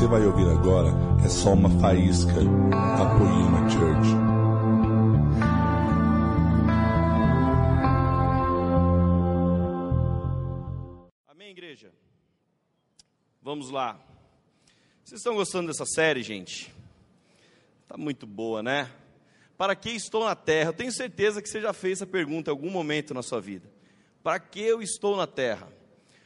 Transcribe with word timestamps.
você 0.00 0.06
vai 0.06 0.24
ouvir 0.24 0.48
agora 0.48 0.88
é 1.22 1.28
só 1.28 1.52
uma 1.52 1.68
faísca 1.78 2.32
da 2.32 3.18
Poema 3.18 3.68
Church. 3.68 4.08
Amém, 11.28 11.50
igreja? 11.50 11.92
Vamos 13.42 13.68
lá. 13.68 14.00
Vocês 15.04 15.20
estão 15.20 15.34
gostando 15.34 15.66
dessa 15.66 15.84
série, 15.84 16.22
gente? 16.22 16.74
Tá 17.86 17.98
muito 17.98 18.26
boa, 18.26 18.62
né? 18.62 18.90
Para 19.58 19.76
que 19.76 19.90
estou 19.90 20.24
na 20.24 20.34
terra? 20.34 20.70
Eu 20.70 20.74
tenho 20.74 20.92
certeza 20.92 21.42
que 21.42 21.48
você 21.50 21.60
já 21.60 21.74
fez 21.74 21.98
essa 21.98 22.06
pergunta 22.06 22.50
em 22.50 22.54
algum 22.54 22.70
momento 22.70 23.12
na 23.12 23.22
sua 23.22 23.38
vida. 23.42 23.70
Para 24.22 24.40
que 24.40 24.62
eu 24.62 24.80
estou 24.80 25.14
na 25.14 25.26
terra? 25.26 25.68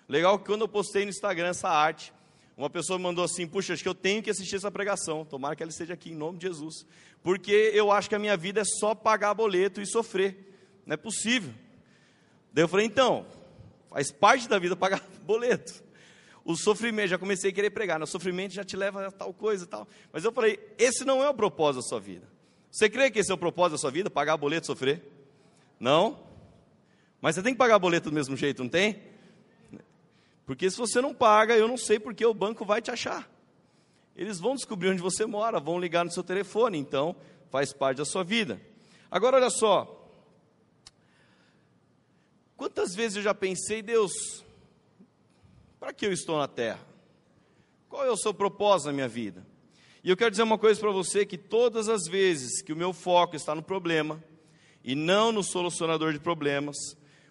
Legal 0.08 0.38
que 0.38 0.46
quando 0.46 0.60
eu 0.60 0.68
postei 0.68 1.02
no 1.02 1.10
Instagram 1.10 1.48
essa 1.48 1.68
arte, 1.68 2.12
uma 2.56 2.70
pessoa 2.70 2.98
me 2.98 3.04
mandou 3.04 3.24
assim: 3.24 3.46
Puxa, 3.46 3.72
acho 3.72 3.82
que 3.82 3.88
eu 3.88 3.94
tenho 3.94 4.22
que 4.22 4.30
assistir 4.30 4.56
essa 4.56 4.70
pregação. 4.70 5.24
Tomara 5.24 5.56
que 5.56 5.62
ela 5.62 5.70
esteja 5.70 5.94
aqui 5.94 6.12
em 6.12 6.14
nome 6.14 6.38
de 6.38 6.46
Jesus. 6.46 6.86
Porque 7.22 7.72
eu 7.74 7.90
acho 7.90 8.08
que 8.08 8.14
a 8.14 8.18
minha 8.18 8.36
vida 8.36 8.60
é 8.60 8.64
só 8.64 8.94
pagar 8.94 9.34
boleto 9.34 9.80
e 9.80 9.86
sofrer. 9.86 10.54
Não 10.86 10.94
é 10.94 10.96
possível. 10.96 11.52
Daí 12.52 12.62
eu 12.62 12.68
falei: 12.68 12.86
Então, 12.86 13.26
faz 13.88 14.12
parte 14.12 14.48
da 14.48 14.58
vida 14.58 14.76
pagar 14.76 15.02
boleto. 15.26 15.82
O 16.44 16.54
sofrimento, 16.56 17.08
já 17.08 17.18
comecei 17.18 17.50
a 17.50 17.54
querer 17.54 17.70
pregar, 17.70 17.98
né? 17.98 18.04
o 18.04 18.06
sofrimento 18.06 18.52
já 18.52 18.62
te 18.62 18.76
leva 18.76 19.06
a 19.06 19.10
tal 19.10 19.32
coisa 19.32 19.64
e 19.64 19.66
tal. 19.66 19.88
Mas 20.12 20.24
eu 20.24 20.30
falei: 20.30 20.60
Esse 20.78 21.04
não 21.04 21.24
é 21.24 21.28
o 21.28 21.34
propósito 21.34 21.82
da 21.82 21.88
sua 21.88 22.00
vida. 22.00 22.28
Você 22.70 22.88
crê 22.88 23.10
que 23.10 23.18
esse 23.18 23.30
é 23.30 23.34
o 23.34 23.38
propósito 23.38 23.72
da 23.72 23.78
sua 23.78 23.90
vida? 23.90 24.10
Pagar 24.10 24.36
boleto 24.36 24.64
e 24.64 24.66
sofrer? 24.66 25.02
Não? 25.80 26.20
Mas 27.20 27.34
você 27.34 27.42
tem 27.42 27.54
que 27.54 27.58
pagar 27.58 27.78
boleto 27.78 28.10
do 28.10 28.14
mesmo 28.14 28.36
jeito, 28.36 28.62
não 28.62 28.68
tem? 28.68 29.00
Porque 30.46 30.70
se 30.70 30.76
você 30.76 31.00
não 31.00 31.14
paga, 31.14 31.56
eu 31.56 31.66
não 31.66 31.76
sei 31.76 31.98
porque 31.98 32.24
o 32.24 32.34
banco 32.34 32.64
vai 32.64 32.82
te 32.82 32.90
achar. 32.90 33.30
Eles 34.14 34.38
vão 34.38 34.54
descobrir 34.54 34.90
onde 34.90 35.02
você 35.02 35.26
mora, 35.26 35.58
vão 35.58 35.78
ligar 35.78 36.04
no 36.04 36.10
seu 36.10 36.22
telefone, 36.22 36.78
então 36.78 37.16
faz 37.50 37.72
parte 37.72 37.98
da 37.98 38.04
sua 38.04 38.22
vida. 38.22 38.60
Agora 39.10 39.36
olha 39.36 39.50
só. 39.50 40.00
Quantas 42.56 42.94
vezes 42.94 43.16
eu 43.16 43.22
já 43.22 43.34
pensei, 43.34 43.82
Deus, 43.82 44.44
para 45.80 45.92
que 45.92 46.06
eu 46.06 46.12
estou 46.12 46.38
na 46.38 46.46
terra? 46.46 46.80
Qual 47.88 48.04
é 48.04 48.10
o 48.10 48.16
seu 48.16 48.32
propósito 48.32 48.88
na 48.88 48.92
minha 48.92 49.08
vida? 49.08 49.44
E 50.02 50.10
eu 50.10 50.16
quero 50.16 50.30
dizer 50.30 50.42
uma 50.42 50.58
coisa 50.58 50.78
para 50.78 50.90
você: 50.90 51.24
que 51.24 51.38
todas 51.38 51.88
as 51.88 52.04
vezes 52.06 52.62
que 52.62 52.72
o 52.72 52.76
meu 52.76 52.92
foco 52.92 53.34
está 53.34 53.54
no 53.54 53.62
problema, 53.62 54.22
e 54.84 54.94
não 54.94 55.32
no 55.32 55.42
solucionador 55.42 56.12
de 56.12 56.20
problemas, 56.20 56.76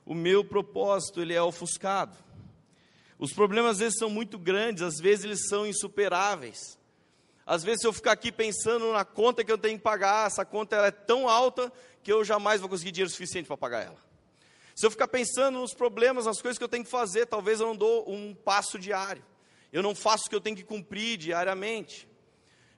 o 0.06 0.14
meu 0.14 0.44
propósito 0.44 1.22
ele 1.22 1.34
é 1.34 1.42
ofuscado. 1.42 2.18
Os 3.18 3.32
problemas 3.32 3.74
às 3.74 3.80
vezes 3.80 4.00
são 4.00 4.10
muito 4.10 4.38
grandes, 4.38 4.84
às 4.84 5.00
vezes 5.00 5.26
eles 5.26 5.48
são 5.48 5.66
insuperáveis. 5.66 6.78
Às 7.46 7.64
vezes 7.64 7.82
se 7.82 7.88
eu 7.88 7.94
ficar 7.94 8.14
aqui 8.14 8.32
pensando 8.32 8.92
na 8.94 9.04
conta 9.04 9.44
que 9.44 9.52
eu 9.52 9.58
tenho 9.58 9.78
que 9.78 9.84
pagar, 9.84 10.28
essa 10.28 10.46
conta 10.46 10.76
é 10.78 10.92
tão 10.92 11.28
alta 11.28 11.72
que 12.02 12.12
eu 12.12 12.24
jamais 12.24 12.60
vou 12.60 12.70
conseguir 12.70 12.92
dinheiro 12.92 13.10
suficiente 13.10 13.48
para 13.48 13.58
pagar 13.58 13.86
ela. 13.86 14.04
Se 14.76 14.86
eu 14.86 14.92
ficar 14.92 15.08
pensando 15.08 15.60
nos 15.60 15.74
problemas, 15.74 16.26
nas 16.26 16.42
coisas 16.42 16.58
que 16.58 16.64
eu 16.64 16.70
tenho 16.70 16.84
que 16.84 16.90
fazer, 16.90 17.28
talvez 17.28 17.60
eu 17.60 17.68
não 17.68 17.76
dou 17.76 18.10
um 18.12 18.34
passo 18.34 18.80
diário. 18.80 19.24
Eu 19.72 19.84
não 19.84 19.94
faço 19.94 20.26
o 20.26 20.30
que 20.30 20.36
eu 20.36 20.42
tenho 20.42 20.56
que 20.56 20.64
cumprir 20.64 21.18
diariamente. 21.18 22.08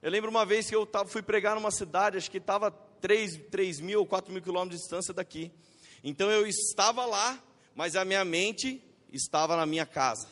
Eu 0.02 0.10
lembro 0.10 0.30
uma 0.30 0.44
vez 0.44 0.68
que 0.68 0.74
eu 0.74 0.88
fui 1.06 1.22
pregar 1.22 1.54
numa 1.54 1.70
cidade, 1.70 2.18
acho 2.18 2.30
que 2.30 2.38
estava 2.38 2.70
3, 2.70 3.40
3 3.50 3.80
mil 3.80 4.00
ou 4.00 4.06
4 4.06 4.32
mil 4.32 4.42
quilômetros 4.42 4.78
de 4.78 4.82
distância 4.82 5.14
daqui. 5.14 5.50
Então 6.04 6.30
eu 6.30 6.46
estava 6.46 7.04
lá, 7.06 7.42
mas 7.74 7.96
a 7.96 8.04
minha 8.04 8.24
mente 8.24 8.82
estava 9.16 9.56
na 9.56 9.66
minha 9.66 9.86
casa. 9.86 10.28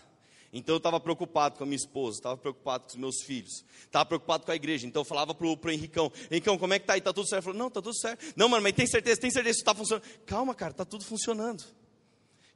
Então 0.53 0.77
eu 0.77 0.79
estava 0.79 1.01
preocupado 1.01 1.59
com 1.59 1.65
a 1.65 1.67
minha 1.67 1.77
esposa, 1.77 2.19
estava 2.19 2.37
preocupado 2.37 2.85
com 2.85 2.91
os 2.91 2.97
meus 2.97 3.23
filhos, 3.23 3.65
estava 3.81 4.07
preocupado 4.07 4.47
com 4.47 4.53
a 4.53 4.55
igreja. 4.55 4.87
Então 4.87 5.01
eu 5.01 5.05
falava 5.05 5.35
para 5.35 5.47
o 5.47 5.71
Henricão, 5.71 6.13
Henricão, 6.31 6.57
como 6.57 6.75
é 6.75 6.79
que 6.79 6.87
tá 6.87 6.93
aí? 6.93 7.01
Está 7.01 7.13
tudo 7.13 7.27
certo? 7.29 7.43
Ele 7.43 7.53
falou, 7.53 7.59
não, 7.59 7.67
está 7.67 7.83
tudo 7.83 7.97
certo. 7.97 8.25
Não, 8.37 8.49
mano, 8.49 8.63
mas 8.63 8.73
tem 8.73 8.87
certeza, 8.87 9.21
tem 9.21 9.31
certeza 9.33 9.55
que 9.55 9.63
está 9.63 9.75
funcionando. 9.75 10.05
Calma, 10.25 10.55
cara, 10.55 10.71
está 10.71 10.85
tudo 10.85 11.05
funcionando. 11.05 11.65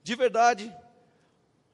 De 0.04 0.14
verdade, 0.14 0.72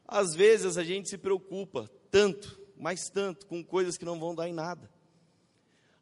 às 0.09 0.35
vezes 0.35 0.79
a 0.79 0.83
gente 0.83 1.11
se 1.11 1.19
preocupa 1.19 1.91
tanto, 2.11 2.59
mas 2.79 3.11
tanto, 3.13 3.47
com 3.47 3.63
coisas 3.63 3.99
que 3.99 4.05
não 4.07 4.19
vão 4.19 4.35
dar 4.35 4.49
em 4.49 4.55
nada 4.55 4.94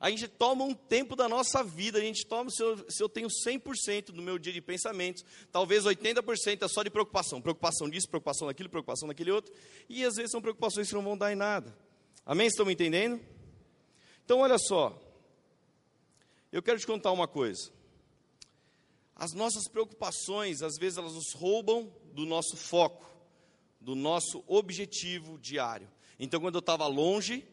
a 0.03 0.11
gente 0.11 0.27
toma 0.27 0.65
um 0.65 0.75
tempo 0.75 1.15
da 1.15 1.29
nossa 1.29 1.63
vida, 1.63 1.97
a 1.97 2.01
gente 2.01 2.27
toma, 2.27 2.51
se 2.51 2.61
eu, 2.61 2.91
se 2.91 3.01
eu 3.01 3.09
tenho 3.09 3.29
100% 3.29 4.09
no 4.09 4.21
meu 4.21 4.37
dia 4.37 4.53
de 4.53 4.61
pensamentos, 4.61 5.25
talvez 5.53 5.85
80% 5.85 6.61
é 6.61 6.67
só 6.67 6.83
de 6.83 6.91
preocupação, 6.91 7.41
preocupação 7.41 7.89
disso, 7.89 8.09
preocupação 8.09 8.49
daquilo, 8.49 8.69
preocupação 8.69 9.07
daquele 9.07 9.31
outro, 9.31 9.55
e 9.89 10.05
às 10.05 10.17
vezes 10.17 10.33
são 10.33 10.43
preocupações 10.43 10.89
que 10.89 10.95
não 10.97 11.05
vão 11.05 11.17
dar 11.17 11.33
em 11.33 11.37
nada. 11.37 11.73
Amém? 12.27 12.49
Estão 12.49 12.67
me 12.67 12.73
entendendo? 12.73 13.21
Então, 14.25 14.41
olha 14.41 14.59
só, 14.59 15.01
eu 16.51 16.61
quero 16.61 16.81
te 16.81 16.87
contar 16.87 17.13
uma 17.13 17.29
coisa. 17.29 17.71
As 19.15 19.33
nossas 19.35 19.69
preocupações, 19.69 20.63
às 20.63 20.79
vezes, 20.79 20.99
elas 20.99 21.15
nos 21.15 21.33
roubam 21.33 21.95
do 22.13 22.27
nosso 22.27 22.57
foco, 22.57 23.09
do 23.81 23.95
nosso 23.95 24.43
objetivo 24.49 25.39
diário. 25.39 25.89
Então, 26.19 26.41
quando 26.41 26.57
eu 26.57 26.61
estava 26.61 26.89
longe, 26.89 27.47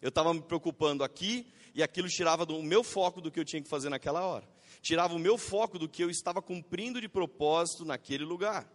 eu 0.00 0.08
estava 0.08 0.34
me 0.34 0.42
preocupando 0.42 1.04
aqui, 1.04 1.46
e 1.74 1.82
aquilo 1.82 2.08
tirava 2.08 2.44
do 2.44 2.62
meu 2.62 2.84
foco 2.84 3.20
do 3.20 3.30
que 3.30 3.40
eu 3.40 3.44
tinha 3.44 3.62
que 3.62 3.68
fazer 3.68 3.88
naquela 3.88 4.24
hora. 4.24 4.48
Tirava 4.80 5.14
o 5.14 5.18
meu 5.18 5.38
foco 5.38 5.78
do 5.78 5.88
que 5.88 6.02
eu 6.02 6.10
estava 6.10 6.42
cumprindo 6.42 7.00
de 7.00 7.08
propósito 7.08 7.84
naquele 7.84 8.24
lugar. 8.24 8.70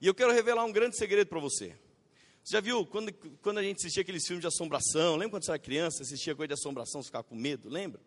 E 0.00 0.06
eu 0.06 0.14
quero 0.14 0.32
revelar 0.32 0.64
um 0.64 0.72
grande 0.72 0.96
segredo 0.96 1.28
para 1.28 1.40
você. 1.40 1.76
Você 2.42 2.56
já 2.56 2.60
viu 2.60 2.86
quando, 2.86 3.12
quando 3.42 3.58
a 3.58 3.62
gente 3.62 3.76
assistia 3.76 4.02
aqueles 4.02 4.26
filmes 4.26 4.40
de 4.40 4.46
assombração? 4.46 5.12
Lembra 5.16 5.30
quando 5.30 5.44
você 5.44 5.50
era 5.50 5.58
criança, 5.58 6.02
assistia 6.02 6.34
coisa 6.34 6.48
de 6.48 6.54
assombração, 6.54 7.02
ficava 7.02 7.24
com 7.24 7.34
medo? 7.34 7.68
Lembra? 7.68 8.00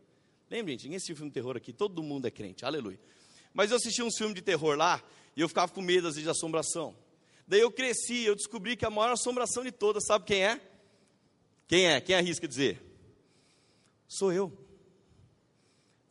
Lembra, 0.50 0.72
gente? 0.72 0.84
Ninguém 0.84 0.98
assistiu 0.98 1.16
filme 1.16 1.30
de 1.30 1.34
terror 1.34 1.56
aqui, 1.56 1.72
todo 1.72 2.02
mundo 2.02 2.28
é 2.28 2.32
crente, 2.32 2.66
aleluia. 2.66 3.00
Mas 3.54 3.70
eu 3.70 3.78
assistia 3.78 4.04
um 4.04 4.12
filme 4.12 4.34
de 4.34 4.42
terror 4.42 4.76
lá 4.76 5.04
e 5.36 5.42
eu 5.42 5.48
ficava 5.48 5.72
com 5.72 5.82
medo, 5.82 6.08
às 6.08 6.16
vezes, 6.16 6.24
de 6.24 6.30
assombração. 6.30 6.96
Daí 7.48 7.60
eu 7.60 7.72
cresci, 7.72 8.24
eu 8.24 8.36
descobri 8.36 8.76
que 8.76 8.86
a 8.86 8.90
maior 8.90 9.12
assombração 9.12 9.64
de 9.64 9.72
todas, 9.72 10.06
sabe 10.06 10.26
quem 10.26 10.44
é? 10.44 10.62
Quem 11.68 11.88
é? 11.88 12.02
Quem 12.02 12.16
arrisca 12.16 12.48
dizer? 12.48 12.82
Sou 14.14 14.32
eu. 14.32 14.56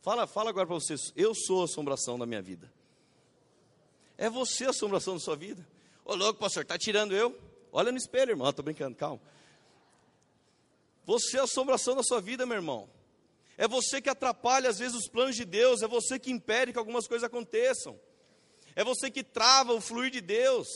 Fala, 0.01 0.27
fala 0.27 0.49
agora 0.49 0.67
para 0.67 0.75
vocês, 0.75 1.13
eu 1.15 1.33
sou 1.33 1.61
a 1.61 1.63
assombração 1.63 2.19
da 2.19 2.25
minha 2.25 2.41
vida. 2.41 2.69
É 4.17 4.29
você 4.29 4.65
a 4.65 4.71
assombração 4.71 5.13
da 5.13 5.21
sua 5.21 5.37
vida. 5.37 5.65
Ô 6.03 6.13
louco, 6.13 6.37
pastor, 6.37 6.63
está 6.63 6.77
tirando 6.77 7.15
eu? 7.15 7.33
Olha 7.71 7.93
no 7.93 7.97
espelho, 7.97 8.31
irmão. 8.31 8.49
Estou 8.49 8.61
brincando, 8.61 8.93
calma. 8.97 9.21
Você 11.05 11.37
é 11.37 11.39
a 11.39 11.43
assombração 11.43 11.95
da 11.95 12.03
sua 12.03 12.19
vida, 12.19 12.45
meu 12.45 12.57
irmão. 12.57 12.89
É 13.57 13.69
você 13.69 14.01
que 14.01 14.09
atrapalha, 14.09 14.69
às 14.69 14.79
vezes, 14.79 14.97
os 14.97 15.07
planos 15.07 15.37
de 15.37 15.45
Deus. 15.45 15.81
É 15.81 15.87
você 15.87 16.19
que 16.19 16.29
impede 16.29 16.73
que 16.73 16.79
algumas 16.79 17.07
coisas 17.07 17.25
aconteçam. 17.25 17.97
É 18.75 18.83
você 18.83 19.09
que 19.09 19.23
trava 19.23 19.73
o 19.73 19.79
fluir 19.79 20.11
de 20.11 20.19
Deus. 20.19 20.67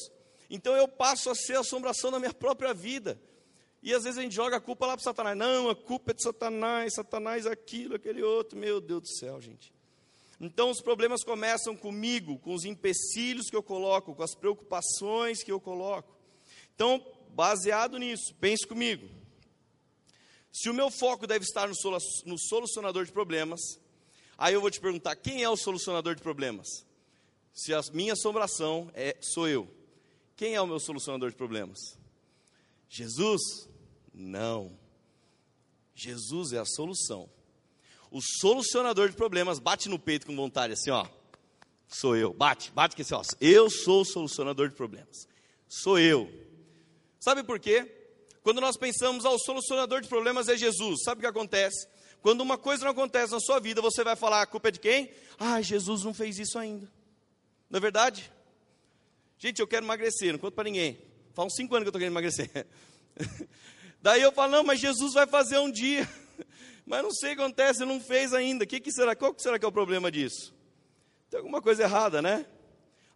Então 0.49 0.77
eu 0.77 0.88
passo 0.88 1.29
a 1.29 1.35
ser 1.35 1.57
a 1.57 1.59
assombração 1.59 2.09
da 2.09 2.19
minha 2.19 2.33
própria 2.33 2.73
vida. 2.73 3.19
E 3.81 3.93
às 3.93 4.03
vezes 4.03 4.17
a 4.17 4.21
gente 4.21 4.35
joga 4.35 4.57
a 4.57 4.61
culpa 4.61 4.85
lá 4.85 4.95
para 4.95 5.03
Satanás. 5.03 5.38
Não, 5.38 5.69
a 5.69 5.75
culpa 5.75 6.11
é 6.11 6.13
de 6.13 6.23
Satanás, 6.23 6.93
Satanás 6.93 7.45
é 7.45 7.51
aquilo, 7.51 7.95
aquele 7.95 8.23
outro. 8.23 8.57
Meu 8.57 8.81
Deus 8.81 9.01
do 9.01 9.07
céu, 9.07 9.39
gente. 9.39 9.73
Então 10.39 10.69
os 10.69 10.81
problemas 10.81 11.23
começam 11.23 11.75
comigo, 11.75 12.38
com 12.39 12.53
os 12.53 12.63
empecilhos 12.63 13.49
que 13.49 13.55
eu 13.55 13.63
coloco, 13.63 14.13
com 14.13 14.23
as 14.23 14.35
preocupações 14.35 15.43
que 15.43 15.51
eu 15.51 15.59
coloco. 15.59 16.15
Então, 16.75 17.03
baseado 17.29 17.97
nisso, 17.97 18.35
pense 18.39 18.65
comigo. 18.65 19.09
Se 20.51 20.69
o 20.69 20.73
meu 20.73 20.89
foco 20.89 21.25
deve 21.25 21.45
estar 21.45 21.67
no 21.67 22.38
solucionador 22.38 23.05
de 23.05 23.11
problemas, 23.11 23.59
aí 24.38 24.53
eu 24.53 24.61
vou 24.61 24.71
te 24.71 24.79
perguntar: 24.79 25.15
quem 25.15 25.44
é 25.44 25.49
o 25.49 25.57
solucionador 25.57 26.15
de 26.15 26.21
problemas? 26.21 26.67
Se 27.53 27.73
a 27.73 27.81
minha 27.94 28.13
assombração 28.13 28.91
é, 28.94 29.18
sou 29.21 29.47
eu, 29.47 29.68
quem 30.35 30.53
é 30.53 30.62
o 30.62 30.68
meu 30.68 30.79
solucionador 30.79 31.31
de 31.31 31.35
problemas? 31.35 31.79
Jesus? 32.89 33.42
Não. 34.13 34.78
Jesus 35.94 36.54
é 36.54 36.60
a 36.60 36.66
solução. 36.66 37.30
O 38.10 38.22
solucionador 38.22 39.10
de 39.10 39.16
problemas 39.16 39.60
bate 39.60 39.89
no 39.89 40.00
peito 40.00 40.25
com 40.25 40.36
vontade, 40.36 40.74
assim, 40.74 40.89
ó. 40.89 41.06
Sou 41.88 42.16
eu. 42.16 42.34
Bate, 42.34 42.72
bate 42.72 42.95
que 42.95 43.01
assim, 43.01 43.13
ó. 43.13 43.24
Eu 43.39 43.69
sou 43.69 44.01
o 44.01 44.06
solucionador 44.06 44.69
de 44.69 44.75
problemas. 44.75 45.28
Sou 45.68 46.00
eu. 46.00 46.30
Sabe 47.19 47.44
por 47.44 47.60
quê? 47.60 47.94
Quando 48.44 48.62
nós 48.62 48.78
pensamos, 48.78 49.25
ah, 49.25 49.31
o 49.31 49.39
solucionador 49.39 50.01
de 50.01 50.07
problemas 50.07 50.48
é 50.48 50.56
Jesus, 50.56 51.04
sabe 51.04 51.19
o 51.19 51.22
que 51.22 51.28
acontece? 51.28 51.88
Quando 52.22 52.42
uma 52.42 52.57
coisa 52.57 52.86
não 52.86 52.92
acontece 52.92 53.34
na 53.34 53.39
sua 53.39 53.60
vida, 53.60 53.81
você 53.81 54.04
vai 54.04 54.16
falar, 54.16 54.42
a 54.42 54.48
culpa 54.48 54.69
é 54.69 54.72
de 54.72 54.80
quem? 54.80 55.12
Ah, 55.38 55.62
Jesus 55.62 56.04
não 56.04 56.13
fez 56.13 56.39
isso 56.39 56.57
ainda. 56.57 56.89
Não 57.69 57.78
é 57.78 57.81
verdade? 57.81 58.31
Gente, 59.38 59.60
eu 59.60 59.68
quero 59.68 59.86
emagrecer, 59.86 60.31
não 60.31 60.39
conto 60.39 60.54
para 60.54 60.63
ninguém. 60.63 60.98
Faz 61.38 61.45
uns 61.45 61.56
cinco 61.56 61.75
anos 61.75 61.84
que 61.84 61.89
eu 61.89 61.92
estou 61.92 62.00
querendo 62.00 62.13
emagrecer. 62.13 62.66
Daí 64.01 64.24
eu 64.24 64.31
falo, 64.31 64.54
não, 64.54 64.63
mas 64.63 64.80
Jesus 64.80 65.13
vai 65.13 65.28
fazer 65.28 65.60
um 65.60 65.72
dia. 65.72 66.10
Mas 66.84 67.04
não 67.04 67.12
sei 67.12 67.34
o 67.34 67.36
que 67.36 67.42
acontece, 67.42 67.84
não 67.84 68.00
fez 68.00 68.34
ainda. 68.34 68.66
Que, 68.66 68.80
que 68.80 68.94
será? 68.94 69.13
Qual 69.13 69.34
que 69.34 69.42
será 69.42 69.60
que 69.60 69.66
é 69.66 69.68
o 69.68 69.72
problema 69.72 70.10
disso? 70.10 70.56
Tem 71.30 71.38
alguma 71.38 71.62
coisa 71.62 71.84
errada, 71.84 72.22
né? 72.22 72.45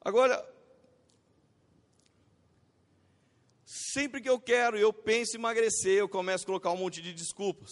Agora, 0.02 0.46
Sempre 3.94 4.22
que 4.22 4.30
eu 4.30 4.40
quero, 4.40 4.78
eu 4.78 4.92
penso 4.92 5.36
em 5.36 5.40
emagrecer, 5.40 5.98
eu 5.98 6.10
começo 6.10 6.44
a 6.44 6.46
colocar 6.46 6.72
um 6.72 6.78
monte 6.78 7.02
de 7.02 7.14
desculpas. 7.14 7.70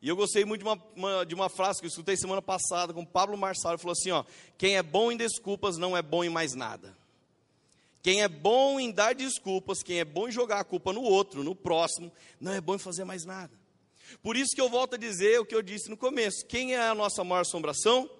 E 0.00 0.08
eu 0.08 0.16
gostei 0.16 0.44
muito 0.44 0.62
de 0.62 0.68
uma, 0.68 0.82
uma, 0.96 1.26
de 1.26 1.34
uma 1.34 1.48
frase 1.50 1.78
que 1.78 1.86
eu 1.86 1.90
escutei 1.90 2.16
semana 2.16 2.42
passada 2.42 2.92
com 2.94 3.04
Pablo 3.04 3.36
Marçal, 3.36 3.72
ele 3.72 3.80
falou 3.80 3.92
assim, 3.92 4.10
ó, 4.10 4.24
quem 4.56 4.76
é 4.76 4.82
bom 4.82 5.12
em 5.12 5.16
desculpas 5.16 5.76
não 5.76 5.94
é 5.94 6.00
bom 6.00 6.24
em 6.24 6.30
mais 6.30 6.54
nada. 6.54 6.96
Quem 8.02 8.22
é 8.22 8.28
bom 8.28 8.80
em 8.80 8.90
dar 8.90 9.14
desculpas, 9.14 9.82
quem 9.82 10.00
é 10.00 10.04
bom 10.04 10.28
em 10.28 10.32
jogar 10.32 10.60
a 10.60 10.64
culpa 10.64 10.92
no 10.92 11.02
outro, 11.02 11.44
no 11.44 11.54
próximo, 11.54 12.10
não 12.40 12.52
é 12.52 12.60
bom 12.60 12.74
em 12.74 12.78
fazer 12.78 13.04
mais 13.04 13.24
nada. 13.24 13.52
Por 14.22 14.36
isso 14.36 14.54
que 14.54 14.60
eu 14.60 14.68
volto 14.68 14.94
a 14.94 14.98
dizer 14.98 15.38
o 15.38 15.44
que 15.44 15.54
eu 15.54 15.62
disse 15.62 15.90
no 15.90 15.96
começo: 15.96 16.46
quem 16.46 16.74
é 16.74 16.88
a 16.88 16.94
nossa 16.94 17.22
maior 17.22 17.42
assombração? 17.42 18.10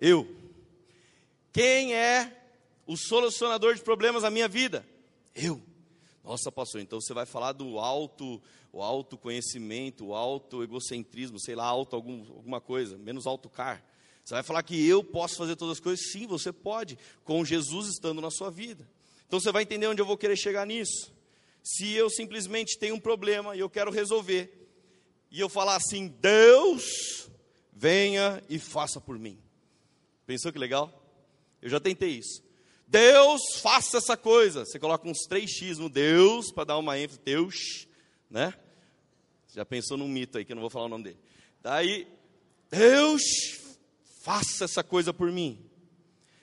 Eu. 0.00 0.26
Quem 1.52 1.94
é 1.94 2.44
o 2.86 2.96
solucionador 2.96 3.74
de 3.74 3.82
problemas 3.82 4.22
na 4.22 4.30
minha 4.30 4.48
vida? 4.48 4.86
Eu. 5.34 5.60
Nossa, 6.24 6.50
pastor, 6.50 6.80
então 6.80 7.00
você 7.00 7.14
vai 7.14 7.24
falar 7.24 7.52
do 7.52 7.78
alto, 7.78 8.42
o 8.72 8.82
autoconhecimento, 8.82 10.06
o 10.06 10.14
alto 10.14 10.62
egocentrismo, 10.62 11.38
sei 11.38 11.54
lá, 11.54 11.64
alto 11.64 11.94
algum, 11.94 12.20
alguma 12.32 12.60
coisa, 12.60 12.98
menos 12.98 13.26
alto 13.26 13.48
car. 13.48 13.84
Você 14.24 14.34
vai 14.34 14.42
falar 14.42 14.62
que 14.64 14.84
eu 14.88 15.04
posso 15.04 15.36
fazer 15.36 15.54
todas 15.54 15.76
as 15.76 15.80
coisas? 15.80 16.10
Sim, 16.10 16.26
você 16.26 16.52
pode, 16.52 16.98
com 17.22 17.44
Jesus 17.44 17.86
estando 17.88 18.20
na 18.20 18.30
sua 18.30 18.50
vida. 18.50 18.88
Então 19.26 19.40
você 19.40 19.50
vai 19.50 19.62
entender 19.62 19.86
onde 19.86 20.00
eu 20.00 20.06
vou 20.06 20.16
querer 20.16 20.36
chegar 20.36 20.66
nisso. 20.66 21.12
Se 21.62 21.92
eu 21.92 22.08
simplesmente 22.08 22.78
tenho 22.78 22.94
um 22.94 23.00
problema 23.00 23.56
e 23.56 23.60
eu 23.60 23.68
quero 23.68 23.90
resolver, 23.90 24.68
e 25.30 25.40
eu 25.40 25.48
falar 25.48 25.76
assim, 25.76 26.08
Deus, 26.20 27.28
venha 27.72 28.42
e 28.48 28.58
faça 28.58 29.00
por 29.00 29.18
mim. 29.18 29.38
Pensou 30.24 30.52
que 30.52 30.58
legal? 30.58 31.02
Eu 31.60 31.68
já 31.68 31.80
tentei 31.80 32.10
isso. 32.10 32.42
Deus, 32.86 33.42
faça 33.60 33.98
essa 33.98 34.16
coisa. 34.16 34.64
Você 34.64 34.78
coloca 34.78 35.08
uns 35.08 35.26
3x 35.28 35.78
no 35.78 35.88
Deus, 35.88 36.52
para 36.52 36.64
dar 36.64 36.78
uma 36.78 36.98
ênfase, 36.98 37.20
Deus, 37.24 37.88
né? 38.30 38.54
Já 39.52 39.64
pensou 39.64 39.96
num 39.96 40.08
mito 40.08 40.38
aí, 40.38 40.44
que 40.44 40.52
eu 40.52 40.56
não 40.56 40.60
vou 40.60 40.70
falar 40.70 40.86
o 40.86 40.90
nome 40.90 41.04
dele. 41.04 41.18
Daí, 41.60 42.06
Deus, 42.70 43.22
faça 44.22 44.64
essa 44.64 44.84
coisa 44.84 45.12
por 45.12 45.32
mim. 45.32 45.68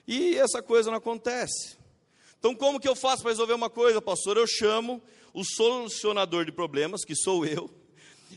E 0.06 0.36
essa 0.36 0.62
coisa 0.62 0.90
não 0.90 0.98
acontece. 0.98 1.78
Então, 2.44 2.54
como 2.54 2.78
que 2.78 2.86
eu 2.86 2.94
faço 2.94 3.22
para 3.22 3.30
resolver 3.30 3.54
uma 3.54 3.70
coisa, 3.70 4.02
pastor? 4.02 4.36
Eu 4.36 4.46
chamo 4.46 5.02
o 5.32 5.42
solucionador 5.42 6.44
de 6.44 6.52
problemas, 6.52 7.02
que 7.02 7.16
sou 7.16 7.46
eu, 7.46 7.70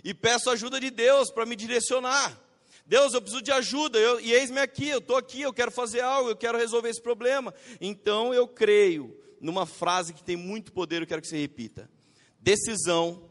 e 0.01 0.13
peço 0.13 0.49
ajuda 0.49 0.79
de 0.79 0.89
Deus 0.89 1.29
para 1.29 1.45
me 1.45 1.57
direcionar. 1.57 2.41
Deus, 2.85 3.13
eu 3.13 3.21
preciso 3.21 3.43
de 3.43 3.51
ajuda, 3.51 3.99
eu, 3.99 4.17
e 4.21 4.31
eis-me 4.31 4.61
aqui, 4.61 4.87
eu 4.87 4.99
estou 4.99 5.17
aqui, 5.17 5.41
eu 5.41 5.51
quero 5.51 5.71
fazer 5.71 5.99
algo, 5.99 6.29
eu 6.29 6.37
quero 6.37 6.57
resolver 6.57 6.87
esse 6.87 7.01
problema. 7.01 7.53
Então 7.81 8.33
eu 8.33 8.47
creio 8.47 9.13
numa 9.41 9.65
frase 9.65 10.13
que 10.13 10.23
tem 10.23 10.37
muito 10.37 10.71
poder, 10.71 11.01
eu 11.01 11.07
quero 11.07 11.21
que 11.21 11.27
você 11.27 11.41
repita: 11.41 11.91
decisão 12.39 13.29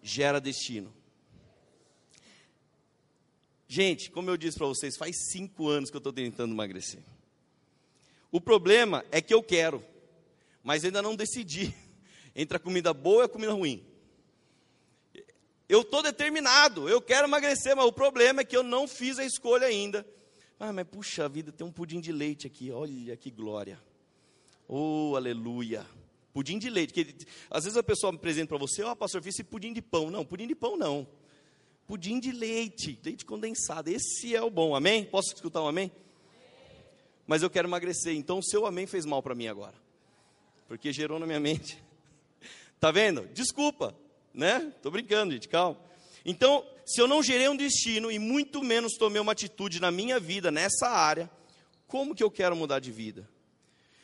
gera 0.00 0.40
destino. 0.40 0.94
Gente, 3.66 4.12
como 4.12 4.30
eu 4.30 4.36
disse 4.36 4.58
para 4.58 4.68
vocês, 4.68 4.96
faz 4.96 5.32
cinco 5.32 5.66
anos 5.66 5.90
que 5.90 5.96
eu 5.96 5.98
estou 5.98 6.12
tentando 6.12 6.54
emagrecer. 6.54 7.02
O 8.36 8.40
problema 8.40 9.02
é 9.10 9.22
que 9.22 9.32
eu 9.32 9.42
quero, 9.42 9.82
mas 10.62 10.84
ainda 10.84 11.00
não 11.00 11.16
decidi 11.16 11.74
entre 12.36 12.58
a 12.58 12.60
comida 12.60 12.92
boa 12.92 13.22
e 13.22 13.24
a 13.24 13.28
comida 13.30 13.54
ruim. 13.54 13.82
Eu 15.66 15.80
estou 15.80 16.02
determinado, 16.02 16.86
eu 16.86 17.00
quero 17.00 17.26
emagrecer, 17.26 17.74
mas 17.74 17.86
o 17.86 17.92
problema 17.92 18.42
é 18.42 18.44
que 18.44 18.54
eu 18.54 18.62
não 18.62 18.86
fiz 18.86 19.18
a 19.18 19.24
escolha 19.24 19.66
ainda. 19.66 20.06
Ah, 20.60 20.70
mas 20.70 20.86
puxa 20.86 21.26
vida, 21.30 21.50
tem 21.50 21.66
um 21.66 21.72
pudim 21.72 21.98
de 21.98 22.12
leite 22.12 22.46
aqui, 22.46 22.70
olha 22.70 23.16
que 23.16 23.30
glória. 23.30 23.80
Oh, 24.68 25.14
aleluia. 25.16 25.86
Pudim 26.34 26.58
de 26.58 26.68
leite. 26.68 26.92
Que, 26.92 27.16
às 27.50 27.64
vezes 27.64 27.78
a 27.78 27.82
pessoa 27.82 28.12
me 28.12 28.18
apresenta 28.18 28.48
para 28.48 28.58
você, 28.58 28.82
ó, 28.82 28.92
oh, 28.92 28.96
pastor, 28.96 29.22
fiz 29.22 29.34
esse 29.34 29.44
pudim 29.44 29.72
de 29.72 29.80
pão. 29.80 30.10
Não, 30.10 30.26
pudim 30.26 30.46
de 30.46 30.54
pão 30.54 30.76
não. 30.76 31.08
Pudim 31.86 32.20
de 32.20 32.32
leite, 32.32 33.00
leite 33.02 33.24
condensado. 33.24 33.88
Esse 33.88 34.36
é 34.36 34.42
o 34.42 34.50
bom, 34.50 34.76
amém? 34.76 35.06
Posso 35.06 35.32
escutar 35.32 35.62
um 35.62 35.68
amém? 35.68 35.90
Mas 37.26 37.42
eu 37.42 37.50
quero 37.50 37.68
emagrecer, 37.68 38.14
então 38.14 38.38
o 38.38 38.42
seu 38.42 38.66
amém 38.66 38.86
fez 38.86 39.04
mal 39.04 39.22
para 39.22 39.34
mim 39.34 39.48
agora. 39.48 39.74
Porque 40.68 40.92
gerou 40.92 41.18
na 41.18 41.26
minha 41.26 41.40
mente. 41.40 41.82
Tá 42.78 42.90
vendo? 42.90 43.26
Desculpa, 43.28 43.96
né? 44.34 44.70
Tô 44.82 44.90
brincando, 44.90 45.32
gente, 45.32 45.48
calma. 45.48 45.80
Então, 46.26 46.62
se 46.84 47.00
eu 47.00 47.08
não 47.08 47.22
gerei 47.22 47.48
um 47.48 47.56
destino 47.56 48.10
e 48.12 48.18
muito 48.18 48.62
menos 48.62 48.98
tomei 48.98 49.18
uma 49.18 49.32
atitude 49.32 49.80
na 49.80 49.90
minha 49.90 50.20
vida, 50.20 50.50
nessa 50.50 50.86
área, 50.86 51.30
como 51.86 52.14
que 52.14 52.22
eu 52.22 52.30
quero 52.30 52.54
mudar 52.54 52.78
de 52.78 52.92
vida? 52.92 53.26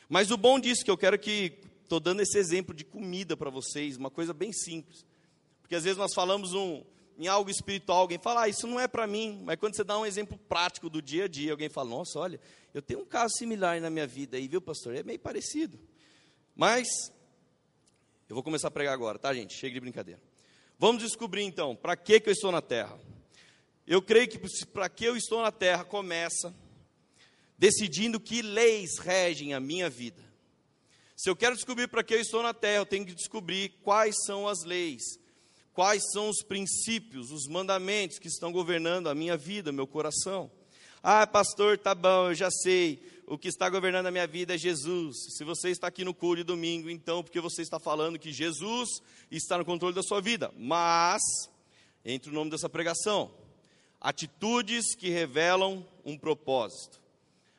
Mas 0.09 0.31
o 0.31 0.39
bom 0.39 0.59
disso 0.59 0.85
que 0.85 0.91
eu 0.91 0.97
quero 0.97 1.19
que 1.19 1.59
estou 1.83 2.01
dando 2.01 2.23
esse 2.23 2.39
exemplo 2.39 2.75
de 2.75 2.85
comida 2.85 3.37
para 3.37 3.51
vocês, 3.51 3.99
uma 3.99 4.11
coisa 4.11 4.33
bem 4.33 4.53
simples. 4.53 5.05
Porque 5.61 5.75
às 5.75 5.85
vezes 5.85 5.99
nós 5.99 6.15
falamos 6.15 6.55
um, 6.55 6.83
em 7.19 7.29
algo 7.29 7.51
espiritual, 7.51 8.01
alguém 8.01 8.19
fala, 8.19 8.43
ah, 8.43 8.49
isso 8.49 8.67
não 8.67 8.79
é 8.79 8.89
para 8.89 9.07
mim. 9.07 9.43
Mas 9.45 9.57
quando 9.57 9.77
você 9.77 9.85
dá 9.85 9.99
um 9.99 10.07
exemplo 10.07 10.39
prático 10.49 10.91
do 10.91 11.01
dia 11.01 11.25
a 11.25 11.29
dia, 11.29 11.53
alguém 11.53 11.69
fala, 11.69 11.91
nossa, 11.91 12.19
olha, 12.19 12.41
eu 12.73 12.83
tenho 12.83 13.01
um 13.01 13.05
caso 13.05 13.35
similar 13.37 13.81
na 13.81 13.91
minha 13.91 14.07
vida 14.07 14.37
aí, 14.37 14.49
viu, 14.49 14.61
pastor? 14.61 14.95
É 14.95 15.03
meio 15.03 15.19
parecido. 15.19 15.79
Mas 16.55 16.89
eu 18.29 18.35
vou 18.35 18.43
começar 18.43 18.69
a 18.69 18.71
pregar 18.71 18.95
agora, 18.95 19.19
tá, 19.19 19.33
gente? 19.35 19.55
Chega 19.55 19.75
de 19.75 19.81
brincadeira. 19.81 20.21
Vamos 20.79 21.03
descobrir 21.03 21.43
então, 21.43 21.77
para 21.77 21.97
que, 21.97 22.19
que 22.19 22.29
eu 22.29 22.33
estou 22.33 22.51
na 22.51 22.61
terra? 22.61 22.99
Eu 23.87 24.01
creio 24.01 24.29
que 24.29 24.39
para 24.67 24.89
que 24.89 25.05
eu 25.05 25.17
estou 25.17 25.43
na 25.43 25.53
terra 25.53 25.85
começa 25.85 26.55
decidindo 27.59 28.19
que 28.19 28.43
leis 28.43 28.99
regem 28.99 29.55
a 29.55 29.61
minha 29.61 29.89
vida. 29.89 30.21
Se 31.17 31.31
eu 31.31 31.37
quero 31.37 31.55
descobrir 31.55 31.87
para 31.87 32.03
que 32.03 32.15
eu 32.15 32.21
estou 32.21 32.43
na 32.43 32.53
terra, 32.53 32.79
eu 32.79 32.87
tenho 32.87 33.07
que 33.07 33.15
descobrir 33.15 33.69
quais 33.85 34.17
são 34.27 34.49
as 34.49 34.65
leis, 34.65 35.03
quais 35.73 36.03
são 36.13 36.29
os 36.29 36.43
princípios, 36.43 37.31
os 37.31 37.47
mandamentos 37.47 38.19
que 38.19 38.29
estão 38.29 38.53
governando 38.53 39.09
a 39.09 39.15
minha 39.15 39.37
vida, 39.37 39.73
meu 39.73 39.87
coração. 39.87 40.51
Ah, 41.03 41.27
pastor, 41.27 41.79
tá 41.79 41.95
bom, 41.95 42.29
eu 42.29 42.35
já 42.35 42.51
sei 42.51 43.03
o 43.27 43.39
que 43.39 43.49
está 43.49 43.69
governando 43.71 44.07
a 44.07 44.11
minha 44.11 44.27
vida 44.27 44.55
é 44.55 44.59
Jesus. 44.59 45.17
Se 45.37 45.43
você 45.43 45.71
está 45.71 45.87
aqui 45.87 46.05
no 46.05 46.13
culto 46.13 46.37
de 46.37 46.45
domingo, 46.45 46.91
então, 46.91 47.23
porque 47.23 47.41
você 47.41 47.63
está 47.63 47.81
falando 47.81 48.19
que 48.19 48.33
Jesus 48.33 49.01
está 49.31 49.57
no 49.57 49.65
controle 49.65 49.95
da 49.95 50.03
sua 50.03 50.21
vida. 50.21 50.53
Mas, 50.57 51.23
entre 52.05 52.31
o 52.31 52.35
nome 52.35 52.51
dessa 52.51 52.69
pregação, 52.69 53.33
atitudes 54.01 54.95
que 54.95 55.09
revelam 55.09 55.87
um 56.05 56.19
propósito. 56.19 57.01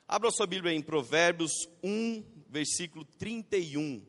Abra 0.07 0.29
sua 0.31 0.45
Bíblia 0.45 0.73
em 0.73 0.81
Provérbios 0.81 1.51
1, 1.81 2.23
versículo 2.49 3.03
31. 3.17 4.05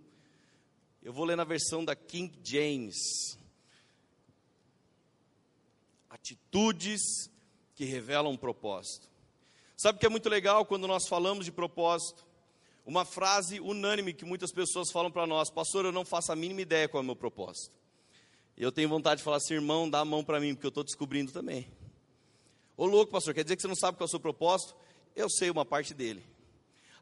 Eu 1.02 1.12
vou 1.12 1.24
ler 1.24 1.36
na 1.36 1.44
versão 1.44 1.84
da 1.84 1.96
King 1.96 2.32
James. 2.42 3.38
Atitudes 6.24 7.30
que 7.74 7.84
revelam 7.84 8.32
um 8.32 8.36
propósito. 8.36 9.10
Sabe 9.76 9.96
o 9.96 10.00
que 10.00 10.06
é 10.06 10.08
muito 10.08 10.26
legal 10.30 10.64
quando 10.64 10.88
nós 10.88 11.06
falamos 11.06 11.44
de 11.44 11.52
propósito? 11.52 12.26
Uma 12.86 13.04
frase 13.04 13.60
unânime 13.60 14.14
que 14.14 14.24
muitas 14.24 14.50
pessoas 14.50 14.90
falam 14.90 15.10
para 15.10 15.26
nós, 15.26 15.50
pastor, 15.50 15.84
eu 15.84 15.92
não 15.92 16.02
faço 16.02 16.32
a 16.32 16.36
mínima 16.36 16.62
ideia 16.62 16.88
qual 16.88 17.02
é 17.02 17.04
o 17.04 17.04
meu 17.04 17.14
propósito. 17.14 17.76
Eu 18.56 18.72
tenho 18.72 18.88
vontade 18.88 19.18
de 19.18 19.22
falar 19.22 19.36
assim, 19.36 19.52
irmão, 19.52 19.90
dá 19.90 20.00
a 20.00 20.04
mão 20.04 20.24
para 20.24 20.40
mim, 20.40 20.54
porque 20.54 20.64
eu 20.64 20.70
estou 20.70 20.82
descobrindo 20.82 21.30
também. 21.30 21.70
Ô 22.74 22.86
louco, 22.86 23.12
pastor, 23.12 23.34
quer 23.34 23.42
dizer 23.42 23.56
que 23.56 23.60
você 23.60 23.68
não 23.68 23.76
sabe 23.76 23.98
qual 23.98 24.06
é 24.06 24.08
o 24.08 24.10
seu 24.10 24.18
propósito? 24.20 24.74
Eu 25.14 25.28
sei 25.28 25.50
uma 25.50 25.66
parte 25.66 25.92
dele. 25.92 26.24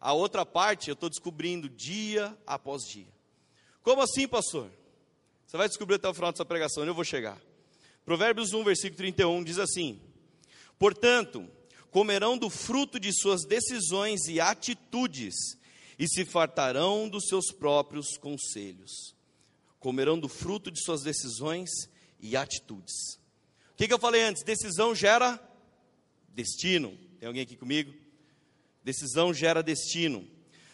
A 0.01 0.13
outra 0.13 0.45
parte 0.45 0.91
eu 0.91 0.95
estou 0.95 1.09
descobrindo 1.09 1.69
dia 1.69 2.37
após 2.45 2.83
dia. 2.83 3.07
Como 3.85 4.03
assim, 4.03 4.27
pastor? 4.27 4.69
Você 5.47 5.57
vai 5.57 5.69
descobrir 5.69 5.95
até 5.95 6.09
o 6.09 6.15
final 6.15 6.33
dessa 6.33 6.45
pregação, 6.45 6.85
eu 6.85 6.93
vou 6.93 7.05
chegar. 7.05 7.41
Provérbios 8.05 8.53
1, 8.53 8.65
versículo 8.65 8.97
31 8.97 9.45
diz 9.45 9.59
assim: 9.59 10.01
Portanto, 10.79 11.49
comerão 11.91 12.37
do 12.37 12.51
fruto 12.51 12.99
de 12.99 13.13
suas 13.13 13.45
decisões 13.45 14.27
e 14.27 14.41
atitudes, 14.41 15.35
e 15.99 16.09
se 16.09 16.25
fartarão 16.25 17.09
dos 17.09 17.27
seus 17.29 17.53
próprios 17.53 18.17
conselhos. 18.17 19.15
Comerão 19.79 20.19
do 20.19 20.29
fruto 20.29 20.71
de 20.71 20.83
suas 20.83 21.03
decisões 21.03 21.71
e 22.21 22.37
atitudes. 22.37 23.15
O 23.73 23.77
que, 23.77 23.87
que 23.87 23.95
eu 23.95 23.99
falei 23.99 24.23
antes? 24.23 24.43
Decisão 24.43 24.95
gera 24.95 25.41
destino. 26.29 26.97
Tem 27.19 27.27
alguém 27.27 27.43
aqui 27.43 27.57
comigo? 27.57 27.93
Decisão 28.83 29.33
gera 29.33 29.63
destino. 29.63 30.29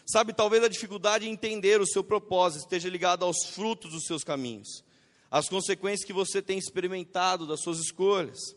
Sabe, 0.05 0.33
talvez 0.33 0.63
a 0.63 0.67
dificuldade 0.67 1.27
em 1.27 1.31
entender 1.31 1.79
o 1.79 1.85
seu 1.85 2.03
propósito 2.03 2.63
esteja 2.63 2.89
ligada 2.89 3.25
aos 3.25 3.45
frutos 3.45 3.91
dos 3.91 4.05
seus 4.05 4.23
caminhos, 4.23 4.83
às 5.29 5.47
consequências 5.47 6.05
que 6.05 6.13
você 6.13 6.41
tem 6.41 6.57
experimentado 6.57 7.45
das 7.45 7.61
suas 7.61 7.79
escolhas. 7.79 8.55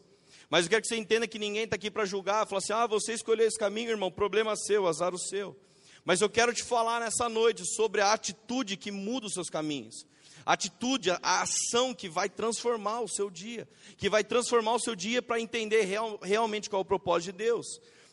Mas 0.48 0.64
eu 0.64 0.70
quero 0.70 0.82
que 0.82 0.88
você 0.88 0.96
entenda 0.96 1.26
que 1.26 1.38
ninguém 1.38 1.64
está 1.64 1.76
aqui 1.76 1.90
para 1.90 2.04
julgar, 2.04 2.46
falar 2.46 2.58
assim: 2.58 2.72
ah, 2.72 2.86
você 2.86 3.14
escolheu 3.14 3.46
esse 3.46 3.58
caminho, 3.58 3.90
irmão, 3.90 4.10
problema 4.10 4.54
seu, 4.56 4.86
azar 4.86 5.14
o 5.14 5.18
seu. 5.18 5.56
Mas 6.04 6.20
eu 6.20 6.28
quero 6.28 6.52
te 6.52 6.62
falar 6.62 7.00
nessa 7.00 7.28
noite 7.28 7.64
sobre 7.64 8.00
a 8.00 8.12
atitude 8.12 8.76
que 8.76 8.90
muda 8.90 9.26
os 9.26 9.34
seus 9.34 9.48
caminhos. 9.48 10.04
A 10.44 10.54
atitude, 10.54 11.10
a 11.10 11.42
ação 11.42 11.94
que 11.94 12.08
vai 12.08 12.28
transformar 12.28 13.00
o 13.00 13.08
seu 13.08 13.30
dia, 13.30 13.68
que 13.96 14.10
vai 14.10 14.24
transformar 14.24 14.74
o 14.74 14.80
seu 14.80 14.96
dia 14.96 15.22
para 15.22 15.40
entender 15.40 15.82
real, 15.82 16.18
realmente 16.20 16.68
qual 16.68 16.80
é 16.80 16.82
o 16.82 16.84
propósito 16.84 17.32
de 17.32 17.44
Deus. 17.44 17.66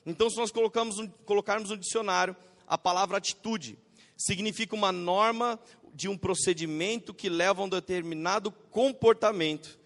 Então, 0.06 0.30
se 0.30 0.38
nós 0.38 0.52
colocamos, 0.52 0.96
colocarmos 1.26 1.72
no 1.72 1.78
dicionário 1.78 2.36
a 2.68 2.78
palavra 2.78 3.18
atitude, 3.18 3.80
significa 4.20 4.76
uma 4.76 4.92
norma 4.92 5.58
de 5.94 6.10
um 6.10 6.18
procedimento 6.18 7.14
que 7.14 7.30
leva 7.30 7.62
a 7.62 7.66
um 7.66 7.70
determinado 7.70 8.52
comportamento, 8.52 9.80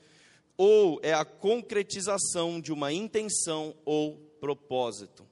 ou 0.57 0.99
é 1.03 1.13
a 1.13 1.23
concretização 1.23 2.59
de 2.59 2.73
uma 2.73 2.91
intenção 2.91 3.75
ou 3.85 4.17
propósito. 4.39 5.25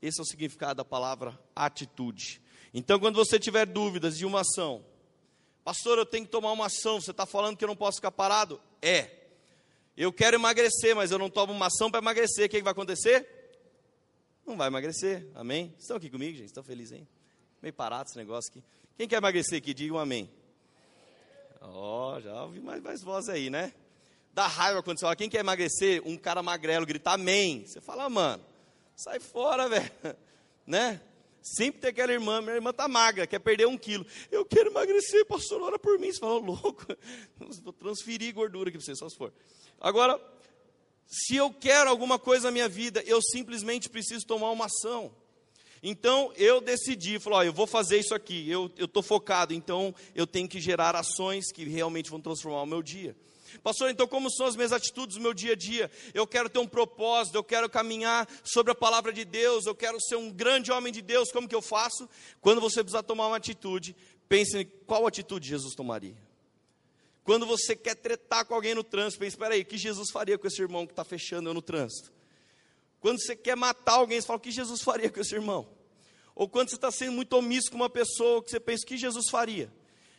Esse 0.00 0.20
é 0.20 0.22
o 0.22 0.26
significado 0.26 0.78
da 0.78 0.84
palavra 0.84 1.38
atitude. 1.54 2.42
Então, 2.74 2.98
quando 2.98 3.16
você 3.16 3.38
tiver 3.38 3.66
dúvidas 3.66 4.18
de 4.18 4.26
uma 4.26 4.40
ação, 4.40 4.84
pastor, 5.64 5.98
eu 5.98 6.06
tenho 6.06 6.24
que 6.24 6.30
tomar 6.30 6.52
uma 6.52 6.66
ação, 6.66 7.00
você 7.00 7.12
está 7.12 7.24
falando 7.24 7.56
que 7.56 7.64
eu 7.64 7.68
não 7.68 7.76
posso 7.76 7.98
ficar 7.98 8.10
parado? 8.10 8.60
É. 8.80 9.10
Eu 9.96 10.12
quero 10.12 10.36
emagrecer, 10.36 10.96
mas 10.96 11.10
eu 11.10 11.18
não 11.18 11.30
tomo 11.30 11.52
uma 11.52 11.66
ação 11.66 11.90
para 11.90 12.00
emagrecer, 12.00 12.46
o 12.46 12.48
que, 12.48 12.56
que 12.56 12.62
vai 12.64 12.72
acontecer? 12.72 13.28
Não 14.44 14.56
vai 14.56 14.66
emagrecer, 14.66 15.28
amém? 15.34 15.72
Estão 15.78 15.96
aqui 15.96 16.10
comigo, 16.10 16.36
gente? 16.36 16.46
Estão 16.46 16.64
felizes, 16.64 16.98
hein? 16.98 17.08
Meio 17.62 17.72
parado 17.72 18.08
esse 18.08 18.18
negócio 18.18 18.50
aqui. 18.50 18.64
Quem 18.96 19.06
quer 19.06 19.18
emagrecer 19.18 19.58
aqui, 19.58 19.72
diga 19.72 19.94
um 19.94 19.98
amém. 19.98 20.28
Ó, 21.60 22.16
oh, 22.16 22.20
já 22.20 22.42
ouvi 22.42 22.58
mais, 22.58 22.82
mais 22.82 23.02
voz 23.02 23.28
aí, 23.28 23.48
né? 23.50 23.72
Dá 24.34 24.48
raiva 24.48 24.82
quando 24.82 24.98
você 24.98 25.02
fala, 25.04 25.14
quem 25.14 25.30
quer 25.30 25.38
emagrecer? 25.38 26.02
Um 26.04 26.16
cara 26.16 26.42
magrelo 26.42 26.84
grita 26.84 27.12
amém. 27.12 27.64
Você 27.64 27.80
fala, 27.80 28.10
mano, 28.10 28.44
sai 28.96 29.20
fora, 29.20 29.68
velho. 29.70 29.92
Né? 30.66 31.00
Sempre 31.40 31.82
tem 31.82 31.90
aquela 31.90 32.12
irmã, 32.12 32.40
minha 32.40 32.56
irmã 32.56 32.72
tá 32.72 32.88
magra, 32.88 33.28
quer 33.28 33.38
perder 33.38 33.68
um 33.68 33.78
quilo. 33.78 34.04
Eu 34.28 34.44
quero 34.44 34.70
emagrecer, 34.70 35.24
pastor, 35.26 35.62
ora 35.62 35.78
por 35.78 36.00
mim. 36.00 36.12
Você 36.12 36.18
fala, 36.18 36.40
louco, 36.40 36.84
vou 37.62 37.72
transferir 37.72 38.34
gordura 38.34 38.70
aqui 38.70 38.78
para 38.78 38.84
você, 38.84 38.96
só 38.96 39.08
se 39.08 39.16
for. 39.16 39.32
Agora, 39.80 40.20
se 41.06 41.36
eu 41.36 41.52
quero 41.52 41.88
alguma 41.88 42.18
coisa 42.18 42.48
na 42.48 42.52
minha 42.52 42.68
vida, 42.68 43.04
eu 43.06 43.20
simplesmente 43.22 43.88
preciso 43.88 44.26
tomar 44.26 44.50
uma 44.50 44.66
ação. 44.66 45.14
Então 45.82 46.32
eu 46.36 46.60
decidi, 46.60 47.18
falou, 47.18 47.40
ó, 47.40 47.42
eu 47.42 47.52
vou 47.52 47.66
fazer 47.66 47.98
isso 47.98 48.14
aqui, 48.14 48.48
eu 48.48 48.70
estou 48.78 49.02
focado, 49.02 49.52
então 49.52 49.92
eu 50.14 50.26
tenho 50.26 50.48
que 50.48 50.60
gerar 50.60 50.94
ações 50.94 51.50
que 51.52 51.64
realmente 51.64 52.08
vão 52.08 52.20
transformar 52.20 52.62
o 52.62 52.66
meu 52.66 52.82
dia. 52.82 53.16
Pastor, 53.62 53.90
então 53.90 54.06
como 54.06 54.30
são 54.30 54.46
as 54.46 54.54
minhas 54.54 54.72
atitudes 54.72 55.16
no 55.16 55.22
meu 55.22 55.34
dia 55.34 55.52
a 55.52 55.56
dia? 55.56 55.90
Eu 56.14 56.26
quero 56.26 56.48
ter 56.48 56.60
um 56.60 56.66
propósito, 56.66 57.34
eu 57.34 57.44
quero 57.44 57.68
caminhar 57.68 58.28
sobre 58.44 58.70
a 58.72 58.74
palavra 58.74 59.12
de 59.12 59.24
Deus, 59.24 59.66
eu 59.66 59.74
quero 59.74 60.00
ser 60.00 60.16
um 60.16 60.30
grande 60.30 60.70
homem 60.70 60.92
de 60.92 61.02
Deus, 61.02 61.32
como 61.32 61.48
que 61.48 61.54
eu 61.54 61.60
faço? 61.60 62.08
Quando 62.40 62.60
você 62.60 62.82
precisar 62.82 63.02
tomar 63.02 63.26
uma 63.26 63.36
atitude, 63.36 63.96
pense 64.28 64.56
em 64.56 64.64
qual 64.86 65.06
atitude 65.06 65.48
Jesus 65.48 65.74
tomaria. 65.74 66.16
Quando 67.24 67.44
você 67.44 67.76
quer 67.76 67.96
tretar 67.96 68.44
com 68.46 68.54
alguém 68.54 68.74
no 68.74 68.82
trânsito, 68.82 69.20
pense, 69.20 69.34
espera 69.34 69.54
aí, 69.54 69.62
o 69.62 69.66
que 69.66 69.76
Jesus 69.76 70.10
faria 70.10 70.38
com 70.38 70.46
esse 70.46 70.62
irmão 70.62 70.86
que 70.86 70.92
está 70.92 71.04
fechando 71.04 71.48
eu 71.48 71.54
no 71.54 71.62
trânsito? 71.62 72.12
Quando 73.02 73.20
você 73.20 73.34
quer 73.34 73.56
matar 73.56 73.94
alguém, 73.94 74.20
você 74.20 74.26
fala, 74.28 74.36
o 74.36 74.40
que 74.40 74.52
Jesus 74.52 74.80
faria 74.80 75.10
com 75.10 75.20
esse 75.20 75.34
irmão? 75.34 75.68
Ou 76.36 76.48
quando 76.48 76.68
você 76.68 76.76
está 76.76 76.88
sendo 76.88 77.10
muito 77.10 77.32
omisso 77.32 77.68
com 77.68 77.76
uma 77.76 77.90
pessoa, 77.90 78.40
que 78.40 78.48
você 78.48 78.60
pensa, 78.60 78.84
o 78.84 78.86
que 78.86 78.96
Jesus 78.96 79.28
faria? 79.28 79.72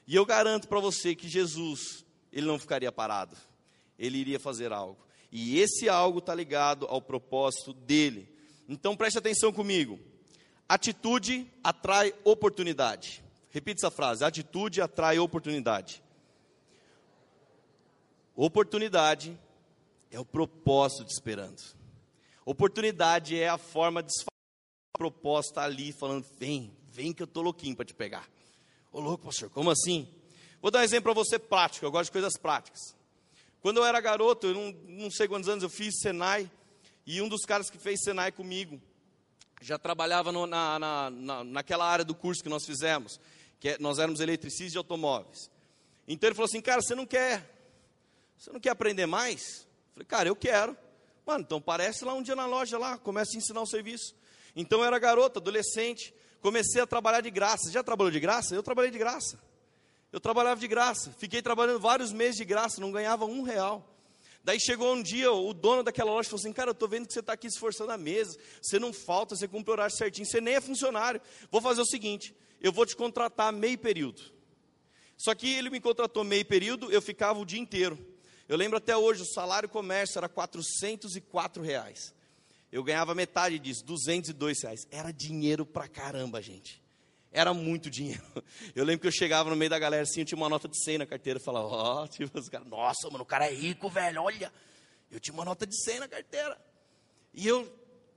E 0.06 0.14
eu 0.14 0.26
garanto 0.26 0.68
para 0.68 0.82
você 0.82 1.16
que 1.16 1.30
Jesus 1.30 2.06
ele 2.30 2.46
não 2.46 2.60
ficaria 2.60 2.92
parado. 2.92 3.38
Ele 3.98 4.18
iria 4.18 4.38
fazer 4.38 4.74
algo. 4.74 5.00
E 5.32 5.62
esse 5.62 5.88
algo 5.88 6.20
está 6.20 6.36
ligado 6.36 6.86
ao 6.88 7.02
propósito 7.02 7.72
dele. 7.72 8.28
Então 8.68 8.98
preste 8.98 9.18
atenção 9.18 9.54
comigo. 9.54 9.98
Atitude 10.68 11.50
atrai 11.64 12.14
oportunidade. 12.26 13.24
Repita 13.50 13.80
essa 13.80 13.92
frase: 13.92 14.26
atitude 14.26 14.82
atrai 14.82 15.20
oportunidade. 15.20 16.04
Oportunidade 18.36 19.40
é 20.12 20.20
o 20.20 20.26
propósito 20.26 21.06
de 21.06 21.14
esperando. 21.14 21.62
Oportunidade 22.46 23.40
é 23.40 23.48
a 23.48 23.58
forma 23.58 24.04
de 24.04 24.10
a 24.94 24.98
proposta 24.98 25.62
ali, 25.62 25.92
falando: 25.92 26.26
vem, 26.38 26.76
vem 26.90 27.14
que 27.14 27.24
eu 27.24 27.26
estou 27.26 27.44
louquinho 27.44 27.76
para 27.76 27.86
te 27.86 27.94
pegar. 27.94 28.30
Ô 28.92 29.00
louco, 29.00 29.26
pastor, 29.26 29.50
como 29.50 29.72
assim? 29.72 30.08
Vou 30.62 30.70
dar 30.70 30.80
um 30.80 30.84
exemplo 30.84 31.14
para 31.14 31.24
você 31.24 31.40
prático, 31.40 31.86
eu 31.86 31.92
gosto 31.92 32.06
de 32.06 32.12
coisas 32.12 32.38
práticas. 32.38 32.80
Quando 33.62 33.78
eu 33.78 33.86
era 33.86 34.00
garoto, 34.00 34.48
eu 34.48 34.54
não, 34.54 34.72
não 34.88 35.12
sei 35.12 35.28
quantos 35.28 35.50
anos, 35.50 35.64
eu 35.64 35.70
fiz 35.70 36.00
Senai, 36.00 36.50
e 37.06 37.22
um 37.22 37.28
dos 37.28 37.46
caras 37.46 37.70
que 37.70 37.78
fez 37.78 38.02
Senai 38.04 38.32
comigo, 38.32 38.82
já 39.62 39.80
trabalhava 39.80 40.32
no, 40.32 40.46
na, 40.46 40.78
na, 40.78 41.10
na, 41.10 41.44
naquela 41.44 41.86
área 41.86 42.04
do 42.04 42.14
curso 42.14 42.44
que 42.44 42.50
nós 42.50 42.66
fizemos, 42.66 43.20
que 43.60 43.70
é, 43.70 43.78
nós 43.80 43.98
éramos 43.98 44.20
eletricistas 44.20 44.74
de 44.74 44.78
automóveis. 44.78 45.50
Então 46.08 46.28
ele 46.28 46.36
falou 46.36 46.48
assim, 46.48 46.62
cara, 46.62 46.82
você 46.82 46.94
não 46.94 47.06
quer, 47.06 47.50
você 48.38 48.52
não 48.52 48.60
quer 48.60 48.72
aprender 48.72 49.06
mais? 49.06 49.62
Eu 49.62 49.94
falei, 49.94 50.06
cara, 50.06 50.30
eu 50.30 50.36
quero. 50.36 50.78
Mano, 51.26 51.44
então 51.44 51.62
parece 51.62 52.04
lá 52.04 52.14
um 52.14 52.22
dia 52.22 52.36
na 52.36 52.46
loja 52.46 52.78
lá, 52.78 52.98
comece 52.98 53.36
a 53.36 53.40
ensinar 53.40 53.62
o 53.62 53.66
serviço. 53.66 54.16
Então 54.56 54.80
eu 54.80 54.86
era 54.86 55.00
garoto, 55.00 55.40
adolescente, 55.40 56.14
comecei 56.42 56.82
a 56.82 56.88
trabalhar 56.88 57.22
de 57.22 57.32
graça. 57.32 57.72
Já 57.72 57.84
trabalhou 57.84 58.12
de 58.12 58.20
graça? 58.20 58.54
Eu 58.54 58.62
trabalhei 58.62 58.92
de 58.92 58.98
graça. 58.98 59.40
Eu 60.12 60.20
trabalhava 60.20 60.60
de 60.60 60.68
graça, 60.68 61.12
fiquei 61.18 61.42
trabalhando 61.42 61.80
vários 61.80 62.14
meses 62.14 62.36
de 62.36 62.46
graça, 62.46 62.80
não 62.80 62.92
ganhava 62.92 63.26
um 63.26 63.42
real. 63.42 63.90
Daí 64.44 64.60
chegou 64.60 64.94
um 64.94 65.02
dia, 65.02 65.32
o 65.32 65.54
dono 65.54 65.82
daquela 65.82 66.12
loja 66.12 66.30
falou 66.30 66.40
assim: 66.40 66.54
Cara, 66.54 66.70
eu 66.70 66.74
estou 66.74 66.88
vendo 66.88 67.08
que 67.08 67.14
você 67.14 67.22
está 67.22 67.34
aqui 67.34 67.48
esforçando 67.48 67.92
a 67.92 67.98
mesa, 67.98 68.38
você 68.62 68.78
não 68.78 68.94
falta, 68.94 69.36
você 69.36 69.48
cumpre 69.48 69.72
o 69.72 69.74
horário 69.74 69.96
certinho, 69.96 70.28
você 70.28 70.40
nem 70.40 70.54
é 70.54 70.62
funcionário. 70.62 71.20
Vou 71.50 71.62
fazer 71.62 71.82
o 71.82 71.86
seguinte: 71.86 72.36
eu 72.62 72.72
vou 72.72 72.86
te 72.86 72.96
contratar 72.96 73.52
meio 73.52 73.78
período. 73.78 74.22
Só 75.18 75.34
que 75.34 75.52
ele 75.52 75.70
me 75.70 75.80
contratou 75.80 76.24
meio 76.24 76.46
período, 76.46 76.92
eu 76.92 77.02
ficava 77.02 77.40
o 77.40 77.46
dia 77.46 77.60
inteiro. 77.60 77.98
Eu 78.54 78.58
lembro 78.58 78.78
até 78.78 78.96
hoje, 78.96 79.24
o 79.24 79.26
salário 79.26 79.68
comércio 79.68 80.20
era 80.20 80.30
404 80.30 81.64
reais. 81.64 82.14
Eu 82.72 82.84
ganhava 82.84 83.16
metade 83.16 83.58
disso, 83.58 83.84
202 83.84 84.62
reais. 84.62 84.88
Era 84.92 85.12
dinheiro 85.12 85.66
pra 85.66 85.88
caramba, 85.88 86.40
gente 86.40 86.80
era 87.32 87.52
muito 87.52 87.90
dinheiro. 87.90 88.22
Eu 88.76 88.86
lembro 88.86 89.02
que 89.02 89.08
eu 89.08 89.12
chegava 89.12 89.50
no 89.50 89.56
meio 89.56 89.72
da 89.72 89.80
galera 89.80 90.04
assim, 90.04 90.20
eu 90.20 90.26
tinha 90.26 90.38
uma 90.38 90.48
nota 90.48 90.68
de 90.68 90.78
100 90.84 91.00
na 91.00 91.06
carteira, 91.08 91.40
eu 91.40 91.44
falava, 91.44 91.66
ó, 91.66 92.04
oh, 92.04 92.08
tipo, 92.08 92.38
os 92.38 92.48
caras, 92.48 92.68
nossa, 92.68 93.10
mano, 93.10 93.24
o 93.24 93.26
cara 93.26 93.48
é 93.48 93.52
rico, 93.52 93.90
velho, 93.90 94.22
olha. 94.22 94.54
Eu 95.10 95.20
tinha 95.20 95.34
uma 95.34 95.44
nota 95.44 95.66
de 95.66 95.76
100 95.76 96.02
na 96.02 96.08
carteira. 96.08 96.56
E 97.34 97.48
eu, 97.48 97.68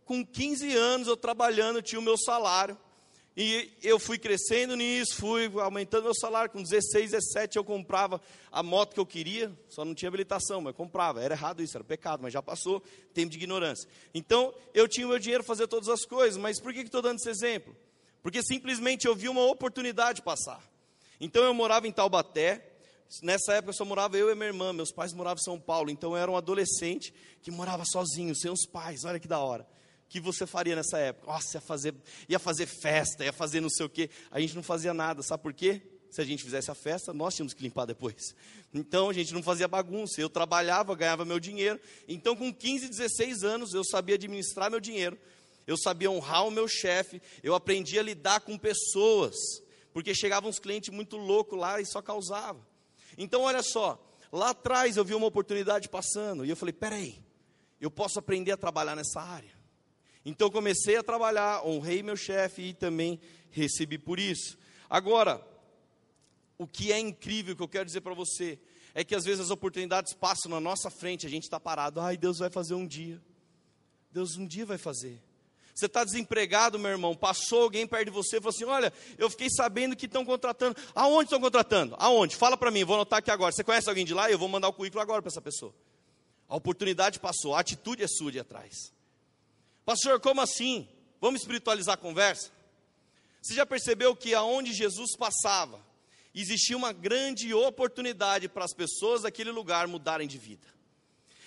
com 0.04 0.22
15 0.22 0.70
anos, 0.76 1.08
eu 1.08 1.16
trabalhando, 1.16 1.76
eu 1.76 1.82
tinha 1.82 1.98
o 1.98 2.04
meu 2.04 2.18
salário. 2.18 2.78
E 3.36 3.70
eu 3.82 3.98
fui 3.98 4.18
crescendo 4.18 4.74
nisso, 4.74 5.16
fui 5.16 5.50
aumentando 5.60 6.04
meu 6.04 6.14
salário. 6.14 6.50
Com 6.50 6.62
16, 6.62 7.10
17 7.10 7.58
eu 7.58 7.64
comprava 7.64 8.20
a 8.50 8.62
moto 8.62 8.94
que 8.94 9.00
eu 9.00 9.04
queria, 9.04 9.52
só 9.68 9.84
não 9.84 9.94
tinha 9.94 10.08
habilitação, 10.08 10.60
mas 10.60 10.74
comprava. 10.74 11.22
Era 11.22 11.34
errado 11.34 11.62
isso, 11.62 11.76
era 11.76 11.84
pecado, 11.84 12.22
mas 12.22 12.32
já 12.32 12.40
passou 12.40 12.82
tempo 13.12 13.30
de 13.30 13.36
ignorância. 13.36 13.88
Então 14.14 14.54
eu 14.72 14.88
tinha 14.88 15.06
o 15.06 15.10
meu 15.10 15.18
dinheiro 15.18 15.44
para 15.44 15.54
fazer 15.54 15.66
todas 15.66 15.88
as 15.88 16.06
coisas, 16.06 16.40
mas 16.40 16.60
por 16.60 16.72
que 16.72 16.80
estou 16.80 17.02
dando 17.02 17.18
esse 17.18 17.28
exemplo? 17.28 17.76
porque 18.26 18.42
simplesmente 18.42 19.06
eu 19.06 19.14
vi 19.14 19.28
uma 19.28 19.44
oportunidade 19.46 20.20
passar. 20.20 20.60
Então 21.20 21.44
eu 21.44 21.54
morava 21.54 21.86
em 21.86 21.92
Taubaté, 21.92 22.60
nessa 23.22 23.52
época 23.52 23.72
só 23.72 23.84
morava 23.84 24.18
eu 24.18 24.28
e 24.28 24.34
minha 24.34 24.48
irmã, 24.48 24.72
meus 24.72 24.90
pais 24.90 25.12
moravam 25.12 25.40
em 25.40 25.44
São 25.44 25.60
Paulo, 25.60 25.90
então 25.90 26.10
eu 26.10 26.16
era 26.16 26.28
um 26.28 26.36
adolescente 26.36 27.14
que 27.40 27.52
morava 27.52 27.84
sozinho, 27.86 28.34
sem 28.34 28.50
os 28.50 28.66
pais, 28.66 29.04
olha 29.04 29.20
que 29.20 29.28
da 29.28 29.38
hora. 29.38 29.64
Que 30.08 30.20
você 30.20 30.46
faria 30.46 30.76
nessa 30.76 30.98
época? 30.98 31.26
Nossa, 31.26 31.56
ia 31.56 31.60
fazer, 31.60 31.94
ia 32.28 32.38
fazer 32.38 32.66
festa, 32.66 33.24
ia 33.24 33.32
fazer 33.32 33.60
não 33.60 33.70
sei 33.70 33.86
o 33.86 33.88
quê. 33.88 34.08
A 34.30 34.40
gente 34.40 34.54
não 34.54 34.62
fazia 34.62 34.94
nada, 34.94 35.22
sabe 35.22 35.42
por 35.42 35.52
quê? 35.52 35.82
Se 36.10 36.20
a 36.20 36.24
gente 36.24 36.42
fizesse 36.44 36.70
a 36.70 36.74
festa, 36.74 37.12
nós 37.12 37.34
tínhamos 37.34 37.52
que 37.52 37.62
limpar 37.62 37.84
depois. 37.84 38.34
Então 38.72 39.10
a 39.10 39.12
gente 39.12 39.34
não 39.34 39.42
fazia 39.42 39.66
bagunça. 39.66 40.20
Eu 40.20 40.30
trabalhava, 40.30 40.94
ganhava 40.94 41.24
meu 41.24 41.40
dinheiro. 41.40 41.80
Então, 42.08 42.36
com 42.36 42.52
15, 42.54 42.88
16 42.88 43.42
anos, 43.42 43.74
eu 43.74 43.84
sabia 43.84 44.14
administrar 44.14 44.70
meu 44.70 44.80
dinheiro 44.80 45.18
eu 45.66 45.76
sabia 45.76 46.10
honrar 46.10 46.46
o 46.46 46.50
meu 46.50 46.68
chefe, 46.68 47.20
eu 47.42 47.54
aprendi 47.54 47.98
a 47.98 48.02
lidar 48.02 48.40
com 48.40 48.56
pessoas, 48.56 49.34
porque 49.92 50.14
chegavam 50.14 50.48
uns 50.48 50.58
clientes 50.58 50.94
muito 50.94 51.16
loucos 51.16 51.58
lá 51.58 51.80
e 51.80 51.86
só 51.86 52.00
causava. 52.00 52.64
Então, 53.18 53.42
olha 53.42 53.62
só, 53.62 54.00
lá 54.30 54.50
atrás 54.50 54.96
eu 54.96 55.04
vi 55.04 55.14
uma 55.14 55.26
oportunidade 55.26 55.88
passando 55.88 56.44
e 56.44 56.50
eu 56.50 56.56
falei: 56.56 56.72
peraí, 56.72 57.18
eu 57.80 57.90
posso 57.90 58.18
aprender 58.18 58.52
a 58.52 58.56
trabalhar 58.56 58.94
nessa 58.94 59.20
área. 59.20 59.55
Então, 60.28 60.50
comecei 60.50 60.96
a 60.96 61.04
trabalhar, 61.04 61.64
honrei 61.64 62.02
meu 62.02 62.16
chefe 62.16 62.62
e 62.62 62.74
também 62.74 63.20
recebi 63.48 63.96
por 63.96 64.18
isso. 64.18 64.58
Agora, 64.90 65.40
o 66.58 66.66
que 66.66 66.92
é 66.92 66.98
incrível 66.98 67.54
que 67.54 67.62
eu 67.62 67.68
quero 67.68 67.84
dizer 67.84 68.00
para 68.00 68.12
você 68.12 68.58
é 68.92 69.04
que 69.04 69.14
às 69.14 69.24
vezes 69.24 69.40
as 69.42 69.50
oportunidades 69.50 70.14
passam 70.14 70.50
na 70.50 70.58
nossa 70.58 70.90
frente, 70.90 71.28
a 71.28 71.30
gente 71.30 71.44
está 71.44 71.60
parado, 71.60 72.00
ai, 72.00 72.16
Deus 72.16 72.38
vai 72.38 72.50
fazer 72.50 72.74
um 72.74 72.84
dia. 72.84 73.22
Deus 74.10 74.36
um 74.36 74.44
dia 74.44 74.66
vai 74.66 74.76
fazer. 74.76 75.22
Você 75.72 75.86
está 75.86 76.02
desempregado, 76.02 76.76
meu 76.76 76.90
irmão, 76.90 77.14
passou 77.14 77.62
alguém 77.62 77.86
perto 77.86 78.06
de 78.06 78.10
você 78.10 78.38
e 78.38 78.40
falou 78.40 78.52
assim: 78.52 78.64
Olha, 78.64 78.92
eu 79.16 79.30
fiquei 79.30 79.48
sabendo 79.48 79.94
que 79.94 80.06
estão 80.06 80.24
contratando. 80.24 80.76
Aonde 80.92 81.26
estão 81.26 81.40
contratando? 81.40 81.94
Aonde? 82.00 82.34
Fala 82.34 82.56
para 82.56 82.72
mim, 82.72 82.82
vou 82.82 82.96
anotar 82.96 83.20
aqui 83.20 83.30
agora. 83.30 83.52
Você 83.52 83.62
conhece 83.62 83.88
alguém 83.88 84.04
de 84.04 84.12
lá? 84.12 84.28
Eu 84.28 84.38
vou 84.38 84.48
mandar 84.48 84.68
o 84.68 84.72
currículo 84.72 85.02
agora 85.02 85.22
para 85.22 85.28
essa 85.28 85.40
pessoa. 85.40 85.72
A 86.48 86.56
oportunidade 86.56 87.20
passou, 87.20 87.54
a 87.54 87.60
atitude 87.60 88.02
é 88.02 88.08
sua 88.08 88.32
de 88.32 88.40
atrás. 88.40 88.95
Pastor, 89.86 90.18
como 90.18 90.40
assim? 90.40 90.88
Vamos 91.20 91.42
espiritualizar 91.42 91.94
a 91.94 91.96
conversa? 91.96 92.50
Você 93.40 93.54
já 93.54 93.64
percebeu 93.64 94.16
que 94.16 94.34
aonde 94.34 94.72
Jesus 94.72 95.16
passava, 95.16 95.80
existia 96.34 96.76
uma 96.76 96.92
grande 96.92 97.54
oportunidade 97.54 98.48
para 98.48 98.64
as 98.64 98.74
pessoas 98.74 99.22
daquele 99.22 99.52
lugar 99.52 99.86
mudarem 99.86 100.26
de 100.26 100.38
vida? 100.38 100.66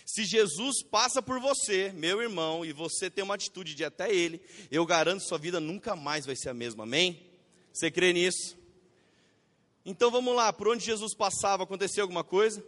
Se 0.05 0.23
Jesus 0.23 0.81
passa 0.81 1.21
por 1.21 1.37
você, 1.41 1.91
meu 1.91 2.21
irmão, 2.21 2.65
e 2.65 2.71
você 2.71 3.09
tem 3.09 3.25
uma 3.25 3.35
atitude 3.35 3.75
de 3.75 3.83
até 3.83 4.09
Ele, 4.09 4.41
eu 4.71 4.85
garanto 4.85 5.27
sua 5.27 5.37
vida 5.37 5.59
nunca 5.59 5.93
mais 5.93 6.25
vai 6.25 6.37
ser 6.37 6.47
a 6.47 6.53
mesma, 6.53 6.83
amém? 6.85 7.29
Você 7.73 7.91
crê 7.91 8.13
nisso? 8.13 8.57
Então 9.85 10.09
vamos 10.09 10.33
lá, 10.33 10.53
por 10.53 10.69
onde 10.69 10.85
Jesus 10.85 11.13
passava, 11.13 11.63
aconteceu 11.63 12.03
alguma 12.03 12.23
coisa? 12.23 12.63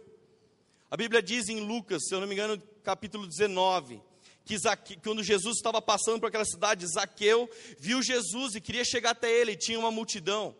A 0.90 0.98
Bíblia 0.98 1.22
diz 1.22 1.48
em 1.48 1.60
Lucas, 1.60 2.06
se 2.06 2.14
eu 2.14 2.20
não 2.20 2.28
me 2.28 2.34
engano, 2.34 2.62
capítulo 2.84 3.26
19, 3.26 4.02
que 4.44 4.58
Zaque, 4.58 4.96
quando 4.96 5.22
Jesus 5.22 5.56
estava 5.56 5.80
passando 5.80 6.20
por 6.20 6.26
aquela 6.26 6.44
cidade, 6.44 6.86
Zaqueu 6.86 7.48
viu 7.78 8.02
Jesus 8.02 8.54
e 8.54 8.60
queria 8.60 8.84
chegar 8.84 9.10
até 9.10 9.30
ele, 9.30 9.52
e 9.52 9.56
tinha 9.56 9.78
uma 9.78 9.90
multidão. 9.90 10.54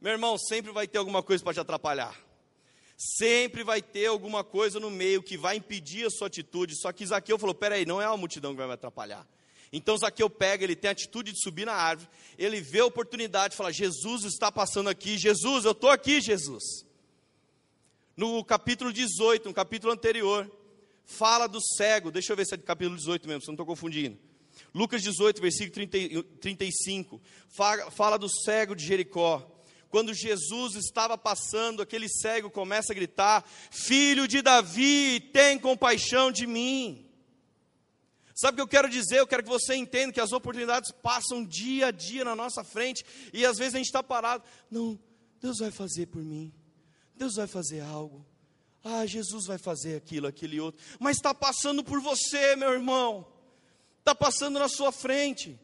Meu 0.00 0.12
irmão, 0.12 0.38
sempre 0.38 0.72
vai 0.72 0.86
ter 0.86 0.98
alguma 0.98 1.22
coisa 1.22 1.42
para 1.42 1.54
te 1.54 1.60
atrapalhar. 1.60 2.16
Sempre 2.96 3.62
vai 3.62 3.82
ter 3.82 4.06
alguma 4.06 4.42
coisa 4.42 4.80
no 4.80 4.90
meio 4.90 5.22
que 5.22 5.36
vai 5.36 5.56
impedir 5.56 6.06
a 6.06 6.10
sua 6.10 6.28
atitude. 6.28 6.80
Só 6.80 6.92
que 6.92 7.04
Zaqueu 7.04 7.38
falou: 7.38 7.54
peraí, 7.54 7.84
não 7.84 8.00
é 8.00 8.06
a 8.06 8.16
multidão 8.16 8.52
que 8.52 8.58
vai 8.58 8.66
me 8.66 8.72
atrapalhar. 8.72 9.26
Então 9.72 9.98
Zaqueu 9.98 10.30
pega, 10.30 10.64
ele 10.64 10.76
tem 10.76 10.88
a 10.88 10.92
atitude 10.92 11.32
de 11.32 11.42
subir 11.42 11.66
na 11.66 11.74
árvore, 11.74 12.08
ele 12.38 12.60
vê 12.60 12.80
a 12.80 12.86
oportunidade, 12.86 13.56
fala: 13.56 13.72
Jesus 13.72 14.24
está 14.24 14.50
passando 14.50 14.88
aqui, 14.88 15.18
Jesus, 15.18 15.64
eu 15.64 15.72
estou 15.72 15.90
aqui, 15.90 16.20
Jesus. 16.20 16.86
No 18.16 18.42
capítulo 18.42 18.92
18, 18.92 19.48
no 19.48 19.54
capítulo 19.54 19.92
anterior, 19.92 20.50
fala 21.06 21.46
do 21.46 21.60
cego, 21.60 22.10
deixa 22.10 22.32
eu 22.32 22.36
ver 22.36 22.44
se 22.44 22.54
é 22.54 22.56
do 22.56 22.64
capítulo 22.64 22.96
18 22.96 23.26
mesmo, 23.26 23.40
se 23.40 23.46
não 23.46 23.54
estou 23.54 23.64
confundindo. 23.64 24.18
Lucas 24.74 25.02
18, 25.02 25.40
versículo 25.40 25.86
30, 25.86 26.22
35, 26.40 27.22
fala, 27.48 27.90
fala 27.90 28.18
do 28.18 28.28
cego 28.28 28.74
de 28.74 28.84
Jericó. 28.84 29.50
Quando 29.88 30.12
Jesus 30.12 30.74
estava 30.74 31.16
passando, 31.16 31.80
aquele 31.80 32.08
cego 32.08 32.50
começa 32.50 32.92
a 32.92 32.94
gritar: 32.94 33.44
Filho 33.70 34.26
de 34.26 34.42
Davi, 34.42 35.20
tem 35.32 35.58
compaixão 35.58 36.30
de 36.30 36.46
mim. 36.46 37.08
Sabe 38.34 38.54
o 38.54 38.56
que 38.56 38.62
eu 38.62 38.68
quero 38.68 38.90
dizer? 38.90 39.20
Eu 39.20 39.26
quero 39.26 39.42
que 39.42 39.48
você 39.48 39.74
entenda 39.74 40.12
que 40.12 40.20
as 40.20 40.32
oportunidades 40.32 40.90
passam 40.90 41.42
dia 41.42 41.86
a 41.86 41.90
dia 41.90 42.22
na 42.22 42.36
nossa 42.36 42.62
frente 42.62 43.02
e 43.32 43.46
às 43.46 43.56
vezes 43.56 43.74
a 43.74 43.78
gente 43.78 43.86
está 43.86 44.02
parado. 44.02 44.44
Não, 44.70 44.98
Deus 45.40 45.58
vai 45.58 45.70
fazer 45.70 46.06
por 46.06 46.22
mim. 46.22 46.52
Deus 47.14 47.36
vai 47.36 47.46
fazer 47.46 47.80
algo. 47.80 48.26
Ah, 48.88 49.04
Jesus 49.04 49.46
vai 49.46 49.58
fazer 49.58 49.96
aquilo, 49.96 50.28
aquele 50.28 50.60
outro. 50.60 50.80
Mas 51.00 51.16
está 51.16 51.34
passando 51.34 51.82
por 51.82 52.00
você, 52.00 52.54
meu 52.54 52.72
irmão. 52.72 53.26
Está 53.98 54.14
passando 54.14 54.60
na 54.60 54.68
sua 54.68 54.92
frente. 54.92 55.58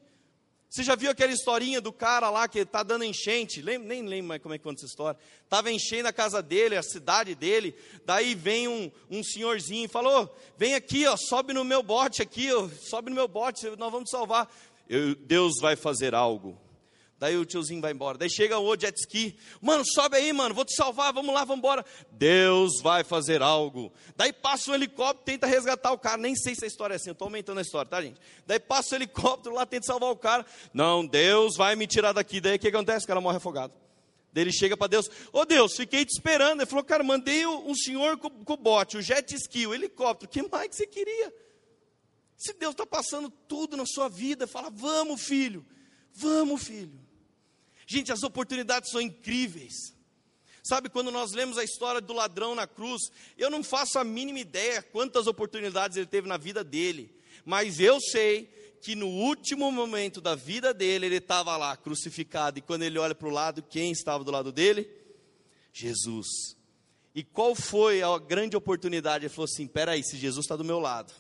Você 0.68 0.82
já 0.82 0.96
viu 0.96 1.08
aquela 1.08 1.32
historinha 1.32 1.80
do 1.80 1.92
cara 1.92 2.30
lá 2.30 2.48
que 2.48 2.58
está 2.58 2.82
dando 2.82 3.04
enchente? 3.04 3.62
Lembra, 3.62 3.88
nem 3.88 4.02
lembro 4.02 4.28
mais 4.28 4.42
como 4.42 4.54
é 4.54 4.58
que 4.58 4.64
conta 4.64 4.80
essa 4.80 4.86
história. 4.86 5.20
Estava 5.44 5.70
enchendo 5.70 6.08
a 6.08 6.12
casa 6.12 6.42
dele, 6.42 6.76
a 6.76 6.82
cidade 6.82 7.34
dele. 7.36 7.76
Daí 8.04 8.34
vem 8.34 8.66
um, 8.66 8.90
um 9.08 9.22
senhorzinho 9.22 9.84
e 9.84 9.88
falou: 9.88 10.34
Vem 10.56 10.74
aqui, 10.74 11.06
ó, 11.06 11.16
sobe 11.16 11.52
no 11.52 11.62
meu 11.62 11.82
bote 11.82 12.22
aqui, 12.22 12.52
ó, 12.52 12.68
sobe 12.88 13.10
no 13.10 13.14
meu 13.14 13.28
bote, 13.28 13.68
nós 13.76 13.92
vamos 13.92 14.08
te 14.08 14.12
salvar. 14.12 14.52
Eu, 14.88 15.14
Deus 15.14 15.60
vai 15.60 15.76
fazer 15.76 16.14
algo. 16.14 16.58
Daí 17.22 17.36
o 17.36 17.44
tiozinho 17.44 17.80
vai 17.80 17.92
embora. 17.92 18.18
Daí 18.18 18.28
chega 18.28 18.58
o 18.58 18.76
jet 18.76 18.98
ski. 18.98 19.38
Mano, 19.60 19.84
sobe 19.86 20.16
aí, 20.16 20.32
mano. 20.32 20.52
Vou 20.52 20.64
te 20.64 20.74
salvar. 20.74 21.12
Vamos 21.12 21.32
lá, 21.32 21.44
vamos 21.44 21.58
embora. 21.58 21.86
Deus 22.10 22.80
vai 22.82 23.04
fazer 23.04 23.40
algo. 23.40 23.92
Daí 24.16 24.32
passa 24.32 24.72
um 24.72 24.74
helicóptero, 24.74 25.24
tenta 25.24 25.46
resgatar 25.46 25.92
o 25.92 25.98
cara. 25.98 26.16
Nem 26.16 26.34
sei 26.34 26.56
se 26.56 26.64
a 26.64 26.66
história 26.66 26.94
é 26.94 26.96
assim. 26.96 27.10
Eu 27.10 27.12
estou 27.12 27.26
aumentando 27.26 27.58
a 27.58 27.62
história, 27.62 27.88
tá, 27.88 28.02
gente? 28.02 28.20
Daí 28.44 28.58
passa 28.58 28.96
o 28.96 28.98
helicóptero 28.98 29.54
lá, 29.54 29.64
tenta 29.64 29.86
salvar 29.86 30.10
o 30.10 30.16
cara. 30.16 30.44
Não, 30.74 31.06
Deus 31.06 31.56
vai 31.56 31.76
me 31.76 31.86
tirar 31.86 32.10
daqui. 32.10 32.40
Daí 32.40 32.56
o 32.56 32.58
que 32.58 32.66
acontece? 32.66 33.04
O 33.04 33.06
cara 33.06 33.20
morre 33.20 33.36
afogado. 33.36 33.72
Daí 34.32 34.42
ele 34.42 34.52
chega 34.52 34.76
para 34.76 34.88
Deus. 34.88 35.06
Ô 35.32 35.42
oh, 35.42 35.44
Deus, 35.44 35.76
fiquei 35.76 36.04
te 36.04 36.14
esperando. 36.14 36.62
Ele 36.62 36.68
falou, 36.68 36.82
cara, 36.82 37.04
mandei 37.04 37.46
o, 37.46 37.70
o 37.70 37.76
senhor 37.76 38.18
com, 38.18 38.30
com 38.30 38.52
o 38.54 38.56
bote, 38.56 38.96
o 38.96 39.00
jet 39.00 39.32
ski, 39.36 39.64
o 39.64 39.72
helicóptero. 39.72 40.28
O 40.28 40.32
que 40.32 40.42
mais 40.50 40.70
que 40.70 40.74
você 40.74 40.88
queria? 40.88 41.32
Se 42.36 42.52
Deus 42.54 42.72
está 42.72 42.84
passando 42.84 43.30
tudo 43.30 43.76
na 43.76 43.86
sua 43.86 44.08
vida, 44.08 44.48
fala, 44.48 44.70
vamos, 44.70 45.22
filho. 45.22 45.64
Vamos, 46.12 46.64
filho. 46.64 47.01
Gente, 47.86 48.12
as 48.12 48.22
oportunidades 48.22 48.90
são 48.90 49.00
incríveis. 49.00 49.74
Sabe, 50.62 50.88
quando 50.88 51.10
nós 51.10 51.32
lemos 51.32 51.58
a 51.58 51.64
história 51.64 52.00
do 52.00 52.12
ladrão 52.12 52.54
na 52.54 52.66
cruz, 52.66 53.02
eu 53.36 53.50
não 53.50 53.64
faço 53.64 53.98
a 53.98 54.04
mínima 54.04 54.38
ideia 54.38 54.80
quantas 54.80 55.26
oportunidades 55.26 55.96
ele 55.96 56.06
teve 56.06 56.28
na 56.28 56.36
vida 56.36 56.62
dele, 56.62 57.12
mas 57.44 57.80
eu 57.80 58.00
sei 58.00 58.46
que 58.80 58.94
no 58.94 59.08
último 59.08 59.70
momento 59.70 60.20
da 60.20 60.34
vida 60.34 60.72
dele, 60.72 61.06
ele 61.06 61.16
estava 61.16 61.56
lá 61.56 61.76
crucificado, 61.76 62.58
e 62.58 62.62
quando 62.62 62.82
ele 62.82 62.98
olha 62.98 63.14
para 63.14 63.28
o 63.28 63.30
lado, 63.30 63.62
quem 63.62 63.90
estava 63.90 64.22
do 64.22 64.30
lado 64.30 64.52
dele? 64.52 64.88
Jesus. 65.72 66.26
E 67.14 67.22
qual 67.22 67.54
foi 67.54 68.02
a 68.02 68.18
grande 68.18 68.56
oportunidade? 68.56 69.24
Ele 69.24 69.34
falou 69.34 69.44
assim: 69.44 69.66
peraí, 69.66 70.02
se 70.02 70.16
Jesus 70.16 70.44
está 70.44 70.56
do 70.56 70.64
meu 70.64 70.78
lado, 70.78 71.12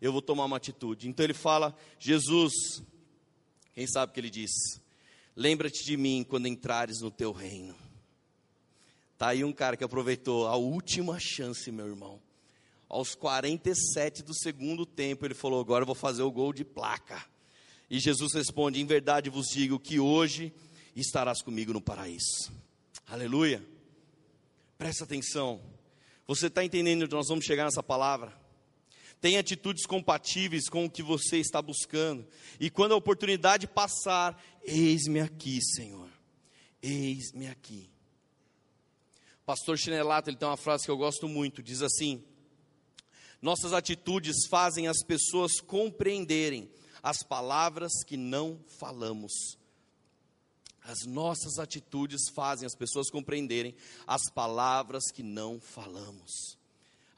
eu 0.00 0.12
vou 0.12 0.22
tomar 0.22 0.44
uma 0.44 0.56
atitude. 0.56 1.08
Então 1.08 1.24
ele 1.24 1.34
fala: 1.34 1.76
Jesus, 1.98 2.52
quem 3.72 3.86
sabe 3.86 4.10
o 4.10 4.14
que 4.14 4.20
ele 4.20 4.30
disse? 4.30 4.80
Lembra-te 5.36 5.84
de 5.84 5.96
mim 5.96 6.24
quando 6.28 6.46
entrares 6.46 7.00
no 7.00 7.10
teu 7.10 7.32
reino. 7.32 7.74
Tá 9.16 9.28
aí 9.28 9.44
um 9.44 9.52
cara 9.52 9.76
que 9.76 9.84
aproveitou 9.84 10.46
a 10.46 10.56
última 10.56 11.18
chance, 11.20 11.70
meu 11.70 11.86
irmão. 11.86 12.20
Aos 12.88 13.14
47 13.14 14.22
do 14.22 14.34
segundo 14.34 14.86
tempo, 14.86 15.24
ele 15.24 15.34
falou: 15.34 15.60
Agora 15.60 15.82
eu 15.82 15.86
vou 15.86 15.94
fazer 15.94 16.22
o 16.22 16.30
gol 16.30 16.52
de 16.52 16.64
placa. 16.64 17.24
E 17.90 18.00
Jesus 18.00 18.32
responde: 18.32 18.80
Em 18.80 18.86
verdade 18.86 19.28
vos 19.28 19.48
digo 19.48 19.78
que 19.78 20.00
hoje 20.00 20.52
estarás 20.96 21.42
comigo 21.42 21.72
no 21.72 21.80
paraíso. 21.80 22.50
Aleluia. 23.06 23.62
Presta 24.78 25.04
atenção. 25.04 25.60
Você 26.26 26.46
está 26.46 26.64
entendendo 26.64 27.02
onde 27.02 27.14
nós 27.14 27.28
vamos 27.28 27.44
chegar 27.44 27.64
nessa 27.64 27.82
palavra? 27.82 28.39
Tem 29.20 29.36
atitudes 29.36 29.84
compatíveis 29.84 30.68
com 30.68 30.86
o 30.86 30.90
que 30.90 31.02
você 31.02 31.36
está 31.36 31.60
buscando. 31.60 32.26
E 32.58 32.70
quando 32.70 32.92
a 32.92 32.96
oportunidade 32.96 33.66
passar, 33.66 34.42
eis-me 34.62 35.20
aqui, 35.20 35.60
Senhor. 35.62 36.08
Eis-me 36.82 37.46
aqui. 37.46 37.90
Pastor 39.44 39.76
Chinelato, 39.76 40.30
ele 40.30 40.38
tem 40.38 40.48
uma 40.48 40.56
frase 40.56 40.84
que 40.84 40.90
eu 40.90 40.96
gosto 40.96 41.28
muito, 41.28 41.62
diz 41.62 41.82
assim: 41.82 42.24
Nossas 43.42 43.74
atitudes 43.74 44.46
fazem 44.48 44.88
as 44.88 45.02
pessoas 45.02 45.60
compreenderem 45.60 46.70
as 47.02 47.22
palavras 47.22 48.02
que 48.06 48.16
não 48.16 48.58
falamos. 48.78 49.32
As 50.82 51.04
nossas 51.04 51.58
atitudes 51.58 52.30
fazem 52.34 52.64
as 52.64 52.74
pessoas 52.74 53.10
compreenderem 53.10 53.74
as 54.06 54.30
palavras 54.30 55.10
que 55.12 55.22
não 55.22 55.60
falamos 55.60 56.58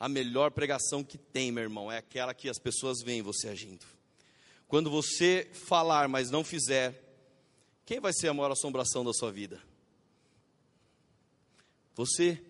a 0.02 0.08
melhor 0.08 0.50
pregação 0.50 1.04
que 1.04 1.16
tem, 1.16 1.52
meu 1.52 1.62
irmão, 1.62 1.90
é 1.90 1.98
aquela 1.98 2.34
que 2.34 2.48
as 2.48 2.58
pessoas 2.58 3.00
veem 3.04 3.22
você 3.22 3.48
agindo. 3.48 3.86
Quando 4.66 4.90
você 4.90 5.48
falar, 5.54 6.08
mas 6.08 6.28
não 6.28 6.42
fizer, 6.42 7.00
quem 7.86 8.00
vai 8.00 8.12
ser 8.12 8.26
a 8.26 8.34
maior 8.34 8.50
assombração 8.50 9.04
da 9.04 9.12
sua 9.12 9.30
vida? 9.30 9.62
Você. 11.94 12.44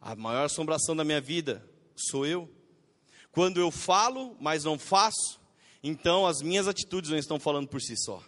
A 0.00 0.14
maior 0.14 0.44
assombração 0.44 0.94
da 0.94 1.02
minha 1.02 1.20
vida 1.20 1.68
sou 1.96 2.24
eu. 2.24 2.48
Quando 3.32 3.58
eu 3.58 3.72
falo, 3.72 4.36
mas 4.38 4.62
não 4.62 4.78
faço, 4.78 5.40
então 5.82 6.24
as 6.24 6.40
minhas 6.40 6.68
atitudes 6.68 7.10
não 7.10 7.18
estão 7.18 7.40
falando 7.40 7.66
por 7.66 7.80
si 7.82 7.96
só. 7.96 8.22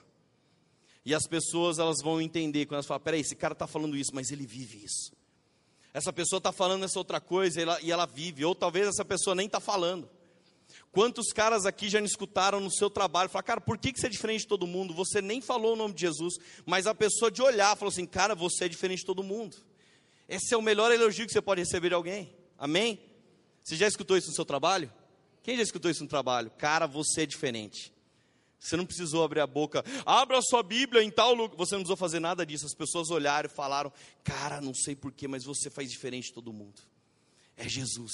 E 1.05 1.15
as 1.15 1.29
pessoas 1.29 1.79
elas 1.79 2.03
vão 2.03 2.21
entender 2.21 2.67
quando 2.67 2.79
elas 2.79 2.87
falam: 2.87 3.05
peraí, 3.05 3.21
esse 3.21 3.37
cara 3.37 3.53
está 3.53 3.69
falando 3.69 3.97
isso, 3.97 4.13
mas 4.13 4.33
ele 4.33 4.45
vive 4.45 4.85
isso. 4.85 5.13
Essa 5.95 6.13
pessoa 6.13 6.39
está 6.39 6.53
falando 6.53 6.85
essa 6.85 6.99
outra 6.99 7.21
coisa 7.21 7.61
e 7.61 7.63
ela, 7.63 7.81
e 7.83 7.93
ela 7.93 8.07
vive, 8.07 8.45
ou 8.45 8.55
talvez 8.55 8.87
essa 8.87 9.05
pessoa 9.05 9.35
nem 9.35 9.47
está 9.47 9.61
falando. 9.61 10.09
Quantos 10.91 11.33
caras 11.33 11.65
aqui 11.67 11.89
já 11.89 12.01
me 12.01 12.07
escutaram 12.07 12.61
no 12.61 12.71
seu 12.71 12.91
trabalho, 12.91 13.29
falaram, 13.29 13.47
cara, 13.47 13.61
por 13.61 13.79
que, 13.79 13.93
que 13.93 14.01
você 14.01 14.07
é 14.07 14.11
diferente 14.11 14.43
de 14.43 14.47
todo 14.47 14.67
mundo? 14.67 14.95
Você 14.95 15.21
nem 15.21 15.41
falou 15.41 15.73
o 15.73 15.77
nome 15.77 15.95
de 15.95 16.03
Jesus, 16.03 16.35
mas 16.67 16.87
a 16.87 16.95
pessoa 16.95 17.31
de 17.31 17.43
olhar 17.43 17.77
falou 17.77 17.91
assim, 17.91 18.07
cara, 18.07 18.35
você 18.35 18.65
é 18.65 18.69
diferente 18.69 19.01
de 19.01 19.07
todo 19.07 19.23
mundo. 19.23 19.57
Esse 20.29 20.55
é 20.55 20.57
o 20.57 20.63
melhor 20.63 20.91
elogio 20.93 21.27
que 21.27 21.33
você 21.33 21.43
pode 21.43 21.61
receber 21.61 21.89
de 21.89 21.95
alguém. 21.95 22.35
Amém? 22.59 22.99
Você 23.63 23.77
já 23.77 23.87
escutou 23.87 24.17
isso 24.17 24.29
no 24.29 24.35
seu 24.35 24.45
trabalho? 24.45 24.93
Quem 25.43 25.57
já 25.57 25.63
escutou 25.63 25.91
isso 25.91 26.03
no 26.03 26.09
trabalho? 26.09 26.51
Cara, 26.57 26.87
você 26.87 27.23
é 27.23 27.27
diferente. 27.27 27.93
Você 28.63 28.77
não 28.77 28.87
precisou 28.87 29.25
abrir 29.25 29.41
a 29.41 29.47
boca, 29.47 29.85
abra 30.07 30.39
a 30.39 30.43
sua 30.43 30.63
Bíblia 30.63 31.03
em 31.03 31.11
tal 31.11 31.35
lugar. 31.35 31.57
Você 31.57 31.75
não 31.75 31.81
precisou 31.81 31.97
fazer 31.97 32.21
nada 32.21 32.47
disso. 32.47 32.65
As 32.65 32.75
pessoas 32.75 33.11
olharam 33.11 33.51
e 33.51 33.53
falaram: 33.53 33.93
Cara, 34.23 34.61
não 34.61 34.73
sei 34.73 34.95
porquê, 34.95 35.27
mas 35.27 35.45
você 35.45 35.69
faz 35.69 35.91
diferente 35.91 36.29
de 36.29 36.33
todo 36.33 36.53
mundo. 36.53 36.81
É 37.57 37.69
Jesus. 37.69 38.13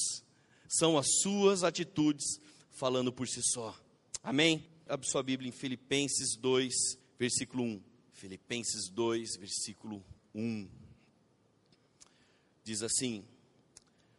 São 0.67 0.97
as 0.97 1.07
suas 1.21 1.63
atitudes 1.63 2.41
falando 2.71 3.13
por 3.13 3.29
si 3.29 3.43
só. 3.43 3.79
Amém? 4.23 4.67
Abre 4.89 5.07
sua 5.07 5.23
Bíblia 5.23 5.51
em 5.51 5.53
Filipenses 5.53 6.35
2, 6.39 6.75
versículo 7.19 7.65
1. 7.65 7.83
Filipenses 8.15 8.89
2, 8.91 9.37
versículo 9.39 10.03
1. 10.35 10.67
Diz 12.65 12.83
assim: 12.83 13.23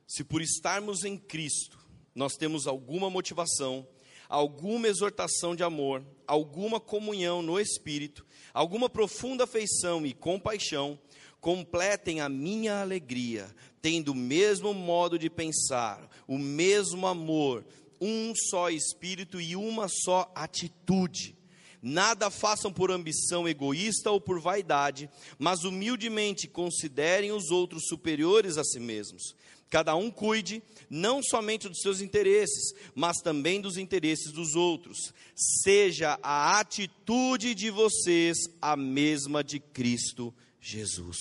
Se 0.05 0.23
por 0.23 0.43
estarmos 0.43 1.03
em 1.03 1.17
Cristo, 1.17 1.79
nós 2.13 2.33
temos 2.33 2.67
alguma 2.67 3.09
motivação 3.09 3.87
alguma 4.29 4.87
exortação 4.87 5.55
de 5.55 5.63
amor, 5.63 6.05
alguma 6.27 6.79
comunhão 6.79 7.41
no 7.41 7.59
espírito, 7.59 8.23
alguma 8.53 8.87
profunda 8.87 9.45
afeição 9.45 10.05
e 10.05 10.13
compaixão, 10.13 10.99
completem 11.41 12.21
a 12.21 12.29
minha 12.29 12.79
alegria, 12.79 13.49
tendo 13.81 14.11
o 14.11 14.15
mesmo 14.15 14.73
modo 14.73 15.17
de 15.17 15.29
pensar, 15.29 16.07
o 16.27 16.37
mesmo 16.37 17.07
amor, 17.07 17.65
um 17.99 18.33
só 18.35 18.69
espírito 18.69 19.41
e 19.41 19.55
uma 19.55 19.87
só 19.87 20.31
atitude. 20.35 21.35
Nada 21.81 22.29
façam 22.29 22.73
por 22.73 22.91
ambição 22.91 23.47
egoísta 23.47 24.11
ou 24.11 24.19
por 24.19 24.39
vaidade, 24.39 25.09
mas 25.37 25.63
humildemente 25.63 26.47
considerem 26.47 27.31
os 27.31 27.51
outros 27.51 27.87
superiores 27.87 28.57
a 28.57 28.63
si 28.63 28.79
mesmos. 28.79 29.33
Cada 29.69 29.95
um 29.95 30.09
cuide 30.09 30.63
não 30.89 31.21
somente 31.21 31.69
dos 31.69 31.81
seus 31.81 32.01
interesses, 32.01 32.73
mas 32.95 33.17
também 33.17 33.61
dos 33.61 33.77
interesses 33.77 34.31
dos 34.31 34.55
outros. 34.55 35.13
Seja 35.35 36.19
a 36.23 36.59
atitude 36.59 37.53
de 37.53 37.69
vocês 37.69 38.37
a 38.59 38.75
mesma 38.75 39.43
de 39.43 39.59
Cristo 39.59 40.33
Jesus. 40.59 41.17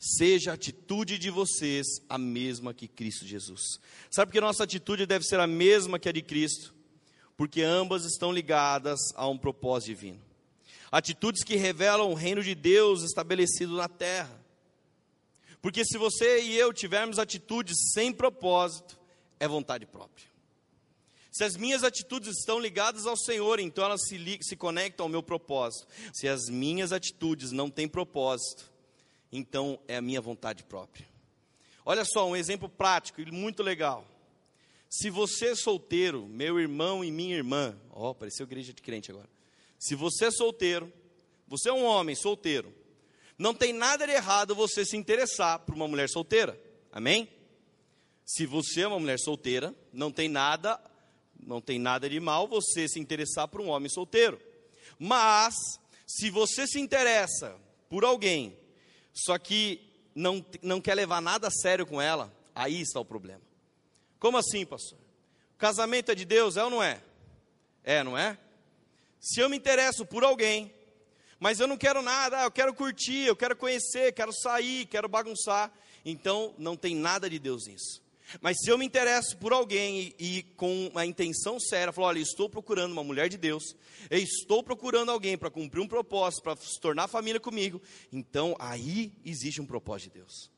Seja 0.00 0.50
a 0.50 0.54
atitude 0.54 1.18
de 1.18 1.30
vocês 1.30 1.86
a 2.08 2.18
mesma 2.18 2.74
que 2.74 2.88
Cristo 2.88 3.26
Jesus. 3.26 3.78
Sabe 4.10 4.32
que 4.32 4.40
nossa 4.40 4.64
atitude 4.64 5.06
deve 5.06 5.24
ser 5.24 5.38
a 5.38 5.46
mesma 5.46 5.98
que 5.98 6.08
a 6.08 6.12
de 6.12 6.22
Cristo? 6.22 6.74
Porque 7.36 7.62
ambas 7.62 8.04
estão 8.04 8.32
ligadas 8.32 8.98
a 9.14 9.28
um 9.28 9.38
propósito 9.38 9.94
divino. 9.94 10.20
Atitudes 10.90 11.44
que 11.44 11.54
revelam 11.54 12.10
o 12.10 12.14
reino 12.14 12.42
de 12.42 12.54
Deus 12.54 13.04
estabelecido 13.04 13.76
na 13.76 13.88
terra. 13.88 14.39
Porque 15.60 15.84
se 15.84 15.98
você 15.98 16.42
e 16.42 16.56
eu 16.56 16.72
tivermos 16.72 17.18
atitudes 17.18 17.76
sem 17.92 18.12
propósito, 18.12 18.98
é 19.38 19.46
vontade 19.46 19.86
própria. 19.86 20.28
Se 21.30 21.44
as 21.44 21.56
minhas 21.56 21.84
atitudes 21.84 22.38
estão 22.38 22.58
ligadas 22.58 23.06
ao 23.06 23.16
Senhor, 23.16 23.60
então 23.60 23.84
elas 23.84 24.00
se, 24.06 24.38
se 24.42 24.56
conectam 24.56 25.04
ao 25.04 25.10
meu 25.10 25.22
propósito. 25.22 25.86
Se 26.12 26.26
as 26.26 26.48
minhas 26.48 26.92
atitudes 26.92 27.52
não 27.52 27.70
têm 27.70 27.86
propósito, 27.86 28.70
então 29.30 29.78
é 29.86 29.96
a 29.96 30.02
minha 30.02 30.20
vontade 30.20 30.64
própria. 30.64 31.08
Olha 31.84 32.04
só, 32.04 32.28
um 32.28 32.34
exemplo 32.34 32.68
prático 32.68 33.20
e 33.20 33.30
muito 33.30 33.62
legal. 33.62 34.06
Se 34.88 35.08
você 35.08 35.50
é 35.50 35.54
solteiro, 35.54 36.26
meu 36.26 36.58
irmão 36.58 37.04
e 37.04 37.12
minha 37.12 37.36
irmã, 37.36 37.78
ó, 37.92 38.10
oh, 38.10 38.14
pareceu 38.14 38.44
igreja 38.44 38.72
de 38.72 38.82
crente 38.82 39.10
agora. 39.12 39.28
Se 39.78 39.94
você 39.94 40.26
é 40.26 40.30
solteiro, 40.32 40.92
você 41.46 41.68
é 41.68 41.72
um 41.72 41.84
homem 41.84 42.16
solteiro, 42.16 42.74
não 43.40 43.54
tem 43.54 43.72
nada 43.72 44.06
de 44.06 44.12
errado 44.12 44.54
você 44.54 44.84
se 44.84 44.98
interessar 44.98 45.60
por 45.60 45.74
uma 45.74 45.88
mulher 45.88 46.10
solteira. 46.10 46.60
Amém? 46.92 47.26
Se 48.22 48.44
você 48.44 48.82
é 48.82 48.86
uma 48.86 49.00
mulher 49.00 49.18
solteira, 49.18 49.74
não 49.90 50.12
tem 50.12 50.28
nada, 50.28 50.78
não 51.42 51.58
tem 51.58 51.78
nada 51.78 52.06
de 52.06 52.20
mal 52.20 52.46
você 52.46 52.86
se 52.86 53.00
interessar 53.00 53.48
por 53.48 53.62
um 53.62 53.70
homem 53.70 53.88
solteiro. 53.88 54.38
Mas 54.98 55.54
se 56.06 56.28
você 56.28 56.66
se 56.66 56.78
interessa 56.78 57.56
por 57.88 58.04
alguém, 58.04 58.58
só 59.14 59.38
que 59.38 59.90
não, 60.14 60.44
não 60.60 60.78
quer 60.78 60.94
levar 60.94 61.22
nada 61.22 61.48
a 61.48 61.50
sério 61.50 61.86
com 61.86 61.98
ela, 61.98 62.30
aí 62.54 62.82
está 62.82 63.00
o 63.00 63.06
problema. 63.06 63.40
Como 64.18 64.36
assim, 64.36 64.66
pastor? 64.66 64.98
Casamento 65.56 66.12
é 66.12 66.14
de 66.14 66.26
Deus, 66.26 66.58
é 66.58 66.64
ou 66.64 66.68
não 66.68 66.82
é? 66.82 67.02
É, 67.82 68.04
não 68.04 68.18
é? 68.18 68.36
Se 69.18 69.40
eu 69.40 69.48
me 69.48 69.56
interesso 69.56 70.04
por 70.04 70.24
alguém, 70.24 70.74
mas 71.40 71.58
eu 71.58 71.66
não 71.66 71.78
quero 71.78 72.02
nada, 72.02 72.42
eu 72.42 72.50
quero 72.50 72.74
curtir, 72.74 73.24
eu 73.24 73.34
quero 73.34 73.56
conhecer, 73.56 74.12
quero 74.12 74.30
sair, 74.32 74.84
quero 74.86 75.08
bagunçar. 75.08 75.72
Então 76.04 76.54
não 76.58 76.76
tem 76.76 76.94
nada 76.94 77.28
de 77.30 77.38
Deus 77.38 77.66
nisso. 77.66 78.02
Mas 78.40 78.58
se 78.60 78.70
eu 78.70 78.78
me 78.78 78.84
interesso 78.84 79.36
por 79.38 79.52
alguém 79.52 80.14
e, 80.18 80.38
e 80.38 80.42
com 80.42 80.92
a 80.94 81.04
intenção 81.04 81.58
séria, 81.58 81.92
falo, 81.92 82.06
olha, 82.06 82.20
estou 82.20 82.48
procurando 82.48 82.92
uma 82.92 83.02
mulher 83.02 83.28
de 83.28 83.36
Deus, 83.36 83.74
eu 84.08 84.18
estou 84.18 84.62
procurando 84.62 85.10
alguém 85.10 85.36
para 85.36 85.50
cumprir 85.50 85.80
um 85.80 85.88
propósito, 85.88 86.42
para 86.42 86.56
se 86.56 86.78
tornar 86.78 87.08
família 87.08 87.40
comigo, 87.40 87.82
então 88.12 88.54
aí 88.58 89.12
existe 89.24 89.60
um 89.60 89.66
propósito 89.66 90.12
de 90.12 90.18
Deus. 90.20 90.50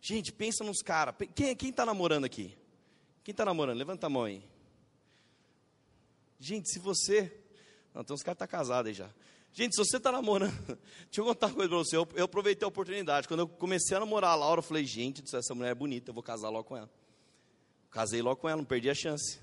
Gente, 0.00 0.32
pensa 0.32 0.62
nos 0.62 0.82
caras. 0.82 1.14
Quem 1.34 1.70
está 1.70 1.86
namorando 1.86 2.24
aqui? 2.24 2.56
Quem 3.24 3.32
está 3.32 3.44
namorando? 3.44 3.78
Levanta 3.78 4.06
a 4.06 4.10
mão 4.10 4.24
aí. 4.24 4.42
Gente, 6.38 6.70
se 6.70 6.78
você. 6.78 7.32
Não, 7.94 8.02
tem 8.02 8.14
uns 8.14 8.22
caras 8.22 8.36
que 8.36 8.44
estão 8.44 8.46
tá 8.46 8.58
casados 8.58 8.88
aí 8.88 8.94
já. 8.94 9.08
Gente, 9.54 9.74
se 9.74 9.84
você 9.84 9.98
está 9.98 10.10
namorando, 10.10 10.56
deixa 10.66 11.20
eu 11.20 11.24
contar 11.24 11.48
uma 11.48 11.54
coisa 11.54 11.68
para 11.68 11.78
você. 11.78 11.96
Eu, 11.96 12.08
eu, 12.14 12.24
aproveitei 12.24 12.64
a 12.64 12.68
oportunidade. 12.68 13.28
Quando 13.28 13.40
eu 13.40 13.48
comecei 13.48 13.94
a 13.94 14.00
namorar 14.00 14.30
a 14.30 14.34
Laura, 14.34 14.60
eu 14.60 14.62
falei, 14.62 14.84
gente, 14.84 15.22
essa 15.34 15.54
mulher 15.54 15.72
é 15.72 15.74
bonita, 15.74 16.10
eu 16.10 16.14
vou 16.14 16.22
casar 16.22 16.48
logo 16.48 16.64
com 16.64 16.76
ela. 16.76 16.90
Casei 17.90 18.22
logo 18.22 18.36
com 18.36 18.48
ela, 18.48 18.56
não 18.56 18.64
perdi 18.64 18.88
a 18.88 18.94
chance. 18.94 19.38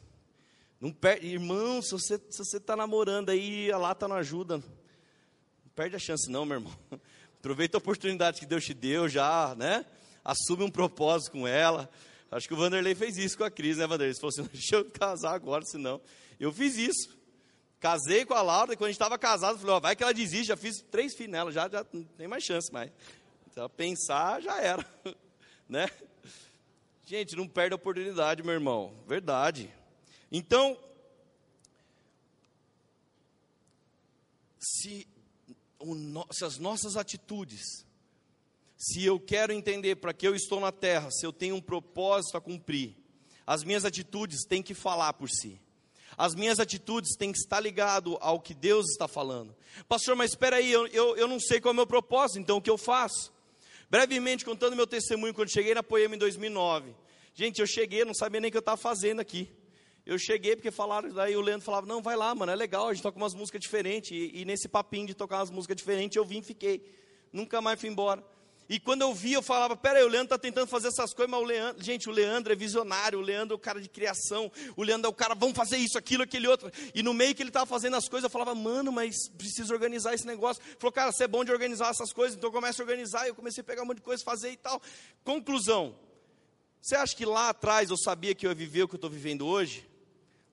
Não 0.82 0.91
per... 0.91 1.24
Irmão, 1.24 1.80
se 1.82 1.91
você 1.91 2.15
está 2.15 2.32
se 2.32 2.38
você 2.38 2.60
tá 2.60 2.76
namorando 2.76 3.30
aí, 3.30 3.72
a 3.72 3.78
lata 3.78 4.08
não 4.08 4.15
ajuda. 4.15 4.58
Não 4.58 5.72
perde 5.76 5.95
a 5.95 6.00
chance, 6.00 6.30
não, 6.30 6.43
meu 6.43 6.58
irmão. 6.58 6.74
Aproveita 7.38 7.78
a 7.78 7.80
oportunidade 7.80 8.39
que 8.39 8.48
Deus 8.48 8.65
te 8.65 8.74
deu 8.74 9.08
já, 9.08 9.54
né? 9.56 9.86
Assume 10.26 10.63
um 10.63 10.72
propósito 10.72 11.34
com 11.34 11.48
ela. 11.48 11.88
Acho 12.32 12.48
que 12.48 12.54
o 12.54 12.58
Vanderlei 12.58 12.95
fez 12.95 13.17
isso 13.17 13.38
com 13.38 13.43
a 13.43 13.52
Cris, 13.52 13.78
né, 13.78 13.86
Vanderlei? 13.86 14.12
Ele 14.12 14.19
falou 14.19 14.30
assim: 14.30 14.43
deixa 14.52 14.78
eu 14.78 14.86
casar 14.86 15.34
agora, 15.34 15.63
senão. 15.65 16.02
Eu 16.39 16.52
fiz 16.52 16.78
isso. 16.78 17.19
Casei 17.80 18.26
com 18.26 18.34
a 18.34 18.42
Laura, 18.42 18.74
e 18.74 18.76
quando 18.76 18.88
a 18.88 18.89
gente 18.89 18.96
estava 18.96 19.18
casado, 19.18 19.58
falei, 19.58 19.76
ó, 19.76 19.80
vai 19.80 19.96
que 19.96 20.04
ela 20.04 20.13
desiste, 20.13 20.46
já 20.46 20.58
fiz 20.58 20.82
três 20.92 21.15
filhos 21.15 21.32
nela, 21.32 21.52
já, 21.52 21.70
já 21.70 21.86
não 21.94 22.04
tem 22.04 22.28
mais 22.28 22.44
chance 22.44 22.72
mais. 22.72 22.92
Ela 23.56 23.70
pensar, 23.70 24.42
já 24.42 24.62
era. 24.62 24.86
né? 25.68 25.89
Gente, 27.06 27.36
não 27.36 27.48
perde 27.48 27.74
a 27.74 27.76
oportunidade, 27.76 28.44
meu 28.44 28.54
irmão. 28.54 28.94
Verdade. 29.08 29.74
Então, 30.32 30.78
se, 34.60 35.08
se 36.32 36.46
as 36.46 36.58
nossas 36.58 36.96
atitudes, 36.96 37.86
se 38.78 39.04
eu 39.04 39.20
quero 39.20 39.54
entender 39.54 39.96
para 39.96 40.13
que 40.13 40.28
eu 40.28 40.36
estou 40.36 40.60
na 40.60 40.72
terra, 40.72 41.10
se 41.12 41.26
eu 41.26 41.34
tenho 41.34 41.56
um 41.56 41.62
propósito 41.62 42.38
a 42.38 42.42
cumprir, 42.42 42.96
as 43.48 43.63
minhas 43.63 43.86
atitudes 43.86 44.46
têm 44.46 44.62
que 44.62 44.74
falar 44.74 45.13
por 45.13 45.30
si. 45.30 45.60
As 46.20 46.36
minhas 46.36 46.60
atitudes 46.60 47.16
têm 47.16 47.32
que 47.32 47.38
estar 47.38 47.62
ligado 47.62 48.18
ao 48.20 48.42
que 48.42 48.54
Deus 48.54 48.90
está 48.90 49.08
falando. 49.08 49.56
Pastor, 49.88 50.18
mas 50.18 50.32
espera 50.32 50.58
aí, 50.58 50.70
eu, 50.70 50.86
eu, 50.88 51.16
eu 51.16 51.30
não 51.30 51.40
sei 51.40 51.62
qual 51.62 51.70
é 51.70 51.72
o 51.72 51.76
meu 51.78 51.88
propósito, 51.88 52.40
então 52.40 52.58
o 52.58 52.62
que 52.62 52.70
eu 52.70 52.78
faço? 52.78 53.32
Brevemente, 53.90 54.44
contando 54.44 54.76
meu 54.76 54.86
testemunho, 54.86 55.34
quando 55.34 55.50
cheguei 55.50 55.74
na 55.74 55.82
Poema 55.82 56.16
em 56.16 56.18
2009. 56.18 56.94
Gente, 57.34 57.62
eu 57.62 57.66
cheguei, 57.66 58.04
não 58.04 58.14
sabia 58.14 58.42
nem 58.42 58.50
o 58.50 58.52
que 58.52 58.58
eu 58.58 58.60
estava 58.60 58.76
fazendo 58.76 59.22
aqui. 59.22 59.50
Eu 60.06 60.20
cheguei 60.20 60.58
porque 60.58 60.72
falaram, 60.72 61.08
daí 61.08 61.38
o 61.38 61.42
Leandro 61.42 61.64
falava, 61.64 61.88
não, 61.88 62.02
vai 62.02 62.18
lá, 62.18 62.36
mano, 62.36 62.52
é 62.52 62.56
legal, 62.56 62.90
a 62.90 62.94
gente 62.94 63.02
toca 63.02 63.18
umas 63.18 63.34
músicas 63.34 63.62
diferentes. 63.62 64.12
E, 64.12 64.42
e 64.42 64.44
nesse 64.44 64.68
papinho 64.68 65.08
de 65.08 65.14
tocar 65.14 65.38
umas 65.38 65.50
músicas 65.50 65.78
diferentes, 65.78 66.18
eu 66.18 66.26
vim 66.26 66.40
e 66.40 66.44
fiquei. 66.44 66.84
Nunca 67.32 67.62
mais 67.62 67.80
fui 67.80 67.88
embora. 67.88 68.22
E 68.70 68.80
quando 68.80 69.02
eu 69.02 69.16
vi, 69.16 69.34
eu 69.34 69.42
falava, 69.42 69.76
peraí, 69.76 70.04
o 70.04 70.08
Leandro 70.08 70.26
está 70.26 70.38
tentando 70.38 70.68
fazer 70.68 70.90
essas 70.90 71.12
coisas, 71.12 71.32
mas 71.32 71.42
o 71.42 71.44
Leandro, 71.44 71.84
gente, 71.84 72.08
o 72.08 72.12
Leandro 72.12 72.54
é 72.54 72.56
visionário, 72.56 73.18
o 73.18 73.22
Leandro 73.22 73.56
é 73.56 73.58
o 73.58 73.60
cara 73.60 73.82
de 73.82 73.90
criação, 73.90 74.52
o 74.78 74.84
Leandro 74.84 75.08
é 75.08 75.10
o 75.10 75.14
cara, 75.14 75.34
vamos 75.34 75.58
fazer 75.58 75.78
isso, 75.78 75.98
aquilo, 75.98 76.22
aquele 76.22 76.48
outro. 76.48 76.72
E 76.94 77.02
no 77.02 77.12
meio 77.12 77.34
que 77.34 77.42
ele 77.42 77.50
estava 77.50 77.66
fazendo 77.66 77.96
as 77.96 78.08
coisas, 78.08 78.26
eu 78.26 78.30
falava, 78.30 78.54
mano, 78.54 78.92
mas 78.92 79.28
preciso 79.28 79.74
organizar 79.74 80.14
esse 80.14 80.28
negócio. 80.28 80.62
Ele 80.64 80.78
falou, 80.78 80.92
cara, 80.92 81.12
você 81.12 81.24
é 81.24 81.28
bom 81.28 81.44
de 81.44 81.52
organizar 81.52 81.90
essas 81.90 82.14
coisas, 82.14 82.38
então 82.38 82.52
comece 82.52 82.80
a 82.80 82.84
organizar. 82.86 83.26
E 83.26 83.30
eu 83.30 83.36
comecei 83.36 83.62
a 83.62 83.64
pegar 83.64 83.82
um 83.82 83.86
monte 83.86 83.98
de 83.98 84.04
coisa, 84.04 84.24
fazer 84.24 84.52
e 84.52 84.58
tal. 84.58 84.80
Conclusão: 85.24 85.96
você 86.80 86.96
acha 86.96 87.16
que 87.16 87.26
lá 87.26 87.50
atrás 87.50 87.90
eu 87.90 87.98
sabia 87.98 88.36
que 88.36 88.46
eu 88.46 88.52
ia 88.52 88.56
viver 88.56 88.84
o 88.84 88.88
que 88.88 88.94
eu 88.94 88.98
estou 88.98 89.10
vivendo 89.10 89.48
hoje? 89.48 89.90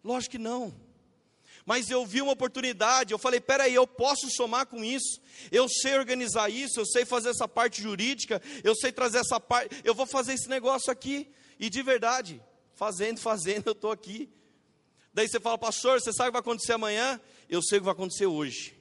Lógico 0.02 0.32
que 0.32 0.38
não 0.38 0.85
mas 1.66 1.90
eu 1.90 2.06
vi 2.06 2.22
uma 2.22 2.32
oportunidade, 2.32 3.12
eu 3.12 3.18
falei, 3.18 3.40
peraí, 3.40 3.74
eu 3.74 3.88
posso 3.88 4.30
somar 4.30 4.66
com 4.66 4.84
isso, 4.84 5.20
eu 5.50 5.68
sei 5.68 5.98
organizar 5.98 6.48
isso, 6.48 6.78
eu 6.78 6.86
sei 6.86 7.04
fazer 7.04 7.30
essa 7.30 7.48
parte 7.48 7.82
jurídica, 7.82 8.40
eu 8.62 8.72
sei 8.76 8.92
trazer 8.92 9.18
essa 9.18 9.40
parte, 9.40 9.82
eu 9.82 9.92
vou 9.92 10.06
fazer 10.06 10.34
esse 10.34 10.48
negócio 10.48 10.92
aqui, 10.92 11.28
e 11.58 11.68
de 11.68 11.82
verdade, 11.82 12.40
fazendo, 12.72 13.18
fazendo, 13.20 13.66
eu 13.66 13.72
estou 13.72 13.90
aqui. 13.90 14.30
Daí 15.12 15.28
você 15.28 15.40
fala, 15.40 15.58
pastor, 15.58 16.00
você 16.00 16.12
sabe 16.12 16.28
o 16.28 16.30
que 16.30 16.34
vai 16.34 16.40
acontecer 16.40 16.72
amanhã? 16.72 17.20
Eu 17.48 17.60
sei 17.60 17.78
o 17.78 17.80
que 17.80 17.86
vai 17.86 17.94
acontecer 17.94 18.26
hoje, 18.26 18.78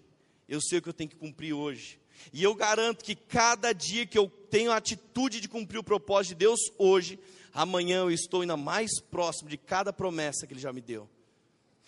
eu 0.48 0.62
sei 0.62 0.78
o 0.78 0.82
que 0.82 0.89
eu 0.89 0.93
tenho 0.93 1.10
que 1.10 1.15
cumprir 1.15 1.54
hoje, 1.54 2.00
e 2.32 2.43
eu 2.43 2.54
garanto 2.54 3.04
que 3.04 3.15
cada 3.15 3.74
dia 3.74 4.06
que 4.06 4.17
eu 4.17 4.30
tenho 4.30 4.71
a 4.71 4.78
atitude 4.78 5.41
de 5.41 5.50
cumprir 5.50 5.80
o 5.80 5.84
propósito 5.84 6.30
de 6.30 6.36
Deus 6.36 6.60
hoje, 6.78 7.19
amanhã 7.52 8.02
eu 8.02 8.12
estou 8.12 8.41
ainda 8.41 8.56
mais 8.56 9.02
próximo 9.02 9.50
de 9.50 9.58
cada 9.58 9.91
promessa 9.91 10.45
que 10.45 10.54
Ele 10.54 10.62
já 10.62 10.71
me 10.71 10.82
deu. 10.82 11.10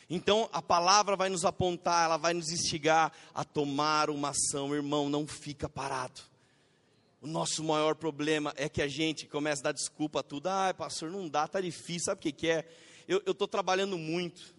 Então 0.09 0.49
a 0.53 0.61
palavra 0.61 1.15
vai 1.15 1.29
nos 1.29 1.43
apontar, 1.43 2.05
ela 2.05 2.17
vai 2.17 2.33
nos 2.33 2.49
instigar 2.49 3.11
a 3.33 3.43
tomar 3.43 4.09
uma 4.09 4.29
ação, 4.29 4.73
irmão, 4.73 5.09
não 5.09 5.27
fica 5.27 5.67
parado. 5.67 6.21
O 7.21 7.27
nosso 7.27 7.63
maior 7.63 7.95
problema 7.95 8.53
é 8.55 8.69
que 8.69 8.81
a 8.81 8.87
gente 8.87 9.25
começa 9.25 9.61
a 9.61 9.65
dar 9.65 9.71
desculpa 9.73 10.19
a 10.19 10.23
tudo. 10.23 10.47
Ah, 10.47 10.73
pastor, 10.77 11.11
não 11.11 11.27
dá, 11.27 11.47
tá 11.47 11.59
difícil, 11.59 12.05
sabe 12.05 12.19
o 12.19 12.21
que, 12.21 12.31
que 12.31 12.47
é? 12.47 12.65
Eu 13.07 13.21
estou 13.25 13.47
trabalhando 13.47 13.97
muito. 13.97 14.55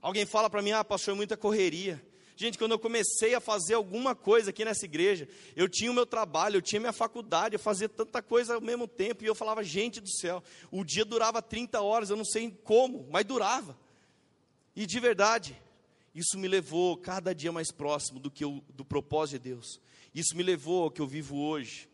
Alguém 0.00 0.24
fala 0.24 0.48
para 0.48 0.62
mim, 0.62 0.72
ah, 0.72 0.84
pastor, 0.84 1.14
muita 1.14 1.36
correria. 1.36 2.02
Gente, 2.34 2.56
quando 2.56 2.70
eu 2.70 2.78
comecei 2.78 3.34
a 3.34 3.40
fazer 3.40 3.74
alguma 3.74 4.14
coisa 4.14 4.50
aqui 4.50 4.64
nessa 4.64 4.84
igreja, 4.84 5.28
eu 5.56 5.68
tinha 5.68 5.90
o 5.90 5.94
meu 5.94 6.06
trabalho, 6.06 6.56
eu 6.56 6.62
tinha 6.62 6.78
minha 6.78 6.92
faculdade, 6.92 7.56
eu 7.56 7.58
fazia 7.58 7.88
tanta 7.88 8.22
coisa 8.22 8.54
ao 8.54 8.60
mesmo 8.60 8.86
tempo, 8.86 9.24
e 9.24 9.26
eu 9.26 9.34
falava, 9.34 9.64
gente 9.64 10.00
do 10.00 10.08
céu, 10.08 10.42
o 10.70 10.84
dia 10.84 11.04
durava 11.04 11.42
30 11.42 11.82
horas, 11.82 12.10
eu 12.10 12.16
não 12.16 12.24
sei 12.24 12.56
como, 12.62 13.08
mas 13.10 13.24
durava. 13.24 13.76
E 14.78 14.86
de 14.86 15.00
verdade, 15.00 15.60
isso 16.14 16.38
me 16.38 16.46
levou 16.46 16.96
cada 16.96 17.34
dia 17.34 17.50
mais 17.50 17.72
próximo 17.72 18.20
do 18.20 18.30
que 18.30 18.44
eu, 18.44 18.62
do 18.68 18.84
propósito 18.84 19.42
de 19.42 19.48
Deus. 19.48 19.80
Isso 20.14 20.36
me 20.36 20.42
levou 20.44 20.84
ao 20.84 20.90
que 20.92 21.00
eu 21.00 21.06
vivo 21.08 21.36
hoje. 21.36 21.88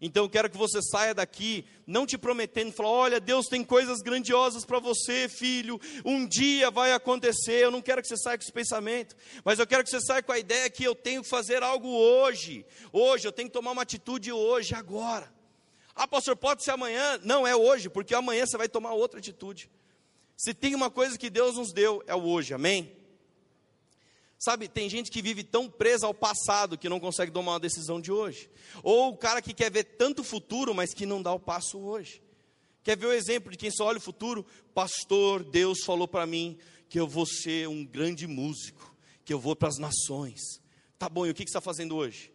Então 0.00 0.24
eu 0.24 0.30
quero 0.30 0.48
que 0.48 0.56
você 0.56 0.80
saia 0.80 1.12
daqui, 1.12 1.66
não 1.86 2.06
te 2.06 2.16
prometendo, 2.16 2.72
falar: 2.72 2.88
olha, 2.88 3.20
Deus 3.20 3.44
tem 3.44 3.62
coisas 3.62 4.00
grandiosas 4.00 4.64
para 4.64 4.78
você, 4.78 5.28
filho, 5.28 5.78
um 6.02 6.26
dia 6.26 6.70
vai 6.70 6.94
acontecer. 6.94 7.62
Eu 7.62 7.70
não 7.70 7.82
quero 7.82 8.00
que 8.00 8.08
você 8.08 8.16
saia 8.16 8.38
com 8.38 8.42
esse 8.42 8.52
pensamento, 8.52 9.14
mas 9.44 9.58
eu 9.58 9.66
quero 9.66 9.84
que 9.84 9.90
você 9.90 10.00
saia 10.00 10.22
com 10.22 10.32
a 10.32 10.38
ideia 10.38 10.70
que 10.70 10.82
eu 10.82 10.94
tenho 10.94 11.22
que 11.22 11.28
fazer 11.28 11.62
algo 11.62 11.88
hoje. 11.88 12.64
Hoje, 12.90 13.28
eu 13.28 13.32
tenho 13.32 13.50
que 13.50 13.52
tomar 13.52 13.72
uma 13.72 13.82
atitude 13.82 14.32
hoje, 14.32 14.74
agora. 14.74 15.30
Ah, 15.94 16.08
pastor, 16.08 16.34
pode 16.36 16.64
ser 16.64 16.70
amanhã? 16.70 17.20
Não, 17.22 17.46
é 17.46 17.54
hoje, 17.54 17.90
porque 17.90 18.14
amanhã 18.14 18.46
você 18.46 18.56
vai 18.56 18.66
tomar 18.66 18.94
outra 18.94 19.18
atitude. 19.18 19.68
Se 20.42 20.54
tem 20.54 20.74
uma 20.74 20.90
coisa 20.90 21.18
que 21.18 21.28
Deus 21.28 21.56
nos 21.56 21.70
deu, 21.70 22.02
é 22.06 22.14
o 22.14 22.22
hoje, 22.22 22.54
amém? 22.54 22.96
Sabe, 24.38 24.68
tem 24.68 24.88
gente 24.88 25.10
que 25.10 25.20
vive 25.20 25.44
tão 25.44 25.68
presa 25.68 26.06
ao 26.06 26.14
passado 26.14 26.78
que 26.78 26.88
não 26.88 26.98
consegue 26.98 27.30
tomar 27.30 27.52
uma 27.52 27.60
decisão 27.60 28.00
de 28.00 28.10
hoje. 28.10 28.50
Ou 28.82 29.10
o 29.10 29.16
cara 29.18 29.42
que 29.42 29.52
quer 29.52 29.70
ver 29.70 29.84
tanto 29.84 30.24
futuro, 30.24 30.74
mas 30.74 30.94
que 30.94 31.04
não 31.04 31.20
dá 31.20 31.30
o 31.30 31.38
passo 31.38 31.78
hoje. 31.78 32.22
Quer 32.82 32.96
ver 32.96 33.04
o 33.04 33.12
exemplo 33.12 33.50
de 33.50 33.58
quem 33.58 33.70
só 33.70 33.84
olha 33.84 33.98
o 33.98 34.00
futuro? 34.00 34.46
Pastor, 34.72 35.44
Deus 35.44 35.84
falou 35.84 36.08
para 36.08 36.24
mim 36.24 36.56
que 36.88 36.98
eu 36.98 37.06
vou 37.06 37.26
ser 37.26 37.68
um 37.68 37.84
grande 37.84 38.26
músico, 38.26 38.96
que 39.26 39.34
eu 39.34 39.38
vou 39.38 39.54
para 39.54 39.68
as 39.68 39.76
nações. 39.76 40.40
Tá 40.98 41.06
bom, 41.06 41.26
e 41.26 41.30
o 41.30 41.34
que, 41.34 41.44
que 41.44 41.50
você 41.50 41.58
está 41.58 41.60
fazendo 41.60 41.94
hoje? 41.94 42.32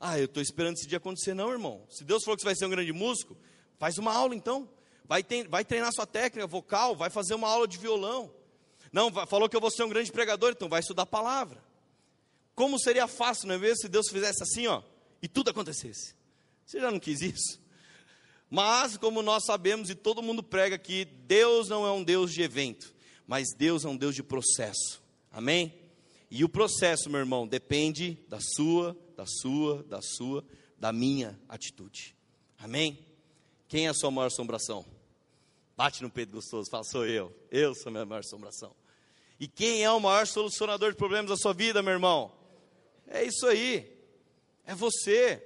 Ah, 0.00 0.18
eu 0.18 0.24
estou 0.24 0.42
esperando 0.42 0.78
esse 0.78 0.88
dia 0.88 0.96
acontecer, 0.96 1.34
não, 1.34 1.50
irmão. 1.50 1.84
Se 1.90 2.02
Deus 2.02 2.24
falou 2.24 2.34
que 2.34 2.40
você 2.44 2.48
vai 2.48 2.56
ser 2.56 2.64
um 2.64 2.70
grande 2.70 2.94
músico, 2.94 3.36
faz 3.78 3.98
uma 3.98 4.14
aula 4.14 4.34
então. 4.34 4.66
Vai, 5.08 5.24
vai 5.48 5.64
treinar 5.64 5.90
sua 5.92 6.06
técnica 6.06 6.46
vocal, 6.46 6.94
vai 6.94 7.08
fazer 7.08 7.34
uma 7.34 7.48
aula 7.48 7.66
de 7.66 7.78
violão. 7.78 8.30
Não, 8.92 9.10
falou 9.26 9.48
que 9.48 9.56
eu 9.56 9.60
vou 9.60 9.70
ser 9.70 9.82
um 9.82 9.88
grande 9.88 10.12
pregador, 10.12 10.50
então 10.50 10.68
vai 10.68 10.80
estudar 10.80 11.04
a 11.04 11.06
palavra. 11.06 11.62
Como 12.54 12.78
seria 12.78 13.08
fácil, 13.08 13.48
não 13.48 13.54
é 13.54 13.58
mesmo, 13.58 13.78
se 13.78 13.88
Deus 13.88 14.08
fizesse 14.10 14.42
assim, 14.42 14.66
ó, 14.66 14.82
e 15.22 15.28
tudo 15.28 15.50
acontecesse? 15.50 16.14
Você 16.66 16.78
já 16.78 16.90
não 16.90 17.00
quis 17.00 17.22
isso? 17.22 17.58
Mas, 18.50 18.96
como 18.96 19.22
nós 19.22 19.44
sabemos 19.46 19.88
e 19.88 19.94
todo 19.94 20.22
mundo 20.22 20.42
prega 20.42 20.76
que 20.76 21.04
Deus 21.04 21.68
não 21.68 21.86
é 21.86 21.92
um 21.92 22.02
Deus 22.02 22.32
de 22.32 22.42
evento, 22.42 22.94
mas 23.26 23.54
Deus 23.56 23.84
é 23.84 23.88
um 23.88 23.96
Deus 23.96 24.14
de 24.14 24.22
processo. 24.22 25.02
Amém? 25.32 25.74
E 26.30 26.44
o 26.44 26.48
processo, 26.48 27.08
meu 27.08 27.20
irmão, 27.20 27.46
depende 27.46 28.18
da 28.28 28.38
sua, 28.40 28.96
da 29.16 29.24
sua, 29.26 29.82
da 29.84 30.00
sua, 30.02 30.44
da 30.78 30.92
minha 30.92 31.38
atitude. 31.48 32.14
Amém? 32.58 32.98
Quem 33.66 33.86
é 33.86 33.90
a 33.90 33.94
sua 33.94 34.10
maior 34.10 34.26
assombração? 34.26 34.97
Bate 35.78 36.02
no 36.02 36.10
peito 36.10 36.32
gostoso, 36.32 36.68
fala, 36.68 36.82
sou 36.82 37.06
eu. 37.06 37.32
Eu 37.52 37.72
sou 37.72 37.90
a 37.90 37.92
minha 37.92 38.04
maior 38.04 38.18
assombração. 38.18 38.74
E 39.38 39.46
quem 39.46 39.84
é 39.84 39.90
o 39.92 40.00
maior 40.00 40.26
solucionador 40.26 40.90
de 40.90 40.96
problemas 40.96 41.30
da 41.30 41.36
sua 41.36 41.52
vida, 41.52 41.80
meu 41.84 41.92
irmão? 41.92 42.32
É 43.06 43.22
isso 43.22 43.46
aí. 43.46 43.96
É 44.66 44.74
você. 44.74 45.40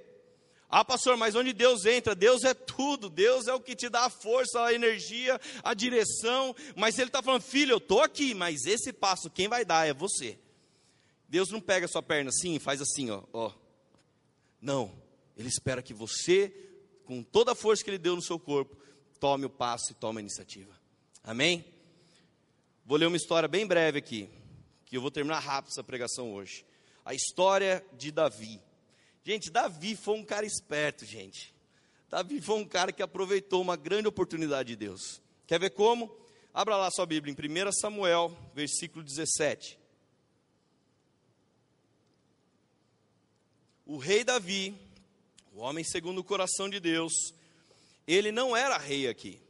Ah, 0.67 0.83
pastor, 0.83 1.15
mas 1.17 1.35
onde 1.35 1.53
Deus 1.53 1.85
entra? 1.85 2.15
Deus 2.15 2.43
é 2.43 2.55
tudo. 2.55 3.11
Deus 3.11 3.45
é 3.45 3.53
o 3.53 3.59
que 3.59 3.75
te 3.75 3.89
dá 3.89 4.05
a 4.05 4.09
força, 4.09 4.59
a 4.63 4.73
energia, 4.73 5.39
a 5.63 5.75
direção. 5.75 6.55
Mas 6.75 6.97
Ele 6.97 7.09
está 7.09 7.21
falando, 7.21 7.43
filho, 7.43 7.73
eu 7.73 7.77
estou 7.77 8.01
aqui, 8.01 8.33
mas 8.33 8.65
esse 8.65 8.91
passo 8.91 9.29
quem 9.29 9.47
vai 9.47 9.63
dar 9.63 9.87
é 9.87 9.93
você. 9.93 10.39
Deus 11.29 11.51
não 11.51 11.61
pega 11.61 11.85
a 11.85 11.89
sua 11.89 12.01
perna 12.01 12.29
assim 12.29 12.55
e 12.55 12.59
faz 12.59 12.81
assim, 12.81 13.11
ó, 13.11 13.21
ó. 13.31 13.51
Não. 14.59 14.91
Ele 15.37 15.47
espera 15.47 15.83
que 15.83 15.93
você, 15.93 16.51
com 17.05 17.21
toda 17.21 17.51
a 17.51 17.55
força 17.55 17.83
que 17.83 17.91
Ele 17.91 17.99
deu 17.99 18.15
no 18.15 18.21
seu 18.23 18.39
corpo, 18.39 18.81
tome 19.23 19.45
o 19.45 19.49
passo 19.49 19.93
e 19.93 19.95
tome 19.95 20.17
a 20.17 20.19
iniciativa. 20.19 20.77
Amém? 21.23 21.63
Vou 22.85 22.97
ler 22.97 23.05
uma 23.05 23.15
história 23.15 23.47
bem 23.47 23.65
breve 23.65 23.97
aqui, 23.97 24.29
que 24.85 24.97
eu 24.97 25.01
vou 25.01 25.09
terminar 25.09 25.39
rápido 25.39 25.71
essa 25.71 25.81
pregação 25.81 26.33
hoje. 26.33 26.65
A 27.05 27.13
história 27.13 27.85
de 27.93 28.11
Davi. 28.11 28.59
Gente, 29.23 29.49
Davi 29.49 29.95
foi 29.95 30.15
um 30.15 30.25
cara 30.25 30.45
esperto, 30.45 31.05
gente. 31.05 31.55
Davi 32.09 32.41
foi 32.41 32.59
um 32.59 32.65
cara 32.65 32.91
que 32.91 33.01
aproveitou 33.01 33.61
uma 33.61 33.77
grande 33.77 34.09
oportunidade 34.09 34.67
de 34.67 34.75
Deus. 34.75 35.21
Quer 35.47 35.57
ver 35.57 35.69
como? 35.69 36.13
Abra 36.53 36.75
lá 36.75 36.91
sua 36.91 37.05
Bíblia 37.05 37.33
em 37.33 37.67
1 37.67 37.71
Samuel, 37.71 38.37
versículo 38.53 39.05
17. 39.05 39.79
O 43.85 43.95
rei 43.95 44.25
Davi, 44.25 44.77
o 45.53 45.61
homem 45.61 45.85
segundo 45.85 46.17
o 46.17 46.25
coração 46.25 46.67
de 46.67 46.81
Deus, 46.81 47.13
ele 48.07 48.31
não 48.31 48.55
era 48.55 48.77
rei 48.77 49.07
aqui. 49.07 49.41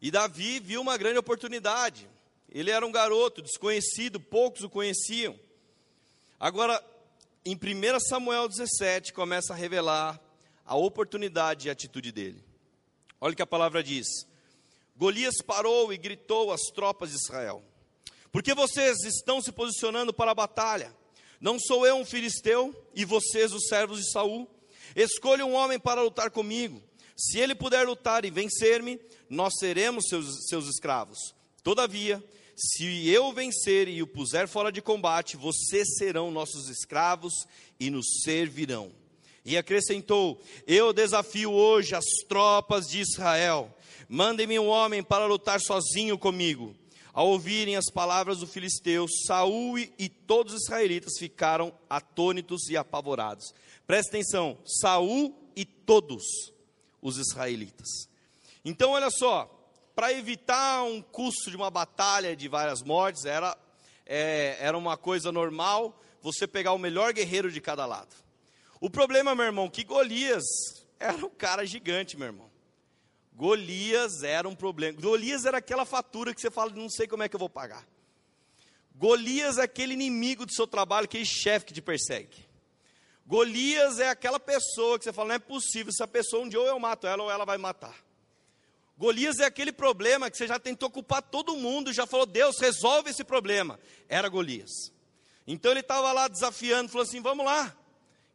E 0.00 0.10
Davi 0.10 0.60
viu 0.60 0.80
uma 0.80 0.96
grande 0.96 1.18
oportunidade. 1.18 2.08
Ele 2.50 2.70
era 2.70 2.86
um 2.86 2.92
garoto 2.92 3.40
desconhecido, 3.40 4.20
poucos 4.20 4.62
o 4.62 4.68
conheciam. 4.68 5.38
Agora, 6.38 6.84
em 7.44 7.54
1 7.54 8.00
Samuel 8.00 8.48
17, 8.48 9.12
começa 9.12 9.52
a 9.52 9.56
revelar 9.56 10.20
a 10.64 10.76
oportunidade 10.76 11.66
e 11.66 11.70
a 11.70 11.72
atitude 11.72 12.12
dele. 12.12 12.44
Olha 13.20 13.32
o 13.32 13.36
que 13.36 13.42
a 13.42 13.46
palavra 13.46 13.82
diz: 13.82 14.06
Golias 14.96 15.36
parou 15.46 15.92
e 15.92 15.96
gritou 15.96 16.52
às 16.52 16.62
tropas 16.74 17.10
de 17.10 17.16
Israel: 17.16 17.62
Por 18.30 18.42
que 18.42 18.54
vocês 18.54 19.04
estão 19.04 19.40
se 19.40 19.52
posicionando 19.52 20.12
para 20.12 20.32
a 20.32 20.34
batalha? 20.34 20.94
Não 21.40 21.58
sou 21.58 21.86
eu 21.86 21.96
um 21.96 22.04
filisteu 22.04 22.74
e 22.94 23.04
vocês 23.04 23.52
os 23.52 23.66
servos 23.68 23.98
de 23.98 24.10
Saul? 24.12 24.48
Escolha 24.94 25.46
um 25.46 25.54
homem 25.54 25.78
para 25.78 26.02
lutar 26.02 26.30
comigo. 26.30 26.82
Se 27.16 27.38
ele 27.38 27.54
puder 27.54 27.86
lutar 27.86 28.24
e 28.24 28.30
vencer-me, 28.30 29.00
nós 29.28 29.54
seremos 29.58 30.04
seus, 30.08 30.46
seus 30.48 30.66
escravos. 30.66 31.18
Todavia, 31.62 32.22
se 32.56 33.08
eu 33.08 33.32
vencer 33.32 33.88
e 33.88 34.02
o 34.02 34.06
puser 34.06 34.46
fora 34.46 34.70
de 34.70 34.82
combate, 34.82 35.36
vocês 35.36 35.96
serão 35.96 36.30
nossos 36.30 36.68
escravos 36.68 37.32
e 37.78 37.90
nos 37.90 38.06
servirão. 38.22 38.92
E 39.44 39.56
acrescentou: 39.56 40.40
Eu 40.66 40.92
desafio 40.92 41.50
hoje 41.52 41.94
as 41.94 42.04
tropas 42.28 42.86
de 42.86 43.00
Israel. 43.00 43.74
Mandem-me 44.08 44.58
um 44.58 44.68
homem 44.68 45.02
para 45.02 45.26
lutar 45.26 45.60
sozinho 45.60 46.18
comigo. 46.18 46.74
Ao 47.12 47.28
ouvirem 47.28 47.76
as 47.76 47.90
palavras 47.90 48.38
do 48.38 48.46
filisteu, 48.46 49.06
Saul 49.26 49.78
e 49.78 50.08
todos 50.08 50.54
os 50.54 50.62
israelitas 50.62 51.18
ficaram 51.18 51.72
atônitos 51.88 52.68
e 52.70 52.76
apavorados. 52.76 53.52
Presta 53.86 54.16
atenção, 54.16 54.56
Saul 54.64 55.34
e 55.54 55.64
todos 55.64 56.51
os 57.02 57.18
israelitas. 57.18 57.88
Então, 58.64 58.92
olha 58.92 59.10
só, 59.10 59.50
para 59.94 60.12
evitar 60.12 60.84
um 60.84 61.02
custo 61.02 61.50
de 61.50 61.56
uma 61.56 61.70
batalha 61.70 62.34
de 62.34 62.48
várias 62.48 62.80
mortes, 62.82 63.24
era, 63.24 63.58
é, 64.06 64.56
era 64.60 64.78
uma 64.78 64.96
coisa 64.96 65.32
normal 65.32 66.00
você 66.22 66.46
pegar 66.46 66.72
o 66.72 66.78
melhor 66.78 67.12
guerreiro 67.12 67.50
de 67.50 67.60
cada 67.60 67.84
lado. 67.84 68.14
O 68.80 68.88
problema, 68.88 69.34
meu 69.34 69.44
irmão, 69.44 69.68
que 69.68 69.84
Golias 69.84 70.44
era 70.98 71.16
um 71.26 71.30
cara 71.30 71.66
gigante, 71.66 72.16
meu 72.16 72.28
irmão. 72.28 72.50
Golias 73.34 74.22
era 74.22 74.48
um 74.48 74.54
problema. 74.54 75.00
Golias 75.00 75.44
era 75.44 75.58
aquela 75.58 75.84
fatura 75.84 76.34
que 76.34 76.40
você 76.40 76.50
fala, 76.50 76.70
não 76.70 76.88
sei 76.88 77.06
como 77.08 77.22
é 77.22 77.28
que 77.28 77.34
eu 77.34 77.40
vou 77.40 77.50
pagar. 77.50 77.86
Golias 78.94 79.58
é 79.58 79.62
aquele 79.62 79.94
inimigo 79.94 80.46
do 80.46 80.52
seu 80.52 80.66
trabalho, 80.66 81.06
aquele 81.06 81.24
chefe 81.24 81.66
que 81.66 81.74
te 81.74 81.82
persegue. 81.82 82.46
Golias 83.26 83.98
é 83.98 84.08
aquela 84.08 84.40
pessoa 84.40 84.98
que 84.98 85.04
você 85.04 85.12
fala, 85.12 85.28
não 85.28 85.34
é 85.36 85.38
possível, 85.38 85.90
essa 85.90 86.06
pessoa 86.06 86.44
um 86.44 86.48
dia 86.48 86.60
ou 86.60 86.66
eu 86.66 86.78
mato 86.78 87.06
ela 87.06 87.22
ou 87.22 87.30
ela 87.30 87.44
vai 87.44 87.58
matar. 87.58 87.96
Golias 88.96 89.38
é 89.38 89.44
aquele 89.44 89.72
problema 89.72 90.30
que 90.30 90.36
você 90.36 90.46
já 90.46 90.58
tentou 90.58 90.90
culpar 90.90 91.22
todo 91.22 91.56
mundo, 91.56 91.92
já 91.92 92.06
falou, 92.06 92.26
Deus, 92.26 92.58
resolve 92.60 93.10
esse 93.10 93.24
problema. 93.24 93.80
Era 94.08 94.28
Golias. 94.28 94.92
Então 95.46 95.70
ele 95.70 95.80
estava 95.80 96.12
lá 96.12 96.28
desafiando, 96.28 96.88
falou 96.90 97.06
assim: 97.06 97.20
vamos 97.20 97.44
lá, 97.44 97.76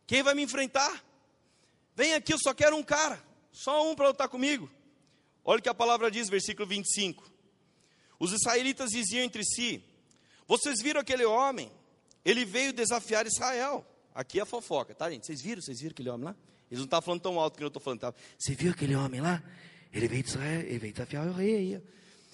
quem 0.06 0.23
vai 0.23 0.34
me 0.34 0.43
enfrentar? 0.43 1.04
Vem 1.95 2.13
aqui, 2.13 2.34
eu 2.34 2.39
só 2.39 2.54
quero 2.54 2.76
um 2.76 2.84
cara, 2.84 3.21
só 3.52 3.89
um 3.89 3.95
para 3.95 4.10
lutar 4.10 4.30
comigo. 4.30 4.69
Olha 5.43 5.60
o 5.60 5.63
que 5.63 5.69
a 5.69 5.73
palavra 5.73 6.12
diz, 6.12 6.30
versículo 6.30 6.67
25. 6.67 7.32
Os 8.19 8.34
israelitas 8.34 8.91
diziam 8.91 9.23
entre 9.23 9.43
si: 9.43 9.84
Vocês 10.45 10.82
viram 10.82 11.02
aquele 11.02 11.26
homem? 11.26 11.71
Ele 12.26 12.43
veio 12.43 12.73
desafiar 12.73 13.26
Israel. 13.26 13.86
Aqui 14.17 14.39
é 14.39 14.41
a 14.41 14.45
fofoca, 14.47 14.95
tá, 14.95 15.12
gente? 15.12 15.27
Vocês 15.27 15.43
viram? 15.43 15.62
Vocês 15.62 15.80
viram 15.80 15.91
aquele 15.91 16.10
homem 16.10 16.25
lá? 16.25 16.36
Eles 16.71 16.80
não 16.80 16.86
estavam 16.86 17.06
falando 17.06 17.21
tão 17.21 17.39
alto 17.39 17.56
que 17.56 17.63
eu 17.63 17.67
estou 17.67 17.80
falando. 17.80 17.99
Tá? 17.99 18.12
Você 18.36 18.56
viu 18.56 18.71
aquele 18.71 18.95
homem 18.95 19.21
lá? 19.21 19.43
Ele 19.93 20.08
veio, 20.08 20.25
Israel, 20.25 20.62
ele 20.62 20.80
veio 20.80 20.91
desafiar 20.91 21.27
o 21.27 21.34
rei 21.34 21.56
aí. 21.56 21.82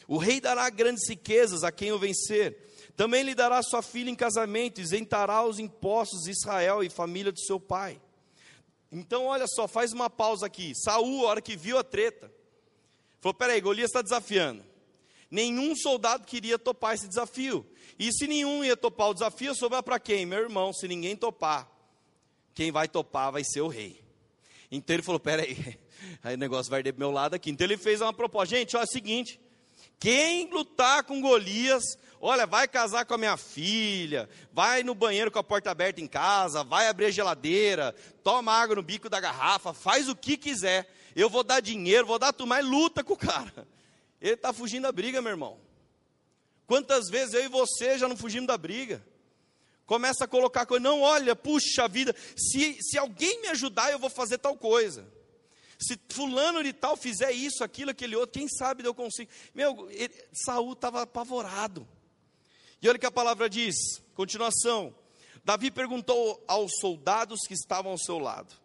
O 0.08 0.18
rei 0.18 0.40
dará 0.40 0.70
grandes 0.70 1.10
riquezas 1.10 1.62
a 1.62 1.74
quem 1.74 1.92
o 1.92 2.00
vencer. 2.00 2.58
Também 2.96 3.22
lhe 3.24 3.36
dará 3.36 3.62
sua 3.62 3.82
filha 3.82 4.10
em 4.10 4.16
casamento, 4.16 4.80
isentará 4.80 5.44
os 5.44 5.60
impostos 5.60 6.22
de 6.22 6.32
Israel 6.32 6.82
e 6.86 6.90
família 6.90 7.34
de 7.34 7.46
seu 7.46 7.60
pai. 7.60 8.02
Então, 8.90 9.26
olha 9.26 9.46
só, 9.46 9.68
faz 9.68 9.92
uma 9.92 10.10
pausa 10.10 10.46
aqui. 10.46 10.72
Saul, 10.86 11.28
a 11.28 11.32
hora 11.32 11.42
que 11.42 11.58
viu 11.58 11.78
a 11.78 11.84
treta, 11.84 12.32
falou: 13.20 13.34
peraí, 13.34 13.60
Golias 13.60 13.90
está 13.90 14.02
desafiando. 14.02 14.64
Nenhum 15.30 15.76
soldado 15.76 16.26
queria 16.26 16.58
topar 16.58 16.96
esse 16.96 17.10
desafio. 17.10 17.66
E 18.00 18.10
se 18.14 18.26
nenhum 18.26 18.64
ia 18.64 18.78
topar 18.78 19.10
o 19.10 19.14
desafio, 19.14 19.54
sobrar 19.54 19.84
para 19.84 20.00
quem? 20.00 20.26
Meu 20.26 20.40
irmão, 20.40 20.72
se 20.72 20.88
ninguém 20.88 21.18
topar, 21.18 21.73
quem 22.54 22.72
vai 22.72 22.88
topar 22.88 23.32
vai 23.32 23.44
ser 23.44 23.62
o 23.62 23.68
rei. 23.68 24.04
Então 24.72 24.96
ele 24.96 25.04
falou: 25.04 25.20
peraí, 25.20 25.78
aí 26.24 26.36
o 26.36 26.38
negócio 26.38 26.70
vai 26.70 26.84
do 26.84 27.00
meu 27.00 27.12
lado 27.12 27.36
aqui. 27.36 27.50
Então 27.50 27.66
ele 27.66 27.78
fez 27.78 28.02
uma 28.02 28.14
proposta: 28.14 28.56
gente, 28.56 28.76
olha 28.76 28.84
é 28.84 28.88
o 28.88 28.90
seguinte, 28.90 29.40
Quem 30.00 30.50
lutar 30.50 31.04
com 31.04 31.22
Golias, 31.22 31.84
olha, 32.20 32.46
vai 32.46 32.68
casar 32.68 33.06
com 33.06 33.14
a 33.14 33.18
minha 33.18 33.38
filha, 33.38 34.30
vai 34.52 34.84
no 34.84 34.96
banheiro 34.96 35.32
com 35.32 35.40
a 35.40 35.44
porta 35.44 35.72
aberta 35.72 36.02
em 36.02 36.08
casa, 36.08 36.64
vai 36.64 36.88
abrir 36.88 37.06
a 37.06 37.12
geladeira, 37.12 37.96
toma 38.24 38.52
água 38.54 38.76
no 38.76 38.84
bico 38.84 39.10
da 39.10 39.20
garrafa, 39.20 39.74
faz 39.74 40.10
o 40.10 40.16
que 40.16 40.38
quiser. 40.38 40.92
Eu 41.16 41.30
vou 41.30 41.44
dar 41.44 41.60
dinheiro, 41.60 42.08
vou 42.08 42.18
dar 42.18 42.34
tudo, 42.34 42.48
mas 42.48 42.66
luta 42.66 43.04
com 43.04 43.14
o 43.14 43.18
cara. 43.18 43.68
Ele 44.20 44.34
está 44.34 44.52
fugindo 44.52 44.84
da 44.84 44.92
briga, 44.92 45.22
meu 45.22 45.32
irmão. 45.32 45.60
Quantas 46.66 47.10
vezes 47.10 47.34
eu 47.34 47.44
e 47.44 47.48
você 47.48 47.98
já 47.98 48.08
não 48.08 48.18
fugimos 48.18 48.48
da 48.48 48.58
briga? 48.58 49.04
Começa 49.86 50.24
a 50.24 50.28
colocar 50.28 50.66
coisa, 50.66 50.84
não, 50.84 51.02
olha, 51.02 51.36
puxa 51.36 51.88
vida, 51.88 52.16
se, 52.38 52.78
se 52.82 52.98
alguém 52.98 53.42
me 53.42 53.50
ajudar, 53.50 53.92
eu 53.92 54.00
vou 54.00 54.10
fazer 54.10 54.38
tal 54.38 54.58
coisa. 54.58 55.06
Se 55.80 56.00
fulano 56.10 56.64
de 56.64 56.72
tal 56.72 56.96
fizer 56.96 57.32
isso, 57.32 57.64
aquilo, 57.64 57.92
aquele 57.92 58.16
outro, 58.16 58.40
quem 58.40 58.48
sabe 58.48 58.86
eu 58.86 58.94
consigo. 58.94 59.30
Meu, 59.54 59.90
ele, 59.92 60.14
Saul 60.32 60.74
estava 60.74 61.02
apavorado. 61.02 61.86
E 62.82 62.88
olha 62.88 62.96
o 62.96 63.00
que 63.00 63.06
a 63.06 63.12
palavra 63.12 63.50
diz, 63.50 63.76
continuação. 64.14 64.96
Davi 65.44 65.70
perguntou 65.70 66.42
aos 66.48 66.72
soldados 66.80 67.42
que 67.48 67.54
estavam 67.54 67.92
ao 67.92 67.98
seu 67.98 68.18
lado: 68.18 68.56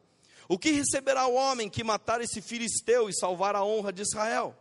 O 0.49 0.57
que 0.57 0.71
receberá 0.71 1.27
o 1.27 1.35
homem 1.35 1.69
que 1.69 1.83
matar 1.83 2.21
esse 2.21 2.41
filisteu 2.41 3.09
e 3.09 3.15
salvar 3.15 3.57
a 3.57 3.65
honra 3.65 3.93
de 3.93 4.03
Israel? 4.03 4.57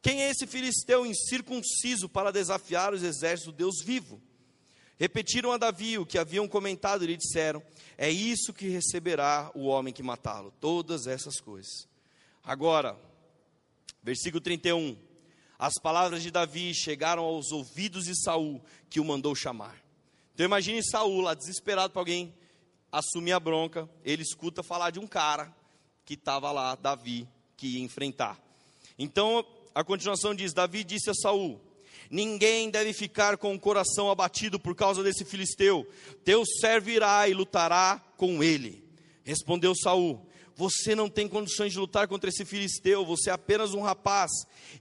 Quem 0.00 0.22
é 0.22 0.30
esse 0.30 0.46
filisteu 0.46 1.04
incircunciso 1.04 2.08
para 2.08 2.32
desafiar 2.32 2.94
os 2.94 3.02
exércitos 3.02 3.52
do 3.52 3.56
Deus 3.56 3.82
vivo? 3.84 4.20
Repetiram 5.00 5.50
a 5.50 5.56
Davi 5.56 5.96
o 5.96 6.04
que 6.04 6.18
haviam 6.18 6.46
comentado 6.46 7.02
e 7.02 7.06
lhe 7.06 7.16
disseram: 7.16 7.62
É 7.96 8.10
isso 8.10 8.52
que 8.52 8.68
receberá 8.68 9.50
o 9.54 9.64
homem 9.64 9.94
que 9.94 10.02
matá-lo, 10.02 10.52
todas 10.60 11.06
essas 11.06 11.40
coisas. 11.40 11.88
Agora, 12.44 12.94
versículo 14.02 14.42
31. 14.42 14.98
As 15.58 15.72
palavras 15.82 16.22
de 16.22 16.30
Davi 16.30 16.74
chegaram 16.74 17.22
aos 17.22 17.50
ouvidos 17.50 18.04
de 18.04 18.14
Saul, 18.14 18.62
que 18.90 19.00
o 19.00 19.04
mandou 19.04 19.34
chamar. 19.34 19.82
Então 20.34 20.44
imagine 20.44 20.82
Saul 20.82 21.22
lá 21.22 21.32
desesperado 21.32 21.94
para 21.94 22.02
alguém 22.02 22.34
assumir 22.92 23.32
a 23.32 23.40
bronca, 23.40 23.88
ele 24.04 24.22
escuta 24.22 24.62
falar 24.62 24.90
de 24.90 24.98
um 24.98 25.06
cara 25.06 25.54
que 26.04 26.12
estava 26.12 26.52
lá, 26.52 26.74
Davi, 26.74 27.26
que 27.56 27.66
ia 27.66 27.80
enfrentar. 27.80 28.38
Então 28.98 29.46
a 29.74 29.82
continuação 29.82 30.34
diz: 30.34 30.52
Davi 30.52 30.84
disse 30.84 31.08
a 31.08 31.14
Saul: 31.14 31.58
Ninguém 32.10 32.70
deve 32.70 32.92
ficar 32.92 33.36
com 33.36 33.54
o 33.54 33.60
coração 33.60 34.10
abatido 34.10 34.58
por 34.58 34.74
causa 34.74 35.02
desse 35.02 35.24
filisteu. 35.24 35.88
Teu 36.24 36.44
servo 36.44 36.90
irá 36.90 37.28
e 37.28 37.34
lutará 37.34 38.02
com 38.16 38.42
ele. 38.42 38.84
Respondeu 39.22 39.74
Saul: 39.76 40.26
Você 40.56 40.94
não 40.94 41.08
tem 41.08 41.28
condições 41.28 41.72
de 41.72 41.78
lutar 41.78 42.08
contra 42.08 42.28
esse 42.28 42.44
filisteu, 42.44 43.06
você 43.06 43.30
é 43.30 43.32
apenas 43.32 43.74
um 43.74 43.80
rapaz, 43.80 44.30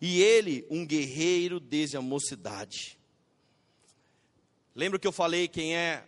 e 0.02 0.22
ele 0.22 0.65
um 0.72 0.86
guerreiro 0.86 1.60
desde 1.60 1.98
a 1.98 2.02
mocidade. 2.02 2.98
Lembra 4.76 4.98
que 4.98 5.08
eu 5.08 5.12
falei 5.12 5.48
quem 5.48 5.76
é 5.76 6.04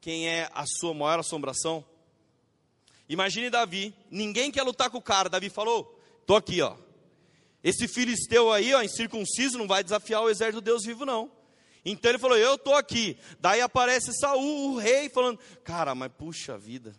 quem 0.00 0.28
é 0.28 0.50
a 0.52 0.64
sua 0.66 0.92
maior 0.92 1.20
assombração? 1.20 1.84
Imagine 3.08 3.48
Davi, 3.48 3.94
ninguém 4.10 4.50
quer 4.50 4.62
lutar 4.62 4.90
com 4.90 4.98
o 4.98 5.02
cara. 5.02 5.28
Davi 5.28 5.50
falou: 5.50 6.00
"Tô 6.26 6.34
aqui, 6.34 6.60
ó. 6.60 6.76
Esse 7.62 7.88
filisteu 7.88 8.52
aí, 8.52 8.72
ó, 8.74 8.82
incircunciso, 8.82 9.58
não 9.58 9.66
vai 9.66 9.82
desafiar 9.82 10.22
o 10.22 10.30
exército 10.30 10.60
do 10.60 10.64
Deus 10.64 10.84
vivo, 10.84 11.04
não. 11.04 11.30
Então 11.84 12.10
ele 12.10 12.18
falou: 12.18 12.36
Eu 12.36 12.54
estou 12.54 12.74
aqui. 12.74 13.18
Daí 13.40 13.60
aparece 13.60 14.12
Saul, 14.14 14.74
o 14.74 14.78
rei, 14.78 15.08
falando: 15.08 15.38
Cara, 15.64 15.94
mas 15.94 16.12
puxa 16.12 16.56
vida, 16.56 16.94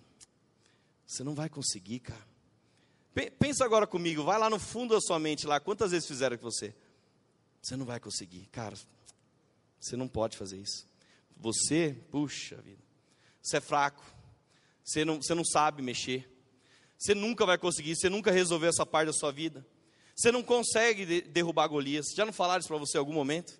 você 1.05 1.23
não 1.23 1.33
vai 1.33 1.49
conseguir, 1.49 1.99
cara. 1.99 2.27
Pensa 3.37 3.65
agora 3.65 3.85
comigo, 3.85 4.23
vai 4.23 4.39
lá 4.39 4.49
no 4.49 4.59
fundo 4.59 4.93
da 4.93 5.01
sua 5.01 5.19
mente 5.19 5.45
lá, 5.45 5.59
quantas 5.59 5.91
vezes 5.91 6.07
fizeram 6.07 6.37
com 6.37 6.49
você? 6.49 6.73
Você 7.61 7.75
não 7.75 7.85
vai 7.85 7.99
conseguir, 7.99 8.47
cara. 8.51 8.77
Você 9.79 9.97
não 9.97 10.07
pode 10.07 10.37
fazer 10.37 10.57
isso. 10.57 10.87
Você, 11.35 11.95
puxa 12.11 12.57
vida, 12.61 12.81
você 13.41 13.57
é 13.57 13.61
fraco. 13.61 14.03
Você 14.83 15.05
não, 15.05 15.21
você 15.21 15.35
não 15.35 15.45
sabe 15.45 15.81
mexer. 15.81 16.27
Você 16.97 17.13
nunca 17.13 17.45
vai 17.45 17.57
conseguir, 17.57 17.95
você 17.95 18.09
nunca 18.09 18.31
resolveu 18.31 18.69
essa 18.69 18.85
parte 18.85 19.07
da 19.07 19.13
sua 19.13 19.31
vida. 19.31 19.65
Você 20.19 20.34
não 20.34 20.43
consegue 20.43 21.05
de 21.05 21.21
derrubar 21.21 21.69
Golias. 21.69 22.08
Já 22.13 22.25
não 22.25 22.34
falaram 22.34 22.60
isso 22.60 22.67
para 22.67 22.77
você 22.77 22.97
em 22.97 22.99
algum 22.99 23.13
momento? 23.13 23.58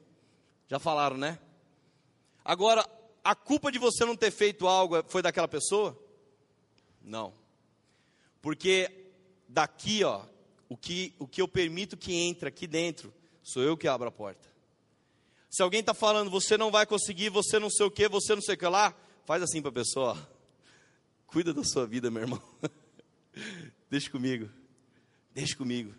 Já 0.67 0.78
falaram, 0.78 1.15
né? 1.15 1.39
Agora, 2.43 2.86
a 3.24 3.34
culpa 3.34 3.72
de 3.72 3.80
você 3.80 4.04
não 4.04 4.13
ter 4.13 4.30
feito 4.30 4.67
algo 4.67 5.02
foi 5.08 5.22
daquela 5.22 5.48
pessoa? 5.48 5.98
Não. 7.02 7.34
Porque 8.41 8.91
daqui, 9.48 10.04
ó, 10.04 10.26
o 10.67 10.76
que, 10.76 11.15
o 11.17 11.26
que 11.26 11.41
eu 11.41 11.48
permito 11.48 11.95
que 11.95 12.13
entre 12.13 12.50
aqui 12.50 12.67
dentro, 12.67 13.13
sou 13.41 13.63
eu 13.63 13.78
que 13.78 13.88
abro 13.88 14.10
a 14.10 14.12
porta. 14.12 14.50
Se 15.50 15.63
alguém 15.63 15.80
está 15.80 15.93
falando, 15.93 16.30
você 16.30 16.58
não 16.58 16.69
vai 16.69 16.86
conseguir, 16.86 17.30
você 17.30 17.58
não 17.58 17.69
sei 17.69 17.86
o 17.86 17.91
que, 17.91 18.10
você 18.10 18.36
não 18.36 18.41
sei 18.41 18.56
o 18.56 18.58
que 18.58 18.67
lá, 18.67 18.93
faz 19.26 19.41
assim 19.41 19.62
para 19.62 19.69
a 19.69 19.76
pessoa, 19.76 20.30
cuida 21.26 21.54
da 21.54 21.63
sua 21.63 21.88
vida, 21.88 22.12
meu 22.12 22.24
irmão. 22.24 22.43
Deixa 23.89 24.10
comigo, 24.10 24.50
deixa 25.34 25.56
comigo. 25.56 25.95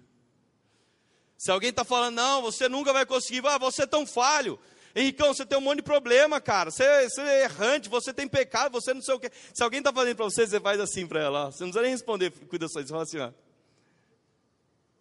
Se 1.41 1.51
alguém 1.51 1.71
está 1.71 1.85
falando, 1.85 2.17
não, 2.17 2.43
você 2.43 2.69
nunca 2.69 2.93
vai 2.93 3.07
conseguir, 3.07 3.41
ah, 3.47 3.57
você 3.57 3.85
é 3.85 3.87
tão 3.87 4.05
falho. 4.05 4.61
Henricão, 4.95 5.33
você 5.33 5.47
tem 5.47 5.57
um 5.57 5.63
monte 5.63 5.79
de 5.79 5.83
problema, 5.83 6.39
cara. 6.39 6.71
Você, 6.71 7.09
você 7.09 7.23
é 7.23 7.45
errante, 7.45 7.89
você 7.89 8.13
tem 8.13 8.29
pecado, 8.29 8.73
você 8.73 8.93
não 8.93 9.01
sei 9.01 9.15
o 9.15 9.19
quê. 9.19 9.33
Se 9.55 9.63
alguém 9.63 9.79
está 9.79 9.91
fazendo 9.91 10.17
para 10.17 10.27
você, 10.27 10.47
você 10.47 10.61
faz 10.61 10.79
assim 10.79 11.07
para 11.07 11.19
ela. 11.19 11.47
Você 11.47 11.65
não 11.65 11.71
precisa 11.71 11.81
nem 11.81 11.93
responder, 11.93 12.31
cuida 12.47 12.69
só. 12.69 12.83
Você 12.83 12.89
fala 12.89 13.05
assim, 13.05 13.19
ó. 13.21 13.33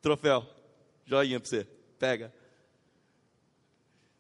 Troféu. 0.01 0.47
Joinha 1.05 1.41
para 1.41 1.49
você. 1.49 1.67
Pega. 1.99 2.33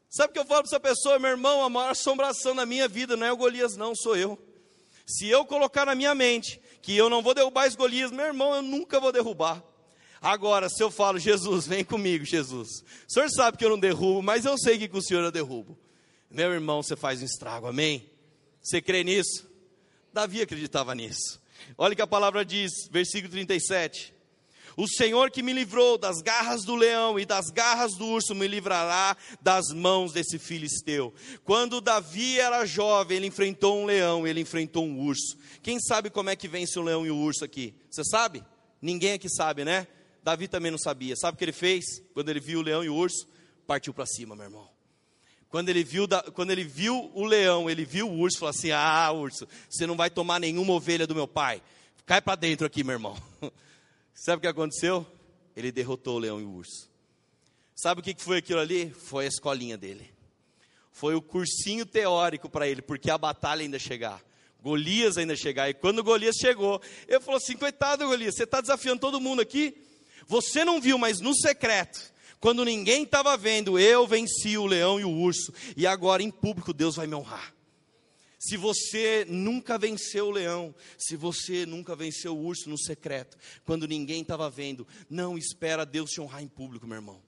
Sabe 0.09 0.31
o 0.31 0.33
que 0.33 0.39
eu 0.39 0.45
falo 0.45 0.63
para 0.63 0.71
essa 0.71 0.79
pessoa, 0.81 1.19
meu 1.19 1.29
irmão? 1.29 1.63
A 1.63 1.69
maior 1.69 1.91
assombração 1.91 2.53
na 2.53 2.65
minha 2.65 2.89
vida 2.89 3.15
não 3.15 3.25
é 3.25 3.31
o 3.31 3.37
Golias, 3.37 3.77
não, 3.77 3.95
sou 3.95 4.17
eu. 4.17 4.37
Se 5.07 5.29
eu 5.29 5.45
colocar 5.45 5.85
na 5.85 5.95
minha 5.95 6.13
mente 6.13 6.59
que 6.81 6.97
eu 6.97 7.09
não 7.09 7.21
vou 7.21 7.33
derrubar 7.33 7.65
esse 7.65 7.77
Golias, 7.77 8.11
meu 8.11 8.25
irmão, 8.25 8.53
eu 8.55 8.61
nunca 8.61 8.99
vou 8.99 9.13
derrubar. 9.13 9.68
Agora, 10.21 10.69
se 10.69 10.83
eu 10.83 10.91
falo, 10.91 11.17
Jesus, 11.17 11.65
vem 11.65 11.83
comigo, 11.83 12.25
Jesus. 12.25 12.83
O 13.07 13.11
senhor 13.11 13.29
sabe 13.29 13.57
que 13.57 13.63
eu 13.63 13.69
não 13.69 13.79
derrubo, 13.79 14.21
mas 14.21 14.45
eu 14.45 14.57
sei 14.57 14.77
que 14.77 14.87
com 14.87 14.97
o 14.97 15.03
senhor 15.03 15.23
eu 15.23 15.31
derrubo. 15.31 15.77
Meu 16.29 16.51
irmão, 16.51 16.83
você 16.83 16.95
faz 16.95 17.21
um 17.21 17.25
estrago, 17.25 17.67
amém? 17.67 18.09
Você 18.61 18.81
crê 18.81 19.03
nisso? 19.03 19.49
Davi 20.13 20.41
acreditava 20.41 20.93
nisso. 20.93 21.41
Olha 21.77 21.93
o 21.93 21.95
que 21.95 22.01
a 22.01 22.07
palavra 22.07 22.43
diz, 22.43 22.71
versículo 22.91 23.31
37. 23.31 24.13
O 24.77 24.87
Senhor 24.87 25.29
que 25.29 25.43
me 25.43 25.51
livrou 25.51 25.97
das 25.97 26.21
garras 26.21 26.63
do 26.63 26.75
leão 26.75 27.19
e 27.19 27.25
das 27.25 27.49
garras 27.49 27.95
do 27.95 28.05
urso 28.05 28.33
me 28.33 28.47
livrará 28.47 29.17
das 29.41 29.73
mãos 29.73 30.13
desse 30.13 30.39
filisteu. 30.39 31.13
Quando 31.43 31.81
Davi 31.81 32.39
era 32.39 32.65
jovem, 32.65 33.17
ele 33.17 33.27
enfrentou 33.27 33.81
um 33.81 33.85
leão, 33.85 34.25
ele 34.25 34.39
enfrentou 34.39 34.85
um 34.85 34.99
urso. 34.99 35.37
Quem 35.61 35.79
sabe 35.81 36.09
como 36.09 36.29
é 36.29 36.35
que 36.35 36.47
vence 36.47 36.79
o 36.79 36.81
leão 36.81 37.05
e 37.05 37.11
o 37.11 37.17
urso 37.17 37.43
aqui? 37.43 37.73
Você 37.89 38.05
sabe? 38.05 38.41
Ninguém 38.81 39.13
aqui 39.13 39.29
sabe, 39.29 39.65
né? 39.65 39.85
Davi 40.23 40.47
também 40.47 40.71
não 40.71 40.77
sabia. 40.77 41.15
Sabe 41.15 41.35
o 41.35 41.37
que 41.37 41.45
ele 41.45 41.51
fez? 41.51 41.85
Quando 42.13 42.29
ele 42.29 42.39
viu 42.39 42.59
o 42.59 42.61
leão 42.61 42.83
e 42.83 42.89
o 42.89 42.95
urso, 42.95 43.27
partiu 43.65 43.93
para 43.93 44.05
cima, 44.05 44.35
meu 44.35 44.45
irmão. 44.45 44.69
Quando 45.49 45.69
ele, 45.69 45.83
viu, 45.83 46.07
quando 46.33 46.51
ele 46.51 46.63
viu 46.63 47.11
o 47.13 47.25
leão, 47.25 47.69
ele 47.69 47.83
viu 47.83 48.07
o 48.07 48.19
urso, 48.19 48.37
falou 48.37 48.51
assim: 48.51 48.71
Ah, 48.71 49.11
urso, 49.11 49.47
você 49.67 49.87
não 49.87 49.97
vai 49.97 50.09
tomar 50.09 50.39
nenhuma 50.39 50.73
ovelha 50.73 51.07
do 51.07 51.15
meu 51.15 51.27
pai. 51.27 51.61
Cai 52.05 52.21
para 52.21 52.35
dentro 52.35 52.67
aqui, 52.67 52.83
meu 52.83 52.93
irmão. 52.93 53.17
Sabe 54.13 54.37
o 54.37 54.41
que 54.41 54.47
aconteceu? 54.47 55.05
Ele 55.55 55.71
derrotou 55.71 56.17
o 56.17 56.19
leão 56.19 56.39
e 56.39 56.43
o 56.43 56.51
urso. 56.51 56.89
Sabe 57.75 58.01
o 58.01 58.03
que 58.03 58.13
foi 58.17 58.37
aquilo 58.37 58.59
ali? 58.59 58.91
Foi 58.91 59.25
a 59.25 59.27
escolinha 59.27 59.77
dele. 59.77 60.11
Foi 60.91 61.15
o 61.15 61.21
cursinho 61.21 61.85
teórico 61.85 62.49
para 62.49 62.67
ele, 62.67 62.81
porque 62.81 63.09
a 63.09 63.17
batalha 63.17 63.61
ainda 63.61 63.79
chegar. 63.79 64.21
Golias 64.61 65.17
ainda 65.17 65.35
chegar. 65.35 65.69
E 65.69 65.73
quando 65.73 66.03
Golias 66.03 66.35
chegou, 66.35 66.81
ele 67.07 67.19
falou 67.21 67.37
assim: 67.37 67.55
coitado, 67.55 68.05
Golias, 68.05 68.35
você 68.35 68.43
está 68.43 68.61
desafiando 68.61 68.99
todo 68.99 69.19
mundo 69.21 69.41
aqui. 69.41 69.75
Você 70.27 70.63
não 70.63 70.79
viu, 70.79 70.97
mas 70.97 71.19
no 71.19 71.35
secreto, 71.35 72.13
quando 72.39 72.63
ninguém 72.63 73.03
estava 73.03 73.35
vendo, 73.35 73.77
eu 73.77 74.07
venci 74.07 74.57
o 74.57 74.65
leão 74.65 74.99
e 74.99 75.03
o 75.03 75.11
urso, 75.11 75.53
e 75.75 75.85
agora 75.85 76.23
em 76.23 76.31
público 76.31 76.73
Deus 76.73 76.95
vai 76.95 77.07
me 77.07 77.15
honrar. 77.15 77.53
Se 78.39 78.55
você 78.55 79.25
nunca 79.27 79.77
venceu 79.77 80.27
o 80.27 80.31
leão, 80.31 80.73
se 80.97 81.17
você 81.17 81.65
nunca 81.65 81.93
venceu 81.93 82.37
o 82.37 82.45
urso 82.45 82.69
no 82.69 82.77
secreto, 82.77 83.37
quando 83.65 83.85
ninguém 83.85 84.21
estava 84.21 84.49
vendo, 84.49 84.87
não 85.09 85.37
espera 85.37 85.85
Deus 85.85 86.09
te 86.09 86.21
honrar 86.21 86.41
em 86.41 86.47
público, 86.47 86.87
meu 86.87 86.95
irmão. 86.95 87.21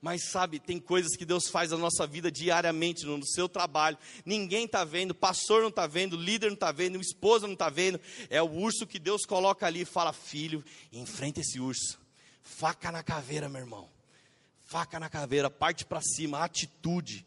Mas 0.00 0.30
sabe, 0.30 0.58
tem 0.58 0.80
coisas 0.80 1.14
que 1.14 1.26
Deus 1.26 1.48
faz 1.48 1.70
na 1.70 1.76
nossa 1.76 2.06
vida 2.06 2.30
diariamente, 2.30 3.04
no 3.04 3.24
seu 3.26 3.48
trabalho. 3.48 3.98
Ninguém 4.24 4.64
está 4.64 4.82
vendo, 4.82 5.14
pastor 5.14 5.60
não 5.60 5.68
está 5.68 5.86
vendo, 5.86 6.16
líder 6.16 6.46
não 6.46 6.54
está 6.54 6.72
vendo, 6.72 7.00
esposa 7.00 7.46
não 7.46 7.54
está 7.54 7.68
vendo. 7.68 8.00
É 8.28 8.42
o 8.42 8.50
urso 8.50 8.86
que 8.86 8.98
Deus 8.98 9.24
coloca 9.26 9.66
ali 9.66 9.82
e 9.82 9.86
fala: 9.86 10.12
Filho, 10.12 10.64
enfrenta 10.90 11.40
esse 11.40 11.60
urso. 11.60 11.98
Faca 12.46 12.92
na 12.92 13.02
caveira, 13.02 13.48
meu 13.48 13.60
irmão. 13.60 13.88
Faca 14.64 15.00
na 15.00 15.10
caveira, 15.10 15.50
parte 15.50 15.84
para 15.84 16.00
cima, 16.00 16.38
atitude. 16.38 17.26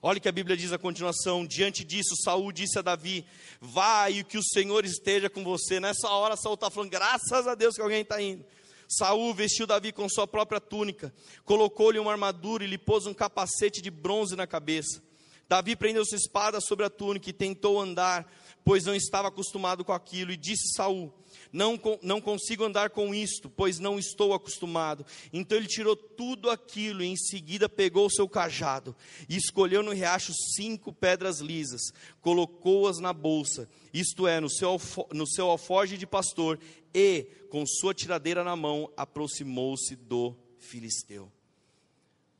Olha 0.00 0.18
o 0.18 0.20
que 0.20 0.28
a 0.28 0.32
Bíblia 0.32 0.56
diz 0.56 0.72
a 0.72 0.78
continuação. 0.78 1.44
Diante 1.44 1.84
disso, 1.84 2.14
Saul 2.24 2.52
disse 2.52 2.78
a 2.78 2.82
Davi: 2.82 3.26
Vai 3.60 4.24
que 4.24 4.38
o 4.38 4.42
Senhor 4.42 4.84
esteja 4.84 5.28
com 5.28 5.44
você. 5.44 5.80
Nessa 5.80 6.08
hora, 6.08 6.36
Saul 6.36 6.54
está 6.54 6.70
falando: 6.70 6.88
Graças 6.88 7.46
a 7.46 7.54
Deus 7.54 7.74
que 7.74 7.82
alguém 7.82 8.02
está 8.02 8.22
indo. 8.22 8.44
Saul 8.88 9.34
vestiu 9.34 9.66
Davi 9.66 9.92
com 9.92 10.08
sua 10.08 10.26
própria 10.26 10.60
túnica, 10.60 11.12
colocou-lhe 11.44 11.98
uma 11.98 12.12
armadura 12.12 12.64
e 12.64 12.66
lhe 12.66 12.78
pôs 12.78 13.06
um 13.06 13.14
capacete 13.14 13.82
de 13.82 13.90
bronze 13.90 14.34
na 14.34 14.46
cabeça. 14.46 15.02
Davi 15.48 15.76
prendeu 15.76 16.04
sua 16.04 16.16
espada 16.16 16.60
sobre 16.60 16.86
a 16.86 16.90
túnica 16.90 17.28
e 17.28 17.32
tentou 17.32 17.80
andar, 17.80 18.32
pois 18.64 18.84
não 18.84 18.94
estava 18.94 19.28
acostumado 19.28 19.84
com 19.84 19.92
aquilo, 19.92 20.32
e 20.32 20.36
disse 20.36 20.74
Saul: 20.74 21.12
não, 21.52 21.78
não 22.02 22.20
consigo 22.20 22.64
andar 22.64 22.90
com 22.90 23.14
isto, 23.14 23.48
pois 23.48 23.78
não 23.78 23.98
estou 23.98 24.32
acostumado. 24.32 25.04
Então 25.32 25.58
ele 25.58 25.66
tirou 25.66 25.96
tudo 25.96 26.50
aquilo 26.50 27.02
e 27.02 27.06
em 27.06 27.16
seguida 27.16 27.68
pegou 27.68 28.06
o 28.06 28.10
seu 28.10 28.28
cajado 28.28 28.94
e 29.28 29.36
escolheu 29.36 29.82
no 29.82 29.92
riacho 29.92 30.32
cinco 30.54 30.92
pedras 30.92 31.40
lisas, 31.40 31.80
colocou-as 32.20 32.98
na 32.98 33.12
bolsa, 33.12 33.68
isto 33.92 34.26
é, 34.26 34.40
no 34.40 34.50
seu, 34.50 34.80
no 35.12 35.26
seu 35.26 35.50
alforje 35.50 35.96
de 35.96 36.06
pastor, 36.06 36.58
e, 36.94 37.24
com 37.50 37.64
sua 37.66 37.94
tiradeira 37.94 38.42
na 38.44 38.56
mão, 38.56 38.92
aproximou-se 38.96 39.94
do 39.96 40.36
filisteu. 40.58 41.30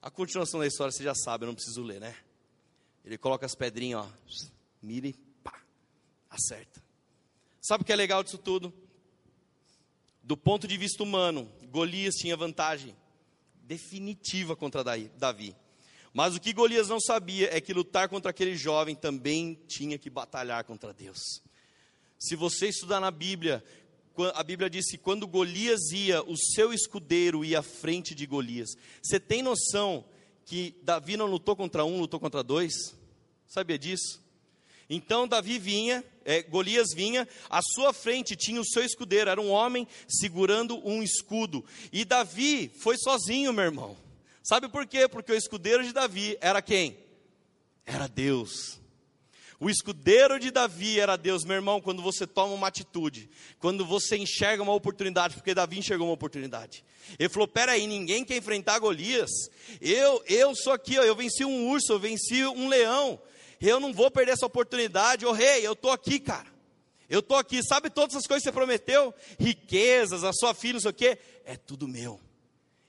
A 0.02 0.10
continuação 0.10 0.60
da 0.60 0.66
história 0.66 0.92
você 0.92 1.04
já 1.04 1.14
sabe, 1.14 1.44
eu 1.44 1.48
não 1.48 1.54
preciso 1.54 1.82
ler, 1.82 2.00
né? 2.00 2.16
Ele 3.04 3.18
coloca 3.18 3.46
as 3.46 3.54
pedrinhas, 3.54 4.00
ó, 4.00 4.10
mira 4.82 5.08
e 5.08 5.12
pá, 5.12 5.29
acerta. 6.30 6.82
Sabe 7.60 7.82
o 7.82 7.84
que 7.84 7.92
é 7.92 7.96
legal 7.96 8.22
disso 8.22 8.38
tudo? 8.38 8.72
Do 10.22 10.36
ponto 10.36 10.66
de 10.68 10.76
vista 10.76 11.02
humano, 11.02 11.50
Golias 11.70 12.14
tinha 12.14 12.36
vantagem 12.36 12.96
definitiva 13.62 14.56
contra 14.56 14.82
Davi. 14.82 15.54
Mas 16.12 16.34
o 16.34 16.40
que 16.40 16.52
Golias 16.52 16.88
não 16.88 17.00
sabia 17.00 17.54
é 17.54 17.60
que 17.60 17.72
lutar 17.72 18.08
contra 18.08 18.30
aquele 18.30 18.56
jovem 18.56 18.94
também 18.94 19.58
tinha 19.68 19.98
que 19.98 20.10
batalhar 20.10 20.64
contra 20.64 20.92
Deus. 20.92 21.42
Se 22.18 22.34
você 22.34 22.68
estudar 22.68 23.00
na 23.00 23.10
Bíblia, 23.10 23.64
a 24.34 24.42
Bíblia 24.42 24.68
diz 24.68 24.90
que 24.90 24.98
quando 24.98 25.26
Golias 25.26 25.92
ia, 25.92 26.22
o 26.22 26.36
seu 26.36 26.72
escudeiro 26.72 27.44
ia 27.44 27.60
à 27.60 27.62
frente 27.62 28.14
de 28.14 28.26
Golias. 28.26 28.70
Você 29.02 29.20
tem 29.20 29.42
noção 29.42 30.04
que 30.44 30.74
Davi 30.82 31.16
não 31.16 31.26
lutou 31.26 31.54
contra 31.54 31.84
um, 31.84 32.00
lutou 32.00 32.18
contra 32.18 32.42
dois? 32.42 32.72
Sabia 33.46 33.78
disso? 33.78 34.19
Então 34.92 35.28
Davi 35.28 35.56
vinha, 35.56 36.04
é, 36.24 36.42
Golias 36.42 36.88
vinha, 36.92 37.26
à 37.48 37.60
sua 37.62 37.92
frente 37.92 38.34
tinha 38.34 38.60
o 38.60 38.66
seu 38.66 38.84
escudeiro, 38.84 39.30
era 39.30 39.40
um 39.40 39.48
homem 39.48 39.86
segurando 40.08 40.84
um 40.84 41.00
escudo. 41.00 41.64
E 41.92 42.04
Davi 42.04 42.68
foi 42.80 42.96
sozinho, 42.98 43.52
meu 43.52 43.66
irmão. 43.66 43.96
Sabe 44.42 44.68
por 44.68 44.84
quê? 44.84 45.06
Porque 45.06 45.30
o 45.30 45.36
escudeiro 45.36 45.84
de 45.84 45.92
Davi 45.92 46.36
era 46.40 46.60
quem? 46.60 46.98
Era 47.86 48.08
Deus. 48.08 48.80
O 49.60 49.70
escudeiro 49.70 50.40
de 50.40 50.50
Davi 50.50 50.98
era 50.98 51.16
Deus, 51.16 51.44
meu 51.44 51.54
irmão, 51.54 51.80
quando 51.80 52.02
você 52.02 52.26
toma 52.26 52.54
uma 52.54 52.66
atitude, 52.66 53.30
quando 53.60 53.84
você 53.86 54.16
enxerga 54.16 54.62
uma 54.62 54.74
oportunidade, 54.74 55.34
porque 55.36 55.54
Davi 55.54 55.78
enxergou 55.78 56.08
uma 56.08 56.14
oportunidade. 56.14 56.82
Ele 57.16 57.28
falou: 57.28 57.46
peraí, 57.46 57.86
ninguém 57.86 58.24
quer 58.24 58.38
enfrentar 58.38 58.78
Golias. 58.80 59.30
Eu, 59.80 60.20
eu 60.26 60.52
sou 60.56 60.72
aqui, 60.72 60.98
ó, 60.98 61.02
eu 61.04 61.14
venci 61.14 61.44
um 61.44 61.68
urso, 61.68 61.92
eu 61.92 61.98
venci 62.00 62.44
um 62.44 62.68
leão 62.68 63.20
eu 63.68 63.80
não 63.80 63.92
vou 63.92 64.10
perder 64.10 64.32
essa 64.32 64.46
oportunidade, 64.46 65.26
ô 65.26 65.30
oh, 65.30 65.32
rei, 65.32 65.66
eu 65.66 65.72
estou 65.72 65.90
aqui, 65.90 66.18
cara. 66.18 66.48
Eu 67.08 67.20
estou 67.20 67.36
aqui, 67.36 67.60
sabe 67.62 67.90
todas 67.90 68.14
as 68.14 68.26
coisas 68.26 68.42
que 68.42 68.50
você 68.50 68.52
prometeu? 68.52 69.12
Riquezas, 69.38 70.22
a 70.22 70.32
sua 70.32 70.54
filha, 70.54 70.74
não 70.74 70.80
sei 70.80 70.90
o 70.90 70.94
quê. 70.94 71.18
É 71.44 71.56
tudo 71.56 71.88
meu. 71.88 72.20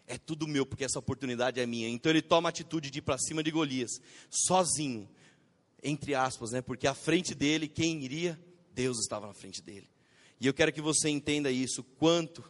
É 0.05 0.17
tudo 0.17 0.47
meu, 0.47 0.65
porque 0.65 0.84
essa 0.84 0.99
oportunidade 0.99 1.59
é 1.59 1.65
minha. 1.65 1.89
Então 1.89 2.11
ele 2.11 2.22
toma 2.22 2.49
a 2.49 2.51
atitude 2.51 2.91
de 2.91 2.99
ir 2.99 3.01
para 3.01 3.17
cima 3.17 3.41
de 3.41 3.49
Golias, 3.49 3.91
sozinho, 4.30 5.09
entre 5.82 6.13
aspas, 6.13 6.51
né? 6.51 6.61
Porque 6.61 6.86
à 6.86 6.93
frente 6.93 7.34
dele, 7.34 7.67
quem 7.67 8.03
iria? 8.03 8.39
Deus 8.74 8.99
estava 8.99 9.26
na 9.26 9.34
frente 9.34 9.61
dele. 9.61 9.89
E 10.39 10.47
eu 10.47 10.53
quero 10.53 10.72
que 10.72 10.82
você 10.82 11.09
entenda 11.09 11.51
isso, 11.51 11.84
quanto, 11.84 12.43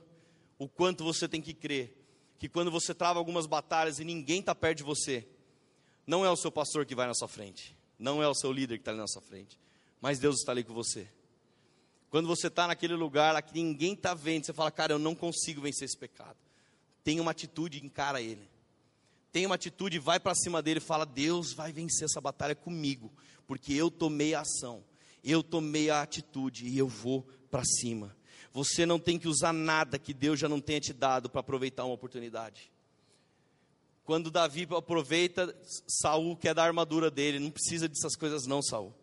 o 0.58 0.68
quanto 0.68 1.04
você 1.04 1.28
tem 1.28 1.42
que 1.42 1.54
crer, 1.54 1.96
que 2.38 2.50
quando 2.50 2.72
você 2.72 2.94
trava 2.94 3.20
algumas 3.20 3.46
batalhas 3.46 4.00
e 4.00 4.04
ninguém 4.04 4.40
está 4.40 4.56
perto 4.56 4.80
de 4.80 4.84
você, 4.84 5.28
não 6.06 6.26
é 6.26 6.30
o 6.30 6.36
seu 6.36 6.52
pastor 6.52 6.86
que 6.86 6.96
vai 6.96 7.06
na 7.06 7.14
sua 7.14 7.28
frente, 7.28 7.78
não 8.02 8.22
é 8.22 8.28
o 8.28 8.34
seu 8.34 8.52
líder 8.52 8.78
que 8.78 8.82
está 8.82 8.92
ali 8.92 9.00
na 9.00 9.08
sua 9.08 9.22
frente, 9.22 9.60
mas 10.02 10.18
Deus 10.18 10.40
está 10.40 10.52
ali 10.52 10.64
com 10.64 10.74
você. 10.74 11.08
Quando 12.10 12.28
você 12.28 12.48
está 12.48 12.68
naquele 12.68 12.96
lugar 12.96 13.34
lá 13.34 13.42
que 13.42 13.54
ninguém 13.54 13.94
está 13.94 14.16
vendo, 14.16 14.46
você 14.46 14.52
fala, 14.52 14.72
cara, 14.72 14.94
eu 14.94 15.00
não 15.00 15.14
consigo 15.14 15.62
vencer 15.62 15.86
esse 15.86 15.98
pecado. 15.98 16.36
Tenha 17.04 17.22
uma 17.22 17.32
atitude 17.32 17.78
e 17.78 17.86
encara 17.86 18.20
ele. 18.20 18.50
Tenha 19.32 19.48
uma 19.48 19.56
atitude, 19.56 20.00
vai 20.00 20.20
para 20.20 20.36
cima 20.36 20.62
dele 20.62 20.80
e 20.80 20.82
fala, 20.82 21.06
Deus 21.06 21.54
vai 21.54 21.72
vencer 21.72 22.06
essa 22.06 22.20
batalha 22.20 22.56
comigo, 22.56 23.14
porque 23.48 23.72
eu 23.72 23.90
tomei 23.90 24.34
a 24.34 24.42
ação, 24.42 24.84
eu 25.24 25.42
tomei 25.42 25.90
a 25.90 26.02
atitude 26.02 26.68
e 26.68 26.78
eu 26.78 26.88
vou 26.88 27.22
para 27.50 27.64
cima. 27.64 28.18
Você 28.52 28.86
não 28.86 29.00
tem 29.00 29.18
que 29.20 29.28
usar 29.28 29.54
nada 29.54 30.00
que 30.00 30.14
Deus 30.14 30.40
já 30.40 30.50
não 30.50 30.60
tenha 30.60 30.82
te 30.82 30.92
dado 30.92 31.30
para 31.30 31.40
aproveitar 31.40 31.86
uma 31.86 31.94
oportunidade. 31.94 32.71
Quando 34.04 34.32
Davi 34.32 34.68
aproveita, 34.76 35.56
Saul 35.88 36.36
quer 36.36 36.54
dar 36.54 36.64
a 36.64 36.68
armadura 36.68 37.12
dele. 37.12 37.40
Não 37.40 37.52
precisa 37.52 37.88
dessas 37.88 38.16
coisas, 38.16 38.46
não, 38.46 38.62
Saul. 38.62 38.94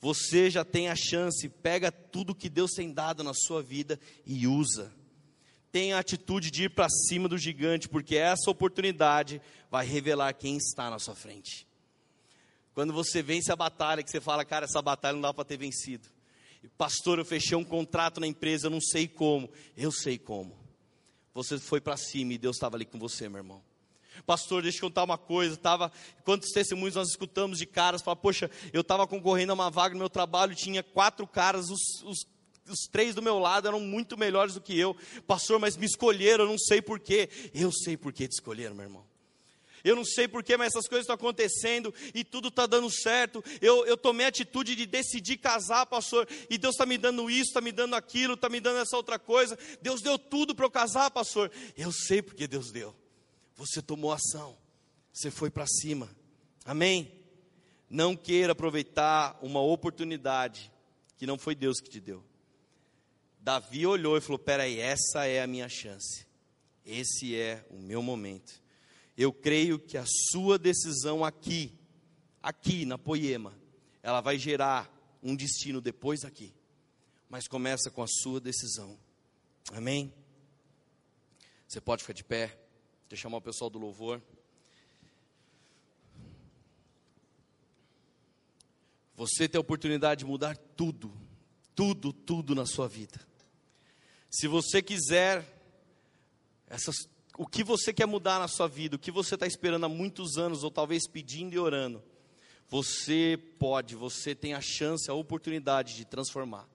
Você 0.00 0.48
já 0.48 0.64
tem 0.64 0.88
a 0.88 0.94
chance, 0.94 1.48
pega 1.48 1.90
tudo 1.90 2.34
que 2.34 2.48
Deus 2.48 2.70
tem 2.72 2.92
dado 2.92 3.24
na 3.24 3.34
sua 3.34 3.62
vida 3.62 3.98
e 4.24 4.46
usa. 4.46 4.92
Tenha 5.72 5.96
a 5.96 6.00
atitude 6.00 6.50
de 6.50 6.64
ir 6.64 6.70
para 6.70 6.88
cima 6.88 7.28
do 7.28 7.36
gigante, 7.36 7.88
porque 7.88 8.16
essa 8.16 8.50
oportunidade 8.50 9.40
vai 9.70 9.84
revelar 9.84 10.32
quem 10.34 10.56
está 10.56 10.88
na 10.88 10.98
sua 10.98 11.14
frente. 11.14 11.66
Quando 12.74 12.92
você 12.92 13.22
vence 13.22 13.50
a 13.50 13.56
batalha, 13.56 14.02
que 14.02 14.10
você 14.10 14.20
fala, 14.20 14.44
cara, 14.44 14.64
essa 14.64 14.80
batalha 14.80 15.14
não 15.14 15.22
dá 15.22 15.34
para 15.34 15.44
ter 15.44 15.56
vencido. 15.56 16.08
Pastor, 16.76 17.18
eu 17.18 17.24
fechei 17.24 17.56
um 17.56 17.64
contrato 17.64 18.20
na 18.20 18.26
empresa, 18.26 18.66
eu 18.66 18.70
não 18.70 18.80
sei 18.80 19.08
como. 19.08 19.50
Eu 19.76 19.90
sei 19.90 20.16
como. 20.16 20.56
Você 21.34 21.58
foi 21.58 21.80
para 21.80 21.96
cima 21.96 22.34
e 22.34 22.38
Deus 22.38 22.56
estava 22.56 22.76
ali 22.76 22.84
com 22.84 22.98
você, 22.98 23.28
meu 23.28 23.38
irmão. 23.38 23.67
Pastor, 24.26 24.62
deixa 24.62 24.78
eu 24.78 24.82
contar 24.82 25.04
uma 25.04 25.18
coisa. 25.18 25.56
Tava, 25.56 25.92
quantos 26.24 26.50
testemunhos 26.50 26.94
nós 26.94 27.08
escutamos 27.08 27.58
de 27.58 27.66
caras? 27.66 28.02
Fala, 28.02 28.16
poxa, 28.16 28.50
eu 28.72 28.80
estava 28.80 29.06
concorrendo 29.06 29.52
a 29.52 29.54
uma 29.54 29.70
vaga 29.70 29.94
no 29.94 30.00
meu 30.00 30.10
trabalho, 30.10 30.54
tinha 30.54 30.82
quatro 30.82 31.26
caras, 31.26 31.70
os, 31.70 32.02
os, 32.04 32.26
os 32.68 32.80
três 32.90 33.14
do 33.14 33.22
meu 33.22 33.38
lado 33.38 33.68
eram 33.68 33.80
muito 33.80 34.16
melhores 34.16 34.54
do 34.54 34.60
que 34.60 34.78
eu. 34.78 34.96
Pastor, 35.26 35.58
mas 35.58 35.76
me 35.76 35.86
escolheram, 35.86 36.44
eu 36.44 36.50
não 36.50 36.58
sei 36.58 36.80
porquê. 36.80 37.28
Eu 37.54 37.72
sei 37.72 37.96
porquê 37.96 38.28
te 38.28 38.32
escolheram, 38.32 38.74
meu 38.74 38.84
irmão. 38.84 39.08
Eu 39.84 39.96
não 39.96 40.04
sei 40.04 40.26
porquê, 40.26 40.56
mas 40.56 40.68
essas 40.68 40.88
coisas 40.88 41.04
estão 41.04 41.14
acontecendo 41.14 41.94
e 42.14 42.24
tudo 42.24 42.48
está 42.48 42.66
dando 42.66 42.90
certo. 42.90 43.42
Eu, 43.60 43.86
eu 43.86 43.96
tomei 43.96 44.26
a 44.26 44.28
atitude 44.28 44.74
de 44.74 44.86
decidir 44.86 45.38
casar, 45.38 45.86
pastor, 45.86 46.28
e 46.50 46.58
Deus 46.58 46.74
está 46.74 46.84
me 46.84 46.98
dando 46.98 47.30
isso, 47.30 47.50
está 47.50 47.60
me 47.60 47.72
dando 47.72 47.94
aquilo, 47.94 48.34
está 48.34 48.48
me 48.48 48.60
dando 48.60 48.80
essa 48.80 48.96
outra 48.96 49.18
coisa. 49.18 49.58
Deus 49.80 50.00
deu 50.00 50.18
tudo 50.18 50.54
para 50.54 50.66
eu 50.66 50.70
casar, 50.70 51.10
pastor. 51.10 51.50
Eu 51.76 51.92
sei 51.92 52.22
porque 52.22 52.46
Deus 52.46 52.70
deu. 52.70 52.94
Você 53.58 53.82
tomou 53.82 54.12
ação, 54.12 54.56
você 55.12 55.32
foi 55.32 55.50
para 55.50 55.66
cima. 55.66 56.08
Amém? 56.64 57.12
Não 57.90 58.16
queira 58.16 58.52
aproveitar 58.52 59.36
uma 59.42 59.60
oportunidade 59.60 60.72
que 61.16 61.26
não 61.26 61.36
foi 61.36 61.56
Deus 61.56 61.80
que 61.80 61.90
te 61.90 61.98
deu. 61.98 62.24
Davi 63.40 63.84
olhou 63.84 64.16
e 64.16 64.20
falou: 64.20 64.38
peraí, 64.38 64.78
essa 64.78 65.26
é 65.26 65.42
a 65.42 65.46
minha 65.48 65.68
chance, 65.68 66.24
esse 66.86 67.34
é 67.34 67.66
o 67.68 67.78
meu 67.78 68.00
momento. 68.00 68.62
Eu 69.16 69.32
creio 69.32 69.76
que 69.76 69.98
a 69.98 70.04
sua 70.06 70.56
decisão 70.56 71.24
aqui, 71.24 71.76
aqui 72.40 72.84
na 72.84 72.96
Poema, 72.96 73.52
ela 74.04 74.20
vai 74.20 74.38
gerar 74.38 74.88
um 75.20 75.34
destino 75.34 75.80
depois 75.80 76.20
daqui, 76.20 76.54
mas 77.28 77.48
começa 77.48 77.90
com 77.90 78.04
a 78.04 78.08
sua 78.08 78.40
decisão. 78.40 78.96
Amém? 79.72 80.14
Você 81.66 81.80
pode 81.80 82.02
ficar 82.04 82.14
de 82.14 82.22
pé. 82.22 82.67
Deixa 83.08 83.22
eu 83.22 83.30
chamar 83.30 83.38
o 83.38 83.42
pessoal 83.42 83.70
do 83.70 83.78
louvor. 83.78 84.20
Você 89.16 89.48
tem 89.48 89.58
a 89.58 89.62
oportunidade 89.62 90.20
de 90.20 90.24
mudar 90.24 90.56
tudo, 90.56 91.12
tudo, 91.74 92.12
tudo 92.12 92.54
na 92.54 92.66
sua 92.66 92.86
vida. 92.86 93.18
Se 94.30 94.46
você 94.46 94.82
quiser, 94.82 95.44
essas, 96.68 96.94
o 97.36 97.46
que 97.46 97.64
você 97.64 97.92
quer 97.92 98.06
mudar 98.06 98.38
na 98.38 98.46
sua 98.46 98.68
vida, 98.68 98.96
o 98.96 98.98
que 98.98 99.10
você 99.10 99.34
está 99.34 99.46
esperando 99.46 99.86
há 99.86 99.88
muitos 99.88 100.36
anos, 100.36 100.62
ou 100.62 100.70
talvez 100.70 101.08
pedindo 101.08 101.54
e 101.54 101.58
orando, 101.58 102.02
você 102.68 103.42
pode, 103.58 103.96
você 103.96 104.34
tem 104.34 104.52
a 104.52 104.60
chance, 104.60 105.10
a 105.10 105.14
oportunidade 105.14 105.96
de 105.96 106.04
transformar. 106.04 106.68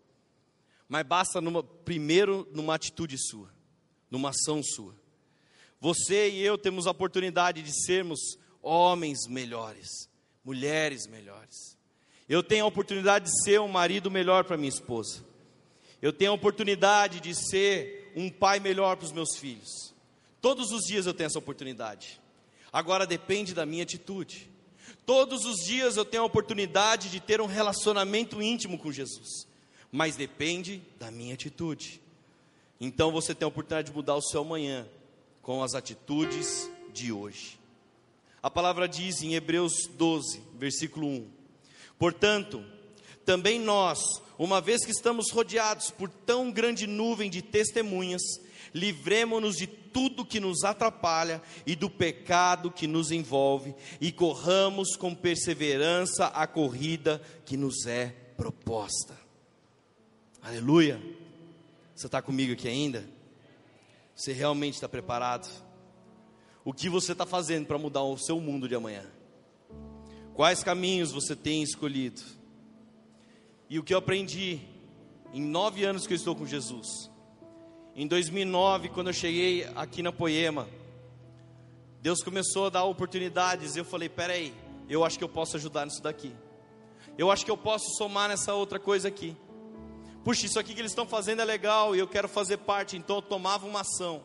Mas 0.90 1.06
basta 1.06 1.40
numa, 1.40 1.64
primeiro 1.64 2.48
numa 2.52 2.74
atitude 2.74 3.18
sua, 3.20 3.54
numa 4.10 4.30
ação 4.30 4.64
sua. 4.64 5.03
Você 5.84 6.30
e 6.30 6.42
eu 6.42 6.58
temos 6.58 6.88
a 6.88 6.92
oportunidade 6.92 7.62
de 7.62 7.84
sermos 7.84 8.38
homens 8.62 9.28
melhores, 9.28 10.10
mulheres 10.42 11.06
melhores. 11.08 11.78
Eu 12.30 12.42
tenho 12.42 12.64
a 12.64 12.70
oportunidade 12.70 13.26
de 13.26 13.44
ser 13.44 13.60
um 13.60 13.68
marido 13.68 14.10
melhor 14.10 14.46
para 14.46 14.56
minha 14.56 14.70
esposa. 14.70 15.26
Eu 16.02 16.14
tenho 16.14 16.32
a 16.32 16.36
oportunidade 16.36 17.20
de 17.20 17.36
ser 17.36 18.14
um 18.16 18.30
pai 18.30 18.62
melhor 18.62 18.96
para 18.96 19.08
os 19.08 19.12
meus 19.12 19.36
filhos. 19.36 19.94
Todos 20.40 20.72
os 20.72 20.86
dias 20.86 21.06
eu 21.06 21.14
tenho 21.14 21.28
essa 21.28 21.40
oportunidade. 21.40 22.18
Agora 22.72 23.06
depende 23.06 23.54
da 23.54 23.66
minha 23.66 23.84
atitude. 23.84 24.50
Todos 25.06 25.44
os 25.44 25.66
dias 25.66 25.98
eu 25.98 26.06
tenho 26.06 26.24
a 26.24 26.28
oportunidade 26.28 27.10
de 27.10 27.20
ter 27.20 27.42
um 27.42 27.46
relacionamento 27.46 28.42
íntimo 28.42 28.80
com 28.80 28.90
Jesus, 28.90 29.46
mas 29.92 30.16
depende 30.16 30.82
da 30.98 31.12
minha 31.12 31.34
atitude. 31.34 32.00
Então 32.80 33.12
você 33.12 33.36
tem 33.36 33.46
a 33.46 33.50
oportunidade 33.50 33.90
de 33.90 33.94
mudar 33.94 34.16
o 34.16 34.22
seu 34.22 34.44
amanhã 34.44 34.88
com 35.44 35.62
as 35.62 35.76
atitudes 35.76 36.72
de 36.92 37.12
hoje. 37.12 37.60
A 38.42 38.50
palavra 38.50 38.88
diz 38.88 39.22
em 39.22 39.36
Hebreus 39.36 39.74
12, 39.96 40.42
versículo 40.56 41.06
1: 41.06 41.28
Portanto, 42.00 42.64
também 43.26 43.60
nós, 43.60 44.00
uma 44.40 44.60
vez 44.60 44.84
que 44.84 44.92
estamos 44.92 45.30
rodeados 45.32 45.92
por 45.92 46.10
tão 46.10 46.50
grande 46.50 46.88
nuvem 46.88 47.30
de 47.30 47.42
testemunhas, 47.42 48.22
livremos-nos 48.74 49.58
de 49.58 49.68
tudo 49.68 50.26
que 50.26 50.40
nos 50.40 50.64
atrapalha 50.64 51.42
e 51.66 51.76
do 51.76 51.90
pecado 51.90 52.72
que 52.72 52.88
nos 52.88 53.12
envolve, 53.12 53.76
e 54.02 54.12
corramos 54.12 54.96
com 54.96 55.14
perseverança 55.14 56.28
a 56.28 56.48
corrida 56.48 57.22
que 57.46 57.56
nos 57.56 57.86
é 57.86 58.08
proposta. 58.36 59.18
Aleluia! 60.42 61.02
Você 61.96 62.08
está 62.08 62.22
comigo 62.22 62.54
aqui 62.54 62.68
ainda? 62.68 63.13
Você 64.16 64.32
realmente 64.32 64.76
está 64.76 64.88
preparado? 64.88 65.50
O 66.64 66.74
que 66.74 66.88
você 66.88 67.12
está 67.12 67.26
fazendo 67.26 67.66
para 67.66 67.78
mudar 67.78 68.04
o 68.04 68.18
seu 68.18 68.40
mundo 68.40 68.68
de 68.68 68.76
amanhã? 68.76 69.06
Quais 70.34 70.64
caminhos 70.64 71.12
você 71.12 71.36
tem 71.36 71.62
escolhido? 71.62 72.22
E 73.70 73.80
o 73.80 73.84
que 73.84 73.94
eu 73.94 73.98
aprendi 73.98 74.62
em 75.34 75.42
nove 75.42 75.84
anos 75.84 76.08
que 76.08 76.14
eu 76.14 76.18
estou 76.18 76.36
com 76.36 76.46
Jesus? 76.46 77.10
Em 77.96 78.08
2009, 78.08 78.90
quando 78.90 79.08
eu 79.08 79.14
cheguei 79.14 79.66
aqui 79.76 80.02
na 80.02 80.12
Poema, 80.12 80.68
Deus 82.02 82.24
começou 82.24 82.68
a 82.68 82.70
dar 82.70 82.84
oportunidades. 82.86 83.76
E 83.76 83.80
eu 83.80 83.86
falei: 83.86 84.10
peraí, 84.10 84.54
eu 84.90 85.04
acho 85.04 85.18
que 85.18 85.24
eu 85.24 85.30
posso 85.30 85.58
ajudar 85.58 85.86
nisso 85.86 86.02
daqui. 86.02 86.36
Eu 87.18 87.30
acho 87.30 87.46
que 87.46 87.52
eu 87.52 87.58
posso 87.58 87.86
somar 87.98 88.30
nessa 88.30 88.54
outra 88.54 88.80
coisa 88.80 89.08
aqui. 89.08 89.38
Puxa, 90.24 90.46
isso 90.46 90.60
aqui 90.60 90.74
que 90.74 90.80
eles 90.80 90.92
estão 90.92 91.06
fazendo 91.06 91.42
é 91.42 91.46
legal 91.46 91.96
e 91.96 92.00
eu 92.00 92.08
quero 92.08 92.30
fazer 92.30 92.58
parte. 92.58 92.96
Então 92.96 93.18
eu 93.18 93.22
tomava 93.22 93.68
uma 93.68 93.82
ação. 93.82 94.24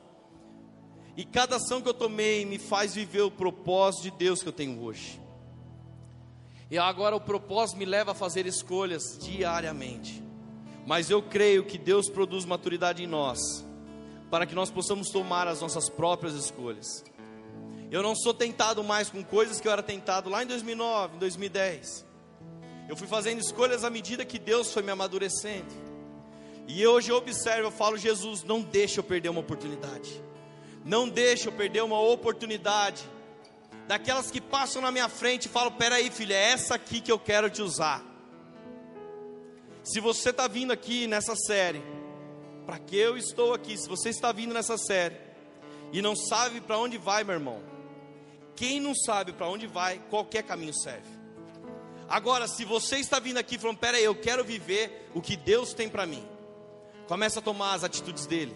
E 1.16 1.24
cada 1.24 1.56
ação 1.56 1.82
que 1.82 1.88
eu 1.88 1.94
tomei 1.94 2.44
me 2.44 2.58
faz 2.58 2.94
viver 2.94 3.22
o 3.22 3.30
propósito 3.30 4.04
de 4.04 4.10
Deus 4.12 4.40
que 4.40 4.48
eu 4.48 4.52
tenho 4.52 4.80
hoje. 4.80 5.20
E 6.70 6.78
agora 6.78 7.16
o 7.16 7.20
propósito 7.20 7.76
me 7.78 7.84
leva 7.84 8.12
a 8.12 8.14
fazer 8.14 8.46
escolhas 8.46 9.18
diariamente. 9.18 10.22
Mas 10.86 11.10
eu 11.10 11.20
creio 11.20 11.64
que 11.64 11.76
Deus 11.76 12.08
produz 12.08 12.44
maturidade 12.44 13.02
em 13.02 13.06
nós, 13.06 13.40
para 14.30 14.46
que 14.46 14.54
nós 14.54 14.70
possamos 14.70 15.10
tomar 15.10 15.48
as 15.48 15.60
nossas 15.60 15.88
próprias 15.88 16.34
escolhas. 16.34 17.04
Eu 17.90 18.02
não 18.02 18.14
sou 18.14 18.32
tentado 18.32 18.84
mais 18.84 19.10
com 19.10 19.24
coisas 19.24 19.60
que 19.60 19.66
eu 19.66 19.72
era 19.72 19.82
tentado 19.82 20.30
lá 20.30 20.44
em 20.44 20.46
2009, 20.46 21.16
em 21.16 21.18
2010. 21.18 22.06
Eu 22.88 22.96
fui 22.96 23.08
fazendo 23.08 23.40
escolhas 23.40 23.82
à 23.82 23.90
medida 23.90 24.24
que 24.24 24.38
Deus 24.38 24.72
foi 24.72 24.82
me 24.82 24.90
amadurecendo. 24.90 25.87
E 26.68 26.86
hoje 26.86 27.10
eu 27.10 27.16
observo, 27.16 27.68
eu 27.68 27.70
falo, 27.70 27.96
Jesus, 27.96 28.44
não 28.44 28.60
deixa 28.60 29.00
eu 29.00 29.04
perder 29.04 29.30
uma 29.30 29.40
oportunidade. 29.40 30.22
Não 30.84 31.08
deixa 31.08 31.48
eu 31.48 31.52
perder 31.52 31.82
uma 31.82 31.98
oportunidade. 31.98 33.02
Daquelas 33.86 34.30
que 34.30 34.40
passam 34.40 34.82
na 34.82 34.92
minha 34.92 35.08
frente 35.08 35.46
e 35.46 35.48
falam: 35.48 35.72
peraí, 35.72 36.10
filha, 36.10 36.34
é 36.34 36.50
essa 36.50 36.74
aqui 36.74 37.00
que 37.00 37.10
eu 37.10 37.18
quero 37.18 37.48
te 37.48 37.62
usar. 37.62 38.04
Se 39.82 39.98
você 39.98 40.28
está 40.28 40.46
vindo 40.46 40.70
aqui 40.70 41.06
nessa 41.06 41.34
série, 41.34 41.82
para 42.66 42.78
que 42.78 42.94
eu 42.96 43.16
estou 43.16 43.54
aqui? 43.54 43.74
Se 43.78 43.88
você 43.88 44.10
está 44.10 44.30
vindo 44.30 44.52
nessa 44.52 44.76
série 44.76 45.16
e 45.90 46.02
não 46.02 46.14
sabe 46.14 46.60
para 46.60 46.76
onde 46.76 46.98
vai, 46.98 47.24
meu 47.24 47.34
irmão, 47.34 47.62
quem 48.54 48.78
não 48.78 48.94
sabe 48.94 49.32
para 49.32 49.48
onde 49.48 49.66
vai, 49.66 49.98
qualquer 50.10 50.42
caminho 50.42 50.74
serve. 50.74 51.08
Agora, 52.06 52.46
se 52.46 52.64
você 52.64 52.98
está 52.98 53.18
vindo 53.18 53.38
aqui 53.38 53.56
falando, 53.56 53.78
peraí, 53.78 54.04
eu 54.04 54.14
quero 54.14 54.44
viver 54.44 55.08
o 55.14 55.22
que 55.22 55.36
Deus 55.36 55.72
tem 55.72 55.88
para 55.88 56.04
mim, 56.04 56.26
comece 57.08 57.40
a 57.40 57.42
tomar 57.42 57.74
as 57.74 57.82
atitudes 57.82 58.26
dele, 58.26 58.54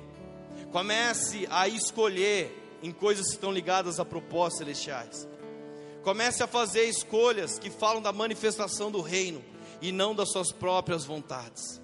comece 0.70 1.48
a 1.50 1.66
escolher 1.66 2.78
em 2.82 2.92
coisas 2.92 3.26
que 3.26 3.34
estão 3.34 3.50
ligadas 3.50 3.98
a 3.98 4.04
propósitos 4.04 4.58
celestiais, 4.58 5.28
comece 6.04 6.42
a 6.42 6.46
fazer 6.46 6.84
escolhas 6.84 7.58
que 7.58 7.70
falam 7.70 8.00
da 8.00 8.12
manifestação 8.12 8.90
do 8.90 9.00
reino, 9.00 9.42
e 9.82 9.90
não 9.90 10.14
das 10.14 10.30
suas 10.30 10.52
próprias 10.52 11.04
vontades. 11.04 11.82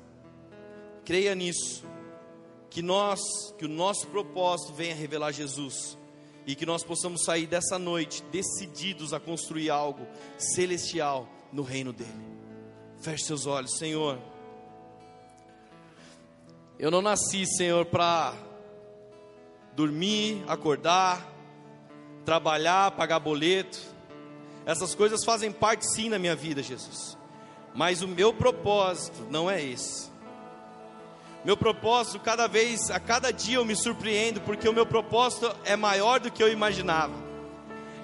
Creia 1.05 1.35
nisso, 1.35 1.85
que 2.71 2.81
nós, 2.81 3.21
que 3.59 3.65
o 3.65 3.69
nosso 3.69 4.07
propósito 4.07 4.73
venha 4.73 4.95
revelar 4.95 5.33
Jesus 5.33 5.99
e 6.47 6.55
que 6.55 6.65
nós 6.65 6.85
possamos 6.85 7.25
sair 7.25 7.47
dessa 7.47 7.79
noite 7.79 8.23
decididos 8.31 9.13
a 9.13 9.19
construir 9.19 9.69
algo 9.69 10.07
celestial 10.39 11.29
no 11.53 11.63
reino 11.63 11.93
dele. 11.93 12.39
Feche 13.01 13.25
seus 13.25 13.47
olhos, 13.47 13.77
Senhor. 13.77 14.19
Eu 16.79 16.93
não 16.93 17.03
nasci, 17.03 17.45
Senhor, 17.45 17.85
para 17.87 18.33
dormir, 19.75 20.45
acordar, 20.47 21.27
trabalhar, 22.25 22.93
pagar 22.93 23.19
boleto. 23.19 23.81
Essas 24.65 24.95
coisas 24.95 25.25
fazem 25.25 25.51
parte 25.51 25.85
sim 25.93 26.09
na 26.09 26.21
minha 26.21 26.37
vida, 26.37 26.63
Jesus. 26.63 27.19
Mas 27.75 28.01
o 28.01 28.07
meu 28.07 28.33
propósito 28.33 29.27
não 29.29 29.51
é 29.51 29.61
esse. 29.61 30.09
Meu 31.45 31.57
propósito, 31.57 32.21
cada 32.21 32.47
vez, 32.47 32.91
a 32.91 33.01
cada 33.01 33.33
dia 33.33 33.57
eu 33.57 33.65
me 33.65 33.75
surpreendo, 33.75 34.41
porque 34.43 34.69
o 34.69 34.73
meu 34.73 34.87
propósito 34.87 35.53
é 35.65 35.75
maior 35.75 36.21
do 36.21 36.31
que 36.31 36.43
eu 36.43 36.53
imaginava. 36.53 37.15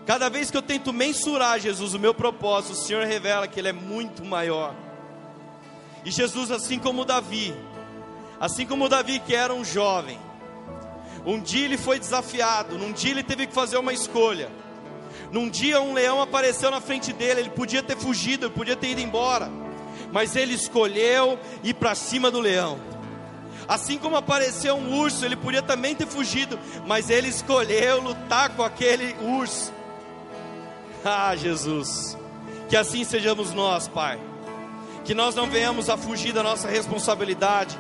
Cada 0.05 0.29
vez 0.29 0.51
que 0.51 0.57
eu 0.57 0.62
tento 0.62 0.93
mensurar, 0.93 1.61
Jesus, 1.61 1.95
o 1.95 1.99
meu 1.99 2.12
propósito, 2.12 2.72
o 2.72 2.77
Senhor 2.77 3.07
revela 3.07 3.47
que 3.47 3.61
ele 3.61 3.68
é 3.68 3.72
muito 3.72 4.25
maior. 4.25 4.75
E 6.05 6.11
Jesus, 6.11 6.51
assim 6.51 6.79
como 6.79 7.05
Davi, 7.05 7.55
assim 8.45 8.67
como 8.67 8.91
Davi 8.91 9.21
que 9.21 9.35
era 9.35 9.55
um 9.55 9.65
jovem, 9.65 10.19
um 11.25 11.41
dia 11.41 11.65
ele 11.65 11.79
foi 11.79 11.99
desafiado, 11.99 12.77
num 12.77 12.93
dia 12.93 13.13
ele 13.13 13.23
teve 13.23 13.47
que 13.47 13.55
fazer 13.55 13.79
uma 13.79 13.91
escolha. 13.91 14.51
Num 15.33 15.49
dia 15.49 15.81
um 15.81 15.95
leão 15.95 16.21
apareceu 16.21 16.71
na 16.71 16.79
frente 16.79 17.11
dele, 17.11 17.41
ele 17.41 17.49
podia 17.49 17.83
ter 17.83 17.97
fugido, 17.97 18.45
ele 18.45 18.55
podia 18.55 18.77
ter 18.77 18.89
ido 18.89 19.01
embora, 19.01 19.51
mas 20.13 20.37
ele 20.37 20.53
escolheu 20.53 21.39
ir 21.63 21.73
para 21.73 21.95
cima 21.95 22.31
do 22.31 22.39
leão. 22.39 22.79
Assim 23.67 23.97
como 23.97 24.15
apareceu 24.15 24.75
um 24.75 24.95
urso, 24.99 25.25
ele 25.25 25.37
podia 25.37 25.63
também 25.63 25.95
ter 25.95 26.07
fugido, 26.07 26.59
mas 26.87 27.09
ele 27.09 27.29
escolheu 27.29 28.03
lutar 28.03 28.51
com 28.51 28.63
aquele 28.63 29.17
urso. 29.23 29.73
Ah, 31.07 31.37
Jesus, 31.37 32.17
que 32.67 32.75
assim 32.75 33.05
sejamos 33.05 33.53
nós, 33.53 33.87
Pai. 33.87 34.19
Que 35.05 35.13
nós 35.13 35.35
não 35.35 35.47
venhamos 35.51 35.91
a 35.91 35.99
fugir 35.99 36.33
da 36.33 36.43
nossa 36.43 36.67
responsabilidade. 36.67 37.79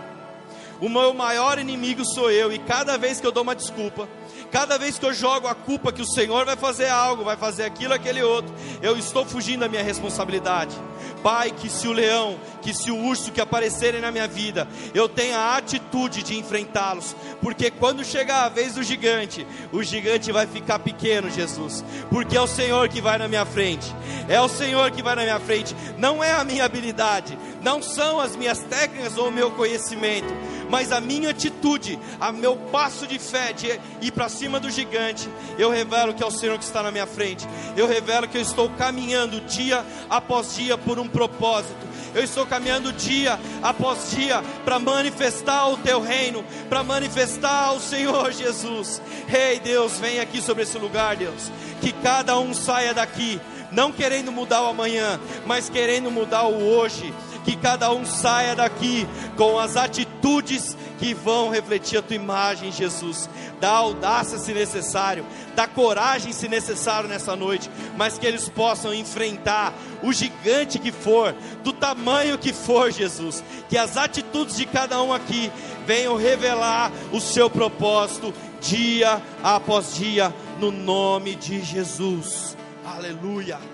O 0.80 0.88
meu 0.88 1.14
maior 1.14 1.58
inimigo 1.58 2.04
sou 2.04 2.30
eu, 2.30 2.52
e 2.52 2.58
cada 2.58 2.96
vez 2.96 3.20
que 3.20 3.26
eu 3.26 3.32
dou 3.32 3.42
uma 3.42 3.54
desculpa, 3.54 4.08
Cada 4.54 4.78
vez 4.78 4.96
que 5.00 5.04
eu 5.04 5.12
jogo 5.12 5.48
a 5.48 5.54
culpa 5.54 5.92
que 5.92 6.00
o 6.00 6.06
Senhor 6.06 6.44
vai 6.46 6.56
fazer 6.56 6.88
algo, 6.88 7.24
vai 7.24 7.36
fazer 7.36 7.64
aquilo, 7.64 7.92
aquele 7.92 8.22
outro, 8.22 8.54
eu 8.80 8.96
estou 8.96 9.24
fugindo 9.26 9.60
da 9.60 9.68
minha 9.68 9.82
responsabilidade. 9.82 10.76
Pai, 11.24 11.50
que 11.50 11.68
se 11.68 11.88
o 11.88 11.92
leão, 11.92 12.38
que 12.62 12.72
se 12.72 12.88
o 12.88 12.96
urso 12.96 13.32
que 13.32 13.40
aparecerem 13.40 14.00
na 14.00 14.12
minha 14.12 14.28
vida, 14.28 14.68
eu 14.94 15.08
tenha 15.08 15.38
a 15.38 15.56
atitude 15.56 16.22
de 16.22 16.38
enfrentá-los, 16.38 17.16
porque 17.40 17.68
quando 17.68 18.04
chegar 18.04 18.44
a 18.44 18.48
vez 18.48 18.74
do 18.74 18.82
gigante, 18.82 19.44
o 19.72 19.82
gigante 19.82 20.30
vai 20.30 20.46
ficar 20.46 20.78
pequeno, 20.78 21.30
Jesus, 21.30 21.84
porque 22.08 22.36
é 22.36 22.40
o 22.40 22.46
Senhor 22.46 22.88
que 22.88 23.00
vai 23.00 23.18
na 23.18 23.26
minha 23.26 23.44
frente, 23.44 23.92
é 24.28 24.40
o 24.40 24.48
Senhor 24.48 24.90
que 24.92 25.02
vai 25.02 25.16
na 25.16 25.22
minha 25.22 25.40
frente, 25.40 25.74
não 25.98 26.22
é 26.22 26.32
a 26.32 26.44
minha 26.44 26.64
habilidade, 26.64 27.36
não 27.60 27.82
são 27.82 28.20
as 28.20 28.36
minhas 28.36 28.60
técnicas 28.60 29.16
ou 29.16 29.28
o 29.28 29.32
meu 29.32 29.50
conhecimento, 29.50 30.32
mas 30.68 30.92
a 30.92 31.00
minha 31.00 31.30
atitude, 31.30 31.98
a 32.20 32.32
meu 32.32 32.56
passo 32.56 33.06
de 33.06 33.18
fé 33.18 33.52
de 33.52 33.80
ir 34.00 34.12
para 34.12 34.28
cima 34.28 34.60
do 34.60 34.70
gigante, 34.70 35.28
eu 35.58 35.70
revelo 35.70 36.14
que 36.14 36.22
é 36.22 36.26
o 36.26 36.30
Senhor 36.30 36.58
que 36.58 36.64
está 36.64 36.82
na 36.82 36.90
minha 36.90 37.06
frente. 37.06 37.46
Eu 37.76 37.86
revelo 37.86 38.28
que 38.28 38.38
eu 38.38 38.42
estou 38.42 38.68
caminhando 38.70 39.40
dia 39.42 39.84
após 40.08 40.54
dia 40.54 40.76
por 40.76 40.98
um 40.98 41.08
propósito. 41.08 41.94
Eu 42.14 42.22
estou 42.22 42.46
caminhando 42.46 42.92
dia 42.92 43.38
após 43.60 44.10
dia 44.10 44.42
para 44.64 44.78
manifestar 44.78 45.68
o 45.68 45.76
teu 45.76 46.00
reino, 46.00 46.44
para 46.68 46.84
manifestar 46.84 47.72
o 47.72 47.80
Senhor 47.80 48.30
Jesus. 48.32 49.02
Rei 49.26 49.54
hey, 49.54 49.60
Deus, 49.60 49.98
vem 49.98 50.20
aqui 50.20 50.40
sobre 50.40 50.62
esse 50.62 50.78
lugar, 50.78 51.16
Deus. 51.16 51.50
Que 51.80 51.92
cada 51.92 52.38
um 52.38 52.54
saia 52.54 52.94
daqui 52.94 53.40
não 53.74 53.90
querendo 53.90 54.30
mudar 54.30 54.62
o 54.62 54.68
amanhã, 54.68 55.20
mas 55.44 55.68
querendo 55.68 56.10
mudar 56.10 56.44
o 56.44 56.62
hoje. 56.62 57.12
Que 57.44 57.56
cada 57.56 57.92
um 57.92 58.04
saia 58.06 58.56
daqui 58.56 59.06
com 59.36 59.58
as 59.58 59.76
atitudes 59.76 60.76
que 60.98 61.12
vão 61.12 61.50
refletir 61.50 61.98
a 61.98 62.02
tua 62.02 62.16
imagem, 62.16 62.72
Jesus. 62.72 63.28
Dá 63.60 63.70
audácia 63.70 64.38
se 64.38 64.52
necessário, 64.52 65.24
dá 65.54 65.66
coragem 65.66 66.32
se 66.32 66.48
necessário 66.48 67.08
nessa 67.08 67.36
noite, 67.36 67.70
mas 67.96 68.18
que 68.18 68.26
eles 68.26 68.48
possam 68.48 68.94
enfrentar 68.94 69.74
o 70.02 70.12
gigante 70.12 70.78
que 70.78 70.92
for, 70.92 71.34
do 71.62 71.72
tamanho 71.72 72.38
que 72.38 72.52
for, 72.52 72.90
Jesus. 72.90 73.44
Que 73.68 73.76
as 73.76 73.96
atitudes 73.96 74.56
de 74.56 74.66
cada 74.66 75.02
um 75.02 75.12
aqui 75.12 75.50
venham 75.86 76.16
revelar 76.16 76.90
o 77.12 77.20
seu 77.20 77.50
propósito 77.50 78.32
dia 78.60 79.20
após 79.42 79.94
dia, 79.94 80.34
no 80.58 80.70
nome 80.70 81.34
de 81.34 81.62
Jesus. 81.62 82.56
Aleluia. 82.84 83.73